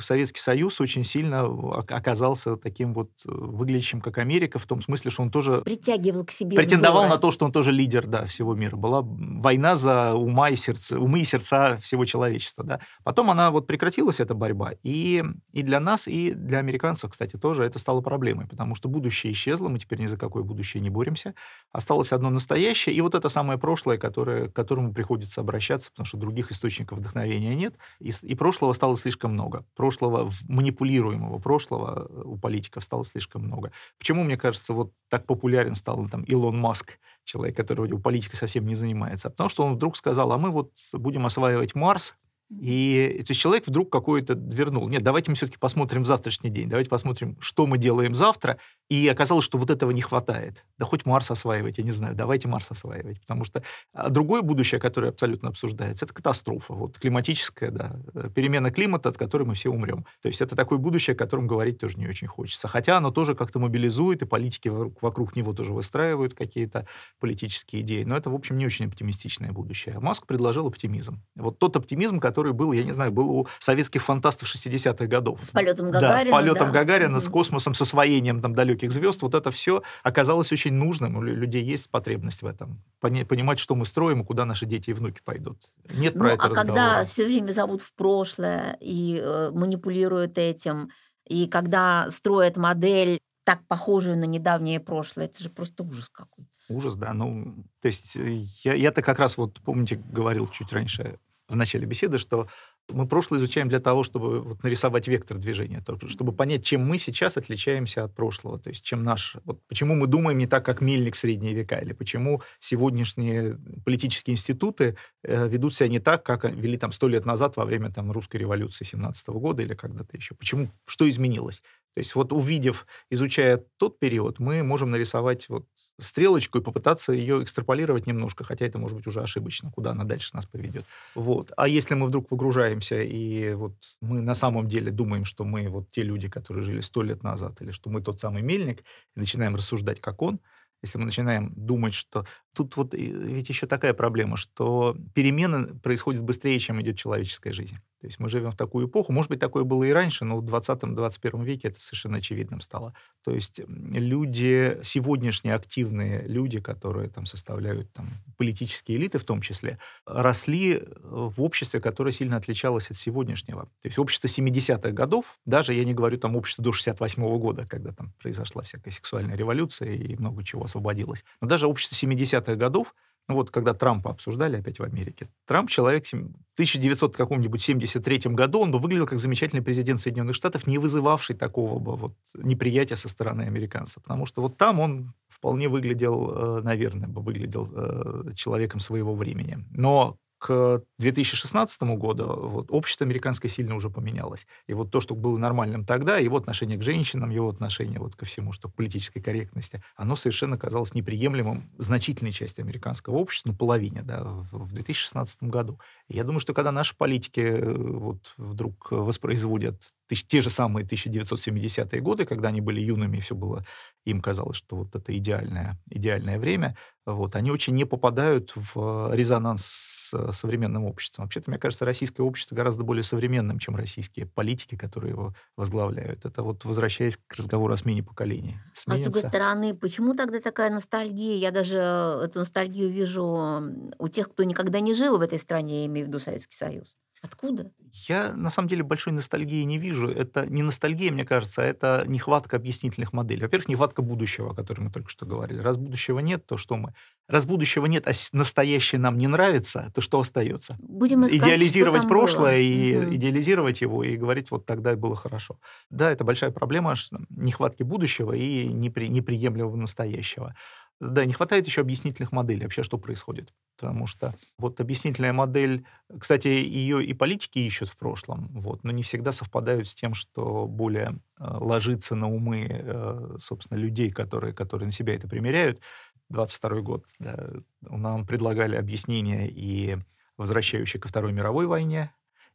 Советский 0.00 0.40
Союз 0.40 0.80
очень 0.80 1.04
сильно 1.04 1.44
оказался 1.88 2.56
таким 2.56 2.92
вот 2.94 3.10
э, 3.26 3.30
выглядящим 3.30 4.00
как 4.00 4.18
Америка 4.18 4.58
в 4.58 4.66
том 4.66 4.82
смысле, 4.82 5.10
что 5.10 5.22
он 5.22 5.30
тоже 5.30 5.62
притягивал 5.62 6.24
к 6.24 6.30
себе 6.30 6.56
претендовал 6.56 7.02
взоры. 7.02 7.14
на 7.14 7.18
то, 7.18 7.30
что 7.30 7.44
он 7.44 7.52
тоже 7.52 7.72
лидер 7.72 8.06
да 8.06 8.26
всего 8.26 8.54
мира. 8.54 8.76
Была 8.76 9.00
война 9.02 9.76
за 9.76 10.14
ума 10.14 10.50
и 10.50 10.56
сердца, 10.56 10.98
умы 10.98 11.20
и 11.20 11.24
сердца 11.24 11.78
всего 11.82 12.04
человечества. 12.04 12.64
Да. 12.64 12.80
Потом 13.04 13.30
она 13.30 13.50
вот 13.50 13.66
прекратилась 13.66 14.20
эта 14.20 14.34
борьба 14.34 14.72
и 14.82 15.24
и 15.52 15.62
для 15.62 15.80
нас 15.80 16.08
и 16.08 16.32
для 16.32 16.58
американцев, 16.58 17.10
кстати 17.10 17.21
кстати, 17.22 17.40
тоже 17.40 17.62
это 17.62 17.78
стало 17.78 18.00
проблемой, 18.00 18.48
потому 18.48 18.74
что 18.74 18.88
будущее 18.88 19.32
исчезло, 19.32 19.68
мы 19.68 19.78
теперь 19.78 20.00
ни 20.00 20.06
за 20.06 20.16
какое 20.16 20.42
будущее 20.42 20.80
не 20.80 20.90
боремся. 20.90 21.34
Осталось 21.70 22.12
одно 22.12 22.30
настоящее, 22.30 22.96
и 22.96 23.00
вот 23.00 23.14
это 23.14 23.28
самое 23.28 23.60
прошлое, 23.60 23.96
которое, 23.96 24.48
к 24.48 24.52
которому 24.52 24.92
приходится 24.92 25.40
обращаться, 25.40 25.92
потому 25.92 26.04
что 26.04 26.16
других 26.16 26.50
источников 26.50 26.98
вдохновения 26.98 27.54
нет, 27.54 27.76
и, 28.00 28.10
и 28.22 28.34
прошлого 28.34 28.72
стало 28.72 28.96
слишком 28.96 29.34
много. 29.34 29.64
Прошлого, 29.76 30.32
манипулируемого 30.48 31.38
прошлого 31.38 32.08
э, 32.10 32.22
у 32.24 32.36
политиков 32.38 32.82
стало 32.82 33.04
слишком 33.04 33.42
много. 33.42 33.70
Почему, 33.98 34.24
мне 34.24 34.36
кажется, 34.36 34.74
вот 34.74 34.92
так 35.08 35.24
популярен 35.24 35.76
стал 35.76 36.08
там 36.08 36.24
Илон 36.24 36.58
Маск, 36.58 36.98
человек, 37.22 37.56
который 37.56 37.86
вроде 37.86 38.02
политикой 38.02 38.34
совсем 38.34 38.66
не 38.66 38.74
занимается? 38.74 39.30
Потому 39.30 39.48
что 39.48 39.64
он 39.64 39.74
вдруг 39.74 39.96
сказал, 39.96 40.32
а 40.32 40.38
мы 40.38 40.50
вот 40.50 40.72
будем 40.92 41.24
осваивать 41.24 41.76
Марс, 41.76 42.16
и 42.60 43.22
то 43.22 43.30
есть 43.30 43.40
человек 43.40 43.66
вдруг 43.66 43.90
какой-то 43.90 44.34
вернул. 44.34 44.88
Нет, 44.88 45.02
давайте 45.02 45.30
мы 45.30 45.36
все-таки 45.36 45.58
посмотрим 45.58 46.04
завтрашний 46.04 46.50
день, 46.50 46.68
давайте 46.68 46.90
посмотрим, 46.90 47.36
что 47.40 47.66
мы 47.66 47.78
делаем 47.78 48.14
завтра. 48.14 48.58
И 48.88 49.08
оказалось, 49.08 49.44
что 49.44 49.58
вот 49.58 49.70
этого 49.70 49.90
не 49.90 50.02
хватает. 50.02 50.64
Да 50.78 50.84
хоть 50.84 51.06
Марс 51.06 51.30
осваивать, 51.30 51.78
я 51.78 51.84
не 51.84 51.92
знаю, 51.92 52.14
давайте 52.14 52.48
Марс 52.48 52.70
осваивать. 52.70 53.20
Потому 53.20 53.44
что 53.44 53.62
а, 53.94 54.10
другое 54.10 54.42
будущее, 54.42 54.80
которое 54.80 55.08
абсолютно 55.08 55.48
обсуждается, 55.48 56.04
это 56.04 56.12
катастрофа. 56.12 56.74
Вот 56.74 56.98
климатическая, 56.98 57.70
да, 57.70 57.96
э, 58.14 58.28
перемена 58.34 58.70
климата, 58.70 59.08
от 59.08 59.16
которой 59.16 59.44
мы 59.44 59.54
все 59.54 59.70
умрем. 59.70 60.04
То 60.20 60.28
есть 60.28 60.42
это 60.42 60.56
такое 60.56 60.78
будущее, 60.78 61.14
о 61.14 61.16
котором 61.16 61.46
говорить 61.46 61.78
тоже 61.78 61.98
не 61.98 62.06
очень 62.06 62.26
хочется. 62.26 62.68
Хотя 62.68 62.98
оно 62.98 63.10
тоже 63.10 63.34
как-то 63.34 63.58
мобилизует, 63.60 64.22
и 64.22 64.26
политики 64.26 64.68
вокруг, 64.68 65.00
вокруг 65.00 65.36
него 65.36 65.52
тоже 65.52 65.72
выстраивают 65.72 66.34
какие-то 66.34 66.86
политические 67.20 67.82
идеи. 67.82 68.04
Но 68.04 68.16
это, 68.16 68.30
в 68.30 68.34
общем, 68.34 68.58
не 68.58 68.66
очень 68.66 68.86
оптимистичное 68.86 69.52
будущее. 69.52 70.00
Маск 70.00 70.26
предложил 70.26 70.66
оптимизм. 70.66 71.22
Вот 71.36 71.58
тот 71.58 71.76
оптимизм, 71.76 72.20
который 72.20 72.41
который 72.42 72.52
был, 72.52 72.72
я 72.72 72.82
не 72.82 72.92
знаю, 72.92 73.12
был 73.12 73.30
у 73.30 73.46
советских 73.60 74.02
фантастов 74.02 74.52
60-х 74.52 75.06
годов. 75.06 75.38
С 75.42 75.52
полетом 75.52 75.90
Гагарина. 75.90 76.24
Да, 76.24 76.28
с 76.28 76.30
полетом 76.30 76.66
да. 76.66 76.72
Гагарина, 76.72 77.20
с 77.20 77.28
космосом, 77.28 77.74
с 77.74 77.82
освоением 77.82 78.40
там, 78.40 78.54
далеких 78.54 78.90
звезд. 78.90 79.22
Вот 79.22 79.34
это 79.34 79.50
все 79.50 79.82
оказалось 80.02 80.52
очень 80.52 80.72
нужным. 80.72 81.16
У 81.16 81.22
людей 81.22 81.62
есть 81.62 81.88
потребность 81.88 82.42
в 82.42 82.46
этом. 82.46 82.82
Понимать, 83.00 83.60
что 83.60 83.76
мы 83.76 83.84
строим 83.84 84.22
и 84.22 84.24
куда 84.24 84.44
наши 84.44 84.66
дети 84.66 84.90
и 84.90 84.92
внуки 84.92 85.20
пойдут. 85.24 85.58
Нет 85.94 86.14
ну, 86.16 86.22
про 86.22 86.32
это 86.32 86.42
а 86.42 86.48
разговора. 86.48 86.66
когда 86.66 87.04
все 87.04 87.24
время 87.24 87.52
зовут 87.52 87.82
в 87.82 87.92
прошлое 87.94 88.76
и 88.80 89.20
э, 89.22 89.50
манипулируют 89.52 90.38
этим, 90.38 90.90
и 91.28 91.46
когда 91.46 92.10
строят 92.10 92.56
модель 92.56 93.20
так 93.44 93.66
похожую 93.68 94.16
на 94.16 94.24
недавнее 94.24 94.80
прошлое. 94.80 95.26
Это 95.26 95.42
же 95.42 95.50
просто 95.50 95.82
ужас 95.82 96.08
какой. 96.08 96.46
Ужас, 96.68 96.94
да. 96.94 97.12
Ну, 97.12 97.54
то 97.80 97.86
есть 97.86 98.16
э, 98.16 98.44
я, 98.62 98.74
я-то 98.74 99.02
как 99.02 99.18
раз 99.18 99.36
вот, 99.36 99.60
помните, 99.60 99.96
говорил 99.96 100.48
чуть 100.48 100.72
раньше 100.72 101.18
в 101.48 101.56
начале 101.56 101.86
беседы, 101.86 102.18
что 102.18 102.48
мы 102.88 103.06
прошлое 103.06 103.40
изучаем 103.40 103.68
для 103.68 103.78
того, 103.78 104.02
чтобы 104.02 104.40
вот 104.40 104.62
нарисовать 104.62 105.08
вектор 105.08 105.38
движения, 105.38 105.84
чтобы 106.08 106.32
понять, 106.32 106.64
чем 106.64 106.86
мы 106.86 106.98
сейчас 106.98 107.36
отличаемся 107.36 108.04
от 108.04 108.14
прошлого, 108.14 108.58
то 108.58 108.70
есть 108.70 108.84
чем 108.84 109.02
наш, 109.04 109.36
вот 109.44 109.60
почему 109.68 109.94
мы 109.94 110.06
думаем 110.06 110.38
не 110.38 110.46
так, 110.46 110.64
как 110.64 110.80
Мельник 110.80 111.14
в 111.14 111.18
средние 111.18 111.54
века, 111.54 111.78
или 111.78 111.92
почему 111.92 112.42
сегодняшние 112.58 113.58
политические 113.84 114.34
институты 114.34 114.96
э, 115.22 115.48
ведут 115.48 115.74
себя 115.74 115.88
не 115.88 116.00
так, 116.00 116.24
как 116.24 116.44
вели 116.44 116.76
там 116.76 116.92
сто 116.92 117.08
лет 117.08 117.24
назад 117.24 117.56
во 117.56 117.64
время 117.64 117.90
там 117.92 118.10
русской 118.10 118.36
революции 118.36 118.84
17 118.84 119.28
года 119.28 119.62
или 119.62 119.74
когда-то 119.74 120.16
еще. 120.16 120.34
Почему, 120.34 120.70
что 120.86 121.08
изменилось? 121.08 121.62
То 121.94 121.98
есть 121.98 122.14
вот 122.14 122.32
увидев, 122.32 122.86
изучая 123.10 123.64
тот 123.76 123.98
период, 123.98 124.38
мы 124.38 124.62
можем 124.62 124.90
нарисовать 124.90 125.48
вот 125.48 125.66
стрелочку 126.00 126.58
и 126.58 126.62
попытаться 126.62 127.12
ее 127.12 127.42
экстраполировать 127.42 128.06
немножко, 128.06 128.44
хотя 128.44 128.66
это 128.66 128.78
может 128.78 128.96
быть 128.96 129.06
уже 129.06 129.20
ошибочно, 129.20 129.70
куда 129.70 129.90
она 129.90 130.04
дальше 130.04 130.34
нас 130.34 130.46
поведет. 130.46 130.86
Вот. 131.14 131.52
А 131.56 131.68
если 131.68 131.94
мы 131.94 132.06
вдруг 132.06 132.28
погружаемся, 132.28 133.02
и 133.02 133.52
вот 133.52 133.74
мы 134.00 134.20
на 134.20 134.34
самом 134.34 134.68
деле 134.68 134.90
думаем, 134.90 135.24
что 135.24 135.44
мы 135.44 135.68
вот 135.68 135.90
те 135.90 136.02
люди, 136.02 136.28
которые 136.28 136.64
жили 136.64 136.80
сто 136.80 137.02
лет 137.02 137.22
назад, 137.22 137.60
или 137.60 137.72
что 137.72 137.90
мы 137.90 138.00
тот 138.00 138.20
самый 138.20 138.42
мельник, 138.42 138.80
и 139.14 139.20
начинаем 139.20 139.54
рассуждать, 139.54 140.00
как 140.00 140.22
он, 140.22 140.40
если 140.82 140.98
мы 140.98 141.04
начинаем 141.06 141.52
думать, 141.56 141.94
что 141.94 142.26
тут 142.54 142.76
вот 142.76 142.94
ведь 142.94 143.48
еще 143.48 143.66
такая 143.66 143.94
проблема, 143.94 144.36
что 144.36 144.96
перемены 145.14 145.66
происходят 145.78 146.22
быстрее, 146.22 146.58
чем 146.58 146.80
идет 146.82 146.96
человеческая 146.98 147.52
жизнь. 147.52 147.76
То 148.00 148.08
есть 148.08 148.18
мы 148.18 148.28
живем 148.28 148.50
в 148.50 148.56
такую 148.56 148.88
эпоху, 148.88 149.12
может 149.12 149.30
быть, 149.30 149.38
такое 149.38 149.62
было 149.62 149.84
и 149.84 149.90
раньше, 149.90 150.24
но 150.24 150.38
в 150.38 150.44
20-21 150.44 151.44
веке 151.44 151.68
это 151.68 151.80
совершенно 151.80 152.18
очевидным 152.18 152.60
стало. 152.60 152.94
То 153.22 153.32
есть 153.32 153.60
люди, 153.68 154.78
сегодняшние 154.82 155.54
активные 155.54 156.22
люди, 156.26 156.58
которые 156.58 157.08
там 157.08 157.26
составляют 157.26 157.92
там, 157.92 158.10
политические 158.36 158.98
элиты 158.98 159.18
в 159.18 159.24
том 159.24 159.40
числе, 159.40 159.78
росли 160.04 160.82
в 161.00 161.40
обществе, 161.40 161.80
которое 161.80 162.10
сильно 162.10 162.36
отличалось 162.36 162.90
от 162.90 162.96
сегодняшнего. 162.96 163.66
То 163.82 163.86
есть 163.86 163.98
общество 163.98 164.26
70-х 164.26 164.90
годов, 164.90 165.38
даже 165.46 165.72
я 165.72 165.84
не 165.84 165.94
говорю 165.94 166.18
там 166.18 166.34
общество 166.34 166.64
до 166.64 166.72
68 166.72 167.22
-го 167.22 167.38
года, 167.38 167.66
когда 167.68 167.92
там 167.92 168.12
произошла 168.20 168.62
всякая 168.62 168.90
сексуальная 168.90 169.36
революция 169.36 169.94
и 169.94 170.16
много 170.16 170.42
чего 170.42 170.66
освободилось, 170.72 171.24
но 171.40 171.48
даже 171.48 171.66
общество 171.66 171.94
70-х 171.94 172.54
годов 172.56 172.94
ну 173.28 173.36
вот 173.36 173.50
когда 173.50 173.72
Трампа 173.72 174.10
обсуждали 174.10 174.56
опять 174.56 174.78
в 174.78 174.82
Америке, 174.82 175.28
Трамп 175.46 175.70
человек 175.70 176.06
в 176.06 176.12
1973 176.54 178.18
году, 178.32 178.60
он 178.60 178.72
бы 178.72 178.78
выглядел 178.78 179.06
как 179.06 179.20
замечательный 179.20 179.62
президент 179.62 180.00
Соединенных 180.00 180.34
Штатов, 180.34 180.66
не 180.66 180.78
вызывавший 180.78 181.36
такого 181.36 181.78
бы 181.78 181.96
вот 181.96 182.14
неприятия 182.34 182.96
со 182.96 183.08
стороны 183.08 183.42
американцев. 183.42 184.02
Потому 184.02 184.26
что 184.26 184.42
вот 184.42 184.56
там 184.56 184.80
он 184.80 185.14
вполне 185.28 185.68
выглядел, 185.68 186.58
э, 186.58 186.62
наверное, 186.62 187.08
бы 187.08 187.22
выглядел 187.22 187.68
э, 187.72 188.34
человеком 188.34 188.80
своего 188.80 189.14
времени. 189.14 189.64
Но 189.70 190.16
к 190.42 190.82
2016 190.98 191.82
году 191.82 192.26
вот, 192.26 192.66
общество 192.70 193.06
американское 193.06 193.48
сильно 193.48 193.76
уже 193.76 193.90
поменялось. 193.90 194.48
И 194.66 194.74
вот 194.74 194.90
то, 194.90 195.00
что 195.00 195.14
было 195.14 195.38
нормальным 195.38 195.84
тогда, 195.84 196.18
его 196.18 196.36
отношение 196.36 196.76
к 196.76 196.82
женщинам, 196.82 197.30
его 197.30 197.48
отношение 197.48 198.00
вот 198.00 198.16
ко 198.16 198.26
всему, 198.26 198.52
что 198.52 198.68
к 198.68 198.74
политической 198.74 199.20
корректности, 199.20 199.84
оно 199.94 200.16
совершенно 200.16 200.58
казалось 200.58 200.94
неприемлемым 200.94 201.70
значительной 201.78 202.32
части 202.32 202.60
американского 202.60 203.14
общества, 203.18 203.50
ну, 203.50 203.56
половине, 203.56 204.02
да, 204.02 204.24
в 204.50 204.72
2016 204.72 205.44
году. 205.44 205.78
И 206.08 206.16
я 206.16 206.24
думаю, 206.24 206.40
что 206.40 206.54
когда 206.54 206.72
наши 206.72 206.96
политики 206.96 207.40
э, 207.40 207.72
вот 207.72 208.34
вдруг 208.36 208.90
воспроизводят 208.90 209.80
те 210.08 210.40
же 210.40 210.50
самые 210.50 210.84
1970-е 210.84 212.00
годы, 212.00 212.26
когда 212.26 212.48
они 212.48 212.60
были 212.60 212.80
юными, 212.80 213.20
все 213.20 213.36
было, 213.36 213.64
им 214.04 214.20
казалось, 214.20 214.56
что 214.56 214.76
вот 214.76 214.94
это 214.94 215.16
идеальное, 215.16 215.78
идеальное 215.88 216.38
время, 216.38 216.76
вот, 217.04 217.34
они 217.34 217.50
очень 217.50 217.74
не 217.74 217.84
попадают 217.84 218.52
в 218.54 219.12
резонанс 219.12 219.64
с 219.64 220.32
современным 220.32 220.84
обществом. 220.84 221.24
Вообще-то, 221.24 221.50
мне 221.50 221.58
кажется, 221.58 221.84
российское 221.84 222.22
общество 222.22 222.54
гораздо 222.54 222.84
более 222.84 223.02
современным, 223.02 223.58
чем 223.58 223.74
российские 223.74 224.26
политики, 224.26 224.76
которые 224.76 225.10
его 225.10 225.34
возглавляют. 225.56 226.24
Это 226.24 226.42
вот 226.42 226.64
возвращаясь 226.64 227.16
к 227.16 227.34
разговору 227.36 227.74
о 227.74 227.76
смене 227.76 228.04
поколений. 228.04 228.58
Сменится... 228.72 229.08
А 229.08 229.10
с 229.10 229.12
другой 229.12 229.28
стороны, 229.28 229.74
почему 229.74 230.14
тогда 230.14 230.40
такая 230.40 230.70
ностальгия? 230.70 231.36
Я 231.36 231.50
даже 231.50 231.76
эту 231.76 232.40
ностальгию 232.40 232.88
вижу 232.88 233.62
у 233.98 234.08
тех, 234.08 234.30
кто 234.30 234.44
никогда 234.44 234.78
не 234.80 234.94
жил 234.94 235.18
в 235.18 235.22
этой 235.22 235.38
стране, 235.38 235.80
я 235.80 235.86
имею 235.86 236.06
в 236.06 236.08
виду 236.08 236.20
Советский 236.20 236.56
Союз. 236.56 236.94
Откуда? 237.22 237.70
Я, 238.08 238.32
на 238.34 238.50
самом 238.50 238.68
деле, 238.68 238.82
большой 238.82 239.12
ностальгии 239.12 239.62
не 239.62 239.78
вижу. 239.78 240.10
Это 240.10 240.44
не 240.46 240.64
ностальгия, 240.64 241.12
мне 241.12 241.24
кажется, 241.24 241.62
а 241.62 241.64
это 241.64 242.02
нехватка 242.08 242.56
объяснительных 242.56 243.12
моделей. 243.12 243.42
Во-первых, 243.42 243.68
нехватка 243.68 244.02
будущего, 244.02 244.50
о 244.50 244.54
котором 244.54 244.86
мы 244.86 244.90
только 244.90 245.08
что 245.08 245.24
говорили. 245.24 245.60
Раз 245.60 245.76
будущего 245.76 246.18
нет, 246.18 246.44
то 246.44 246.56
что 246.56 246.76
мы? 246.76 246.94
Раз 247.28 247.46
будущего 247.46 247.86
нет, 247.86 248.08
а 248.08 248.12
настоящее 248.32 248.98
нам 249.00 249.18
не 249.18 249.28
нравится, 249.28 249.92
то 249.94 250.00
что 250.00 250.18
остается? 250.18 250.76
Будем 250.80 251.24
искать, 251.24 251.40
идеализировать 251.40 252.02
что 252.02 252.08
прошлое 252.08 252.56
было. 252.56 252.62
и 252.62 252.96
угу. 252.96 253.14
идеализировать 253.14 253.80
его 253.80 254.02
и 254.02 254.16
говорить, 254.16 254.50
вот 254.50 254.66
тогда 254.66 254.96
было 254.96 255.14
хорошо. 255.14 255.60
Да, 255.90 256.10
это 256.10 256.24
большая 256.24 256.50
проблема 256.50 256.94
нехватки 257.30 257.84
будущего 257.84 258.32
и 258.32 258.66
непри, 258.66 259.08
неприемлемого 259.08 259.76
настоящего. 259.76 260.56
Да, 261.02 261.24
не 261.24 261.32
хватает 261.32 261.66
еще 261.66 261.80
объяснительных 261.80 262.30
моделей, 262.30 262.62
вообще 262.62 262.84
что 262.84 262.96
происходит. 262.96 263.52
Потому 263.76 264.06
что 264.06 264.36
вот 264.56 264.80
объяснительная 264.80 265.32
модель, 265.32 265.84
кстати, 266.16 266.46
ее 266.46 267.04
и 267.04 267.12
политики 267.12 267.58
ищут 267.58 267.88
в 267.88 267.96
прошлом, 267.96 268.48
вот, 268.52 268.84
но 268.84 268.92
не 268.92 269.02
всегда 269.02 269.32
совпадают 269.32 269.88
с 269.88 269.96
тем, 269.96 270.14
что 270.14 270.68
более 270.68 271.18
э, 271.40 271.44
ложится 271.58 272.14
на 272.14 272.28
умы, 272.28 272.68
э, 272.70 273.36
собственно, 273.40 273.78
людей, 273.78 274.12
которые, 274.12 274.54
которые 274.54 274.86
на 274.86 274.92
себя 274.92 275.16
это 275.16 275.26
примеряют. 275.26 275.80
22 276.28 276.80
год, 276.82 277.04
да, 277.18 277.50
нам 277.80 278.24
предлагали 278.24 278.76
объяснения 278.76 279.50
и 279.50 279.98
возвращающие 280.36 281.00
ко 281.00 281.08
Второй 281.08 281.32
мировой 281.32 281.66
войне, 281.66 282.12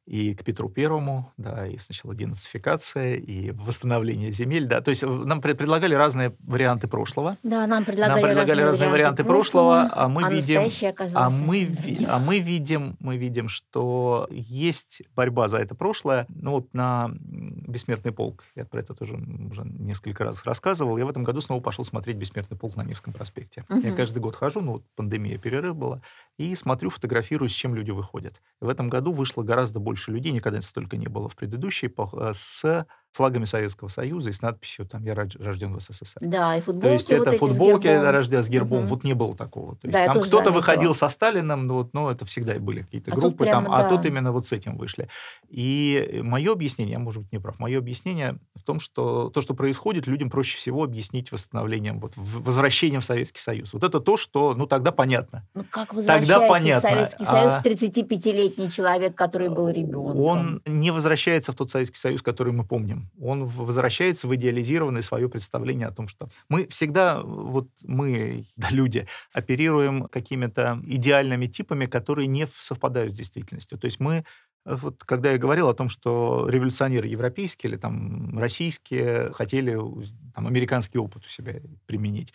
и 0.07 0.33
к 0.33 0.43
Петру 0.45 0.69
Первому, 0.69 1.33
да, 1.35 1.67
и 1.67 1.77
сначала 1.77 2.15
денацификация, 2.15 3.15
и 3.15 3.51
восстановление 3.51 4.31
земель, 4.31 4.65
да, 4.65 4.79
то 4.79 4.89
есть 4.89 5.03
нам 5.03 5.41
предлагали 5.41 5.93
разные 5.93 6.33
варианты 6.39 6.87
прошлого. 6.87 7.37
Да, 7.43 7.67
нам 7.67 7.83
предлагали, 7.83 8.21
нам 8.21 8.29
предлагали 8.29 8.61
разные, 8.61 8.65
разные 8.65 8.89
варианты 8.89 9.23
прошлого, 9.25 9.89
прошлого 9.89 10.05
а 10.05 10.07
мы 10.07 10.23
а 10.23 10.31
видим, 10.31 10.61
а 11.13 11.29
мы, 11.29 11.77
а 12.07 12.19
мы 12.19 12.39
видим, 12.39 12.95
мы 12.99 13.17
видим, 13.17 13.49
что 13.49 14.27
есть 14.31 15.01
борьба 15.13 15.49
за 15.49 15.57
это 15.57 15.75
прошлое. 15.75 16.25
Ну 16.29 16.51
вот 16.51 16.73
на 16.73 17.11
Бессмертный 17.19 18.13
полк, 18.13 18.45
я 18.55 18.63
про 18.63 18.79
это 18.79 18.93
тоже 18.93 19.15
уже 19.15 19.63
несколько 19.65 20.23
раз 20.23 20.45
рассказывал, 20.45 20.97
я 20.97 21.05
в 21.05 21.09
этом 21.09 21.25
году 21.25 21.41
снова 21.41 21.61
пошел 21.61 21.83
смотреть 21.83 22.15
Бессмертный 22.15 22.57
полк 22.57 22.77
на 22.77 22.83
Невском 22.83 23.11
проспекте. 23.11 23.65
Угу. 23.69 23.79
Я 23.79 23.91
каждый 23.93 24.19
год 24.19 24.37
хожу, 24.37 24.61
ну 24.61 24.71
вот 24.73 24.83
пандемия, 24.95 25.37
перерыв 25.37 25.75
была, 25.75 26.01
и 26.37 26.55
смотрю, 26.55 26.91
фотографирую, 26.91 27.49
с 27.49 27.53
чем 27.53 27.75
люди 27.75 27.91
выходят. 27.91 28.41
В 28.61 28.69
этом 28.69 28.87
году 28.87 29.11
вышло 29.11 29.43
гораздо 29.43 29.79
больше 29.79 29.96
больше 29.97 30.11
людей, 30.11 30.31
никогда 30.31 30.61
столько 30.61 30.95
не 30.97 31.07
было 31.07 31.27
в 31.27 31.35
предыдущей, 31.35 31.87
э, 32.13 32.31
с 32.33 32.85
флагами 33.17 33.45
Советского 33.45 33.87
Союза 33.87 34.29
и 34.29 34.31
с 34.31 34.41
надписью 34.41 34.85
там 34.85 35.03
«Я 35.03 35.15
рожден 35.15 35.75
в 35.75 35.81
СССР». 35.81 36.19
Да, 36.21 36.55
и 36.55 36.61
футболки 36.61 36.87
То 36.87 36.93
есть 36.93 37.11
вот 37.11 37.27
это 37.27 37.37
футболки 37.37 37.87
с 37.87 38.11
рожден 38.11 38.43
с 38.43 38.49
гербом, 38.49 38.83
угу. 38.83 38.87
вот 38.89 39.03
не 39.03 39.13
было 39.13 39.35
такого. 39.35 39.75
То 39.75 39.87
есть 39.87 39.93
да, 39.93 40.05
там 40.05 40.21
кто-то 40.21 40.51
выходил 40.51 40.93
со 40.93 41.09
Сталином, 41.09 41.65
ну, 41.65 41.73
вот, 41.73 41.93
ну 41.93 42.09
это 42.09 42.25
всегда 42.25 42.55
и 42.55 42.59
были 42.59 42.83
какие-то 42.83 43.11
а 43.11 43.15
группы, 43.15 43.45
прямо, 43.45 43.65
там, 43.65 43.77
да. 43.77 43.87
а 43.87 43.89
тут 43.89 44.05
именно 44.05 44.31
вот 44.31 44.45
с 44.45 44.53
этим 44.53 44.77
вышли. 44.77 45.09
И 45.49 46.19
мое 46.23 46.51
объяснение, 46.51 46.93
я, 46.93 46.99
может 46.99 47.23
быть, 47.23 47.31
не 47.31 47.39
прав, 47.39 47.57
мое 47.59 47.79
объяснение 47.79 48.37
в 48.55 48.63
том, 48.63 48.79
что 48.79 49.29
то, 49.31 49.41
что 49.41 49.55
происходит, 49.55 50.05
людям 50.05 50.29
проще 50.29 50.57
всего 50.57 50.83
объяснить 50.83 51.31
восстановлением, 51.31 51.99
вот, 51.99 52.13
возвращением 52.15 53.01
в 53.01 53.05
Советский 53.05 53.41
Союз. 53.41 53.73
Вот 53.73 53.83
это 53.83 53.99
то, 53.99 54.15
что, 54.17 54.53
ну, 54.53 54.67
тогда 54.67 54.91
понятно. 54.91 55.47
Ну, 55.55 55.63
как 55.69 55.89
тогда 56.05 56.47
понятно. 56.47 56.89
в 56.89 56.91
Советский 56.93 57.25
Союз 57.25 57.53
а... 57.55 57.61
35-летний 57.61 58.71
человек, 58.71 59.15
который 59.15 59.49
был 59.49 59.69
ребенком? 59.69 60.21
Он 60.21 60.61
не 60.65 60.91
возвращается 60.91 61.51
в 61.51 61.55
тот 61.55 61.71
Советский 61.71 61.97
Союз, 61.97 62.21
который 62.21 62.53
мы 62.53 62.63
помним. 62.63 63.06
Он 63.19 63.45
возвращается 63.45 64.27
в 64.27 64.35
идеализированное 64.35 65.01
свое 65.01 65.29
представление 65.29 65.87
о 65.87 65.91
том, 65.91 66.07
что 66.07 66.29
мы 66.49 66.67
всегда, 66.67 67.21
вот 67.21 67.67
мы, 67.83 68.45
да, 68.55 68.69
люди, 68.71 69.07
оперируем 69.33 70.05
какими-то 70.05 70.81
идеальными 70.85 71.47
типами, 71.47 71.85
которые 71.85 72.27
не 72.27 72.47
совпадают 72.57 73.13
с 73.13 73.17
действительностью. 73.17 73.77
То 73.77 73.85
есть 73.85 73.99
мы 73.99 74.23
вот 74.65 75.03
когда 75.05 75.31
я 75.31 75.37
говорил 75.37 75.69
о 75.69 75.73
том, 75.73 75.87
что 75.87 76.45
революционеры 76.49 77.07
европейские 77.07 77.71
или 77.71 77.77
там 77.77 78.37
российские 78.37 79.31
хотели 79.31 79.79
там, 80.35 80.45
американский 80.45 80.97
опыт 80.97 81.25
у 81.25 81.29
себя 81.29 81.53
применить, 81.85 82.33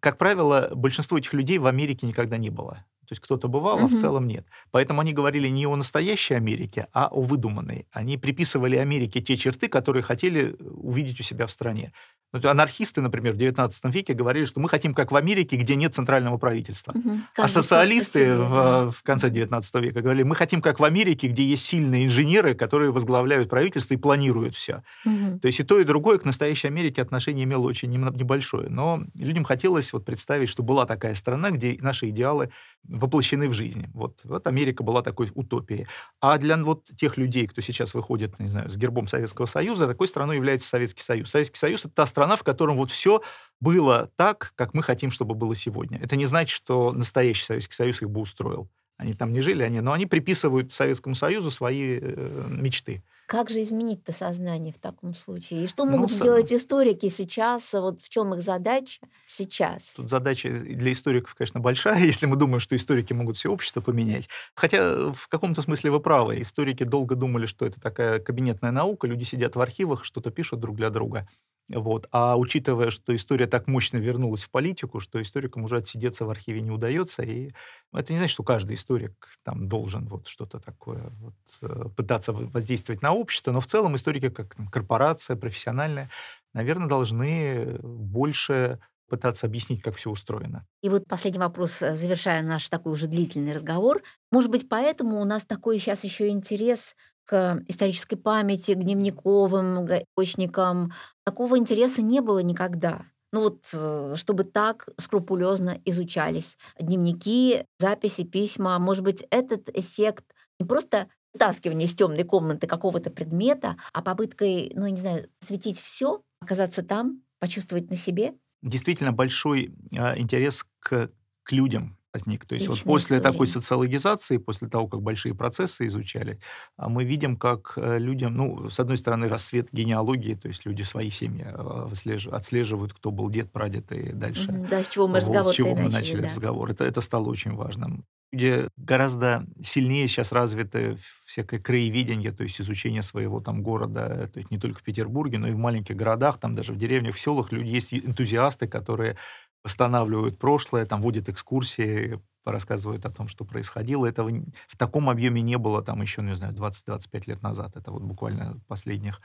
как 0.00 0.16
правило, 0.16 0.70
большинство 0.74 1.18
этих 1.18 1.32
людей 1.32 1.58
в 1.58 1.66
Америке 1.66 2.06
никогда 2.06 2.36
не 2.36 2.50
было. 2.50 2.84
То 3.06 3.12
есть 3.12 3.22
кто-то 3.22 3.48
бывал, 3.48 3.78
а 3.78 3.86
в 3.86 3.96
целом 3.96 4.26
нет. 4.26 4.46
Поэтому 4.70 5.00
они 5.00 5.12
говорили 5.12 5.48
не 5.48 5.66
о 5.66 5.76
настоящей 5.76 6.34
Америке, 6.34 6.88
а 6.92 7.06
о 7.06 7.20
выдуманной. 7.20 7.86
Они 7.92 8.18
приписывали 8.18 8.76
Америке 8.76 9.20
те 9.20 9.36
черты, 9.36 9.68
которые 9.68 10.02
хотели 10.02 10.56
увидеть 10.60 11.20
у 11.20 11.22
себя 11.22 11.46
в 11.46 11.52
стране. 11.52 11.92
Ну, 12.34 12.48
анархисты, 12.48 13.00
например, 13.00 13.34
в 13.34 13.36
XIX 13.36 13.70
веке 13.92 14.12
говорили, 14.12 14.44
что 14.44 14.58
мы 14.58 14.68
хотим 14.68 14.92
как 14.92 15.12
в 15.12 15.16
Америке, 15.16 15.56
где 15.56 15.76
нет 15.76 15.94
центрального 15.94 16.36
правительства. 16.36 16.92
А 16.92 16.98
Каждый 16.98 17.24
сам 17.34 17.44
по 17.44 17.48
социалисты 17.48 18.34
в, 18.34 18.50
да. 18.50 18.90
в 18.90 19.02
конце 19.04 19.30
XIX 19.30 19.62
века 19.80 20.02
говорили, 20.02 20.24
мы 20.24 20.34
хотим 20.34 20.60
как 20.60 20.80
в 20.80 20.84
Америке, 20.84 21.28
где 21.28 21.44
есть 21.44 21.64
сильные 21.64 22.06
инженеры, 22.06 22.54
которые 22.54 22.90
возглавляют 22.90 23.48
правительство 23.48 23.94
и 23.94 23.96
планируют 23.96 24.56
все. 24.56 24.82
Мгм. 25.04 25.38
То 25.38 25.46
есть 25.46 25.60
и 25.60 25.62
то, 25.62 25.78
и 25.78 25.84
другое 25.84 26.18
к 26.18 26.24
настоящей 26.24 26.66
Америке 26.66 27.02
отношение 27.02 27.44
имело 27.44 27.62
очень 27.62 27.90
небольшое. 27.90 28.68
Но 28.68 29.04
людям 29.16 29.44
хотелось 29.44 29.92
вот 29.92 30.04
представить, 30.04 30.48
что 30.48 30.64
была 30.64 30.86
такая 30.86 31.14
страна, 31.14 31.52
где 31.52 31.76
наши 31.80 32.08
идеалы 32.08 32.50
воплощены 32.98 33.48
в 33.48 33.52
жизни. 33.52 33.88
Вот, 33.92 34.20
вот 34.24 34.46
Америка 34.46 34.82
была 34.82 35.02
такой 35.02 35.30
утопией. 35.34 35.86
А 36.20 36.38
для 36.38 36.56
вот 36.56 36.84
тех 36.96 37.16
людей, 37.16 37.46
кто 37.46 37.60
сейчас 37.60 37.94
выходит, 37.94 38.38
не 38.38 38.48
знаю, 38.48 38.70
с 38.70 38.76
гербом 38.76 39.06
Советского 39.06 39.46
Союза, 39.46 39.86
такой 39.86 40.06
страной 40.06 40.36
является 40.36 40.68
Советский 40.68 41.02
Союз. 41.02 41.30
Советский 41.30 41.58
Союз— 41.58 41.80
это 41.84 41.94
та 41.94 42.06
страна, 42.06 42.36
в 42.36 42.42
котором 42.42 42.76
вот 42.76 42.90
все 42.90 43.22
было 43.60 44.10
так, 44.16 44.52
как 44.54 44.74
мы 44.74 44.82
хотим, 44.82 45.10
чтобы 45.10 45.34
было 45.34 45.54
сегодня. 45.54 45.98
Это 45.98 46.16
не 46.16 46.26
значит, 46.26 46.54
что 46.54 46.92
настоящий 46.92 47.44
Советский 47.44 47.74
Союз 47.74 48.02
их 48.02 48.10
бы 48.10 48.20
устроил. 48.20 48.68
Они 48.96 49.14
там 49.14 49.32
не 49.32 49.40
жили, 49.40 49.62
они, 49.62 49.80
но 49.80 49.92
они 49.92 50.06
приписывают 50.06 50.72
Советскому 50.72 51.14
Союзу 51.14 51.50
свои 51.50 51.98
э, 52.00 52.46
мечты. 52.48 53.02
Как 53.26 53.48
же 53.50 53.62
изменить-то 53.62 54.12
сознание 54.12 54.72
в 54.72 54.78
таком 54.78 55.14
случае? 55.14 55.64
И 55.64 55.66
что 55.66 55.84
Ну, 55.86 55.92
могут 55.92 56.10
со- 56.10 56.16
сделать 56.18 56.52
историки 56.52 57.08
сейчас? 57.08 57.74
а 57.74 57.80
Вот 57.80 58.02
в 58.02 58.08
чем 58.08 58.34
их 58.34 58.42
задача 58.42 59.00
сейчас? 59.26 59.94
Тут 59.94 60.10
задача 60.10 60.50
для 60.50 60.92
историков, 60.92 61.34
конечно, 61.34 61.60
большая, 61.60 61.98
если 62.04 62.26
мы 62.26 62.36
думаем, 62.36 62.60
что 62.60 62.76
историки 62.76 63.12
могут 63.12 63.36
все 63.36 63.50
общество 63.50 63.80
поменять. 63.80 64.28
Хотя 64.54 65.12
в 65.12 65.28
каком-то 65.28 65.62
смысле 65.62 65.90
вы 65.90 66.00
правы. 66.00 66.40
Историки 66.40 66.84
долго 66.84 67.14
думали, 67.14 67.46
что 67.46 67.64
это 67.64 67.80
такая 67.80 68.18
кабинетная 68.18 68.72
наука, 68.72 69.06
люди 69.06 69.24
сидят 69.24 69.56
в 69.56 69.60
архивах, 69.60 70.04
что-то 70.04 70.30
пишут 70.30 70.60
друг 70.60 70.76
для 70.76 70.90
друга. 70.90 71.28
Вот. 71.68 72.08
А 72.12 72.36
учитывая, 72.36 72.90
что 72.90 73.14
история 73.14 73.46
так 73.46 73.66
мощно 73.66 73.96
вернулась 73.96 74.44
в 74.44 74.50
политику, 74.50 75.00
что 75.00 75.20
историкам 75.22 75.64
уже 75.64 75.78
отсидеться 75.78 76.26
в 76.26 76.30
архиве 76.30 76.60
не 76.60 76.70
удается, 76.70 77.22
и 77.22 77.52
это 77.92 78.12
не 78.12 78.18
значит, 78.18 78.34
что 78.34 78.42
каждый 78.42 78.74
историк 78.74 79.12
там 79.42 79.68
должен 79.68 80.06
вот 80.08 80.28
что-то 80.28 80.60
такое 80.60 81.10
вот, 81.20 81.34
э, 81.62 81.88
пытаться 81.96 82.32
воздействовать 82.32 83.00
на 83.02 83.12
общество, 83.12 83.52
но 83.52 83.60
в 83.60 83.66
целом 83.66 83.94
историки 83.96 84.28
как 84.28 84.54
там, 84.54 84.68
корпорация 84.68 85.36
профессиональная, 85.36 86.10
наверное, 86.52 86.88
должны 86.88 87.78
больше 87.82 88.80
пытаться 89.08 89.46
объяснить, 89.46 89.82
как 89.82 89.96
все 89.96 90.10
устроено. 90.10 90.66
И 90.82 90.88
вот 90.88 91.06
последний 91.06 91.40
вопрос, 91.40 91.82
э, 91.82 91.94
завершая 91.94 92.42
наш 92.42 92.68
такой 92.68 92.92
уже 92.92 93.06
длительный 93.06 93.52
разговор. 93.54 94.02
Может 94.30 94.50
быть, 94.50 94.68
поэтому 94.68 95.20
у 95.20 95.24
нас 95.24 95.44
такой 95.44 95.78
сейчас 95.78 96.04
еще 96.04 96.28
интерес 96.28 96.94
к 97.24 97.62
исторической 97.68 98.16
памяти, 98.16 98.74
к 98.74 98.82
дневниковым 98.82 99.86
источникам. 99.86 100.92
Такого 101.24 101.58
интереса 101.58 102.02
не 102.02 102.20
было 102.20 102.40
никогда. 102.40 103.06
Ну 103.32 103.40
вот, 103.40 103.64
э, 103.72 104.14
чтобы 104.16 104.44
так 104.44 104.88
скрупулезно 104.96 105.80
изучались 105.84 106.56
дневники, 106.78 107.64
записи, 107.80 108.22
письма. 108.22 108.78
Может 108.78 109.02
быть, 109.02 109.26
этот 109.30 109.68
эффект 109.76 110.24
не 110.60 110.66
просто 110.66 111.08
вытаскивание 111.32 111.86
из 111.86 111.94
темной 111.94 112.22
комнаты 112.22 112.66
какого-то 112.68 113.10
предмета, 113.10 113.76
а 113.92 114.02
попыткой, 114.02 114.70
ну, 114.76 114.86
не 114.86 115.00
знаю, 115.00 115.28
светить 115.40 115.80
все, 115.80 116.22
оказаться 116.40 116.84
там, 116.84 117.22
почувствовать 117.40 117.90
на 117.90 117.96
себе. 117.96 118.34
Действительно 118.62 119.12
большой 119.12 119.74
а, 119.96 120.16
интерес 120.16 120.64
к, 120.78 121.10
к 121.42 121.52
людям 121.52 121.98
возник. 122.14 122.46
То 122.46 122.54
есть 122.54 122.68
вот 122.68 122.80
после 122.84 123.20
такой 123.20 123.46
история. 123.46 123.62
социологизации, 123.62 124.36
после 124.38 124.68
того, 124.68 124.86
как 124.86 125.02
большие 125.02 125.34
процессы 125.34 125.86
изучали, 125.88 126.38
а, 126.76 126.88
мы 126.88 127.04
видим, 127.04 127.36
как 127.36 127.74
э, 127.76 127.98
людям, 127.98 128.34
ну, 128.36 128.70
с 128.70 128.80
одной 128.80 128.96
стороны, 128.96 129.28
рассвет 129.28 129.68
генеалогии, 129.72 130.34
то 130.34 130.48
есть 130.48 130.64
люди 130.64 130.82
свои 130.82 131.10
семьи 131.10 131.44
выслеж- 131.44 132.30
отслеживают, 132.30 132.92
кто 132.94 133.10
был 133.10 133.28
дед, 133.28 133.50
прадед 133.52 133.90
и 133.92 134.12
дальше. 134.12 134.52
Да, 134.70 134.82
с 134.82 134.88
чего 134.88 135.06
мы 135.08 135.14
Вот, 135.14 135.22
разговор 135.22 135.52
с 135.52 135.56
чего 135.56 135.74
мы 135.74 135.82
начали, 135.82 135.92
начали 135.92 136.20
да. 136.20 136.26
разговор. 136.28 136.70
Это, 136.70 136.84
это 136.84 137.00
стало 137.00 137.28
очень 137.28 137.52
важным. 137.54 138.04
Люди 138.32 138.68
гораздо 138.76 139.46
сильнее 139.62 140.08
сейчас 140.08 140.32
развиты 140.32 140.96
всякое 141.24 141.60
краеведение, 141.60 142.32
то 142.32 142.42
есть 142.42 142.60
изучение 142.60 143.02
своего 143.02 143.40
там 143.40 143.62
города, 143.62 144.28
то 144.32 144.38
есть 144.38 144.50
не 144.50 144.58
только 144.58 144.80
в 144.80 144.82
Петербурге, 144.82 145.38
но 145.38 145.48
и 145.48 145.52
в 145.52 145.58
маленьких 145.58 145.96
городах, 145.96 146.38
там 146.38 146.54
даже 146.54 146.72
в 146.72 146.76
деревнях, 146.76 147.14
в 147.14 147.20
селах 147.20 147.52
люди 147.52 147.68
есть 147.68 147.94
энтузиасты, 147.94 148.66
которые 148.66 149.16
восстанавливают 149.64 150.38
прошлое, 150.38 150.86
там 150.86 151.02
водят 151.02 151.28
экскурсии, 151.28 152.20
рассказывают 152.44 153.06
о 153.06 153.10
том, 153.10 153.28
что 153.28 153.44
происходило. 153.44 154.06
Этого 154.06 154.30
в 154.68 154.76
таком 154.76 155.08
объеме 155.08 155.42
не 155.42 155.56
было 155.58 155.82
там 155.82 156.02
еще, 156.02 156.20
ну, 156.22 156.28
не 156.28 156.36
знаю, 156.36 156.54
20-25 156.54 157.24
лет 157.26 157.42
назад. 157.42 157.76
Это 157.76 157.90
вот 157.90 158.02
буквально 158.02 158.60
последних 158.68 159.20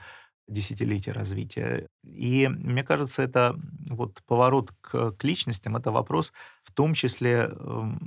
десятилетий 0.48 1.12
развития. 1.12 1.86
И 2.02 2.48
мне 2.48 2.82
кажется, 2.82 3.22
это 3.22 3.56
вот 3.88 4.20
поворот 4.26 4.72
к, 4.80 5.12
к 5.12 5.24
личностям, 5.24 5.76
это 5.76 5.90
вопрос, 5.92 6.32
в 6.62 6.72
том 6.72 6.94
числе, 6.94 7.48
эм, 7.52 7.98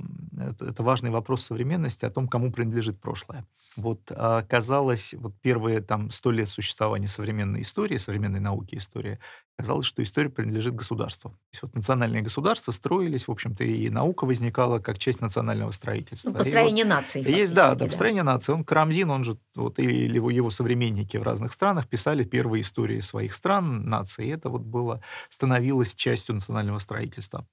это 0.60 0.82
важный 0.82 1.10
вопрос 1.10 1.44
современности 1.44 2.04
о 2.04 2.10
том, 2.10 2.28
кому 2.28 2.52
принадлежит 2.52 3.00
прошлое. 3.00 3.46
Вот 3.76 4.00
а, 4.10 4.42
казалось, 4.42 5.14
вот 5.18 5.34
первые 5.42 5.80
там 5.80 6.10
сто 6.10 6.30
лет 6.30 6.48
существования 6.48 7.08
современной 7.08 7.62
истории, 7.62 7.96
современной 7.98 8.38
науки 8.38 8.76
истории, 8.76 9.18
казалось, 9.58 9.86
что 9.86 10.02
история 10.02 10.30
принадлежит 10.30 10.74
государству. 10.76 11.30
То 11.30 11.36
есть 11.52 11.62
вот 11.62 11.74
национальные 11.74 12.22
государства 12.22 12.70
строились, 12.70 13.26
в 13.26 13.32
общем-то, 13.32 13.64
и 13.64 13.90
наука 13.90 14.26
возникала 14.26 14.78
как 14.78 14.98
часть 14.98 15.20
национального 15.20 15.72
строительства. 15.72 16.38
Ну, 16.38 16.44
И 16.44 16.52
вот 16.52 16.52
построение 16.52 16.84
нации. 16.84 17.28
есть, 17.28 17.54
да, 17.54 17.74
да, 17.74 17.86
построение 17.86 18.22
нации. 18.22 18.52
Он 18.52 18.64
Карамзин, 18.64 19.10
он 19.10 19.24
же, 19.24 19.38
вот, 19.56 19.78
или 19.78 20.14
его, 20.16 20.30
его 20.30 20.50
современники 20.50 21.16
в 21.16 21.22
разных 21.22 21.52
странах 21.52 21.88
писали 21.88 22.24
первые 22.24 22.60
истории 22.62 23.00
своих 23.00 23.34
стран, 23.34 23.88
наций, 23.88 24.26
и 24.26 24.30
это 24.30 24.48
вот 24.50 24.62
было, 24.62 25.02
становилось 25.28 25.94
частью 25.94 26.36
национального 26.36 26.78
строительства. 26.78 27.46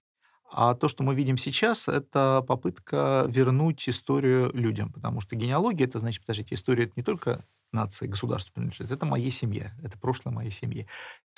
А 0.53 0.75
то, 0.75 0.89
что 0.89 1.03
мы 1.03 1.15
видим 1.15 1.37
сейчас, 1.37 1.87
это 1.87 2.43
попытка 2.45 3.25
вернуть 3.29 3.87
историю 3.87 4.51
людям, 4.53 4.91
потому 4.91 5.21
что 5.21 5.37
генеалогия, 5.37 5.85
это 5.85 5.99
значит, 5.99 6.21
подождите, 6.21 6.55
история 6.55 6.83
это 6.85 6.93
не 6.97 7.03
только 7.03 7.45
нации, 7.71 8.05
государству 8.07 8.53
принадлежит, 8.53 8.91
это 8.91 9.05
моей 9.05 9.31
семье, 9.31 9.73
это 9.81 9.97
прошлое 9.97 10.33
моей 10.33 10.51
семьи. 10.51 10.87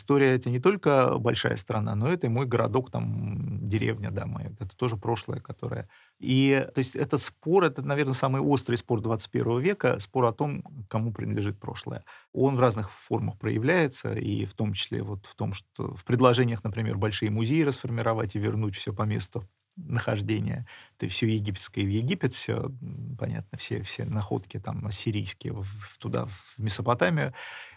История 0.04 0.36
это 0.36 0.49
не 0.49 0.60
только 0.60 1.18
большая 1.18 1.56
страна, 1.56 1.95
но 1.95 2.10
это 2.10 2.28
и 2.28 2.30
мой 2.30 2.45
городок, 2.45 2.91
там, 2.91 3.70
деревня, 3.70 4.12
да, 4.12 4.26
моя. 4.26 4.49
Это 4.60 4.76
тоже 4.76 4.97
прошлое, 4.97 5.39
которое... 5.39 5.88
И, 6.20 6.68
то 6.74 6.80
есть, 6.80 6.97
это 6.97 7.16
спор, 7.16 7.64
это, 7.64 7.82
наверное, 7.84 8.14
самый 8.14 8.41
острый 8.41 8.76
спор 8.76 8.99
21 8.99 9.62
века, 9.62 9.97
спор 9.99 10.26
о 10.26 10.34
том, 10.34 10.62
кому 10.89 11.14
принадлежит 11.14 11.58
прошлое. 11.58 12.04
Он 12.34 12.58
в 12.58 12.60
разных 12.60 12.91
формах 12.91 13.39
проявляется, 13.39 14.14
и 14.14 14.43
в 14.43 14.54
том 14.56 14.74
числе 14.74 15.01
вот 15.04 15.26
в 15.26 15.36
том, 15.36 15.54
что 15.54 15.95
в 15.95 16.04
предложениях, 16.04 16.66
например, 16.66 16.97
большие 16.97 17.32
музеи 17.32 17.62
расформировать 17.62 18.36
и 18.36 18.39
вернуть 18.39 18.76
все 18.76 18.91
по 18.91 19.04
месту 19.04 19.47
нахождения. 19.76 20.67
То 20.97 21.05
есть 21.05 21.15
все 21.15 21.28
египетское 21.28 21.84
в 21.84 21.89
Египет, 21.89 22.34
все, 22.34 22.71
понятно, 23.17 23.57
все, 23.57 23.82
все 23.82 24.05
находки 24.05 24.59
там 24.59 24.89
сирийские 24.91 25.53
в- 25.53 25.97
туда, 25.99 26.26
в 26.26 26.55
Месопотамию. 26.57 27.34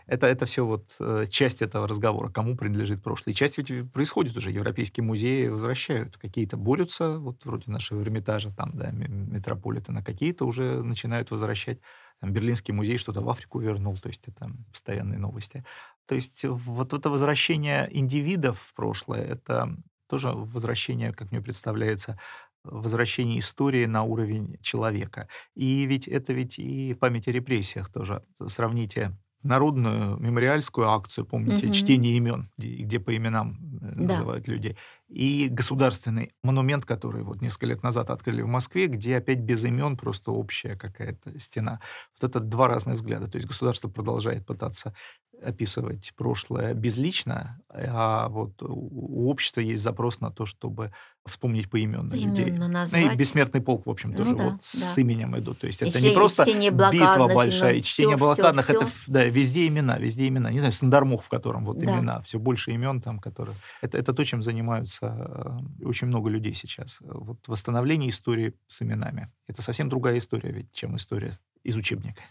Это, 0.07 0.27
это 0.27 0.47
все 0.47 0.65
вот 0.65 0.95
э, 1.01 1.27
часть 1.29 1.63
этого 1.63 1.89
разговора, 1.89 2.31
кому 2.31 2.57
принадлежит 2.57 3.03
прошлое. 3.03 3.33
И 3.33 3.37
часть 3.37 3.59
ведь 3.59 3.91
происходит 3.93 4.37
уже. 4.37 4.53
Европейские 4.53 5.05
музеи 5.05 5.49
возвращают. 5.49 6.17
Какие-то 6.17 6.57
борются, 6.57 7.19
вот 7.19 7.45
вроде 7.45 7.71
нашего 7.71 8.03
Эрмитажа, 8.03 8.53
там, 8.55 8.73
да, 8.75 8.91
Метрополитена, 8.93 10.05
какие-то 10.05 10.45
уже 10.45 10.83
начинают 10.83 11.31
возвращать. 11.31 11.81
Там, 12.21 12.33
Берлинский 12.33 12.73
музей 12.73 12.99
что-то 12.99 13.21
в 13.21 13.29
Африку 13.29 13.59
вернул, 13.59 13.97
то 13.97 14.09
есть 14.09 14.27
это 14.29 14.51
постоянные 14.71 15.19
новости. 15.19 15.65
То 16.07 16.15
есть 16.15 16.45
вот 16.45 16.95
это 16.95 17.11
возвращение 17.11 17.89
индивидов 17.91 18.61
в 18.61 18.75
прошлое, 18.75 19.23
это 19.23 19.77
тоже 20.07 20.29
возвращение, 20.33 21.13
как 21.13 21.31
мне 21.33 21.41
представляется, 21.41 22.19
возвращение 22.65 23.39
истории 23.39 23.87
на 23.87 24.03
уровень 24.03 24.59
человека. 24.63 25.29
И 25.55 25.85
ведь 25.87 26.09
это 26.09 26.33
ведь 26.33 26.59
и 26.59 26.95
память 26.95 27.29
о 27.29 27.33
репрессиях 27.33 27.91
тоже. 27.93 28.23
Сравните 28.49 29.17
народную 29.43 30.17
мемориальскую 30.19 30.89
акцию, 30.89 31.25
помните, 31.25 31.71
Мгм. 31.71 31.71
чтение 31.71 32.17
имен, 32.17 32.51
где, 32.59 32.77
где 32.83 32.99
по 32.99 33.17
именам 33.17 33.79
э, 33.81 33.95
Да. 33.99 34.31
называют 34.35 34.49
людей, 34.49 34.77
и 35.09 35.47
государственный 35.49 36.33
монумент, 36.43 36.85
который 36.85 37.23
вот 37.23 37.41
несколько 37.43 37.67
лет 37.67 37.83
назад 37.85 38.11
открыли 38.11 38.43
в 38.43 38.49
Москве, 38.49 38.89
где 38.89 39.17
опять 39.19 39.39
без 39.39 39.63
имен 39.65 39.97
просто 39.97 40.33
общая 40.33 40.75
какая-то 40.75 41.39
стена. 41.39 41.81
Вот 42.21 42.29
это 42.29 42.41
два 42.41 42.67
разных 42.67 42.97
взгляда. 42.97 43.29
То 43.29 43.37
есть 43.37 43.47
государство 43.47 43.89
продолжает 43.89 44.45
пытаться 44.47 44.95
описывать 45.43 46.13
прошлое 46.17 46.75
безлично, 46.75 47.61
а 47.69 48.29
вот 48.29 48.63
у 48.63 49.29
общества 49.29 49.61
есть 49.61 49.83
запрос 49.83 50.21
на 50.21 50.31
то, 50.31 50.47
чтобы 50.47 50.93
вспомнить 51.27 51.69
поименно 51.69 52.15
людей. 52.15 52.51
Ну 52.53 52.67
и 52.67 52.69
назвать. 52.69 53.17
«Бессмертный 53.17 53.61
полк», 53.61 53.87
в 53.87 53.91
общем, 53.91 54.11
Ну 54.13 54.17
тоже 54.17 54.35
да, 54.37 54.45
вот 54.45 54.53
да. 54.55 54.59
с 54.63 54.99
именем 54.99 55.37
идут. 55.39 55.59
То 55.61 55.67
есть 55.67 55.83
И 55.83 55.89
это 55.89 56.01
не 56.01 56.11
просто 56.11 56.45
битва 56.45 57.29
большая, 57.33 57.71
имен, 57.73 57.81
и 57.81 57.83
чтение 57.83 58.17
всё, 58.17 58.25
блокадных, 58.25 58.65
всё, 58.65 58.75
это 58.75 58.87
всё. 58.87 58.95
в- 58.97 59.09
да, 59.09 59.25
везде 59.25 59.67
имена, 59.67 59.99
везде 59.99 60.29
имена. 60.29 60.51
Не 60.51 60.59
знаю, 60.61 60.73
Сандармох, 60.73 61.23
в 61.25 61.29
котором 61.29 61.65
вот 61.65 61.79
Да. 61.79 61.85
имена, 61.87 62.21
все 62.23 62.39
больше 62.39 62.73
имен 62.73 63.01
там, 63.01 63.19
которые... 63.19 63.57
Это, 63.83 63.99
это 63.99 64.13
то, 64.15 64.25
чем 64.25 64.43
занимаются 64.43 65.59
э, 65.81 65.85
очень 65.85 66.07
много 66.07 66.29
людей 66.31 66.55
сейчас. 66.55 66.99
Вот 67.01 67.39
восстановление 67.49 68.11
истории 68.11 68.55
с 68.69 68.83
именами. 68.83 69.31
Это 69.49 69.63
совсем 69.63 69.89
другая 69.89 70.19
история 70.19 70.53
ведь, 70.53 70.73
чем 70.73 70.97
история 70.97 71.39
из 71.65 71.77
учебника. 71.77 72.23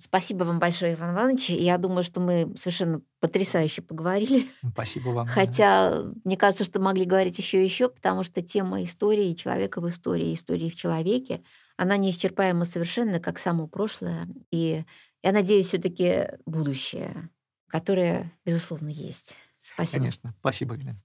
Спасибо 0.00 0.44
вам 0.44 0.60
большое, 0.60 0.94
Иван 0.94 1.12
Иванович. 1.12 1.50
Я 1.50 1.76
думаю, 1.76 2.04
что 2.04 2.20
мы 2.20 2.54
совершенно 2.56 3.02
потрясающе 3.18 3.82
поговорили. 3.82 4.46
Спасибо 4.72 5.08
вам. 5.08 5.26
Хотя, 5.26 6.04
мне 6.24 6.36
кажется, 6.36 6.64
что 6.64 6.80
могли 6.80 7.04
говорить 7.04 7.36
еще 7.38 7.60
и 7.60 7.64
еще, 7.64 7.88
потому 7.88 8.22
что 8.22 8.40
тема 8.40 8.84
истории 8.84 9.34
человека 9.34 9.80
в 9.80 9.88
истории, 9.88 10.32
истории 10.32 10.70
в 10.70 10.76
человеке, 10.76 11.42
она 11.76 11.96
неисчерпаема 11.96 12.64
совершенно, 12.64 13.18
как 13.18 13.40
само 13.40 13.66
прошлое. 13.66 14.28
И 14.52 14.84
я 15.24 15.32
надеюсь, 15.32 15.66
все-таки 15.66 16.28
будущее, 16.46 17.28
которое, 17.66 18.32
безусловно, 18.44 18.90
есть. 18.90 19.34
Спасибо. 19.58 19.98
Конечно. 19.98 20.34
Спасибо, 20.38 20.76
Глен. 20.76 21.02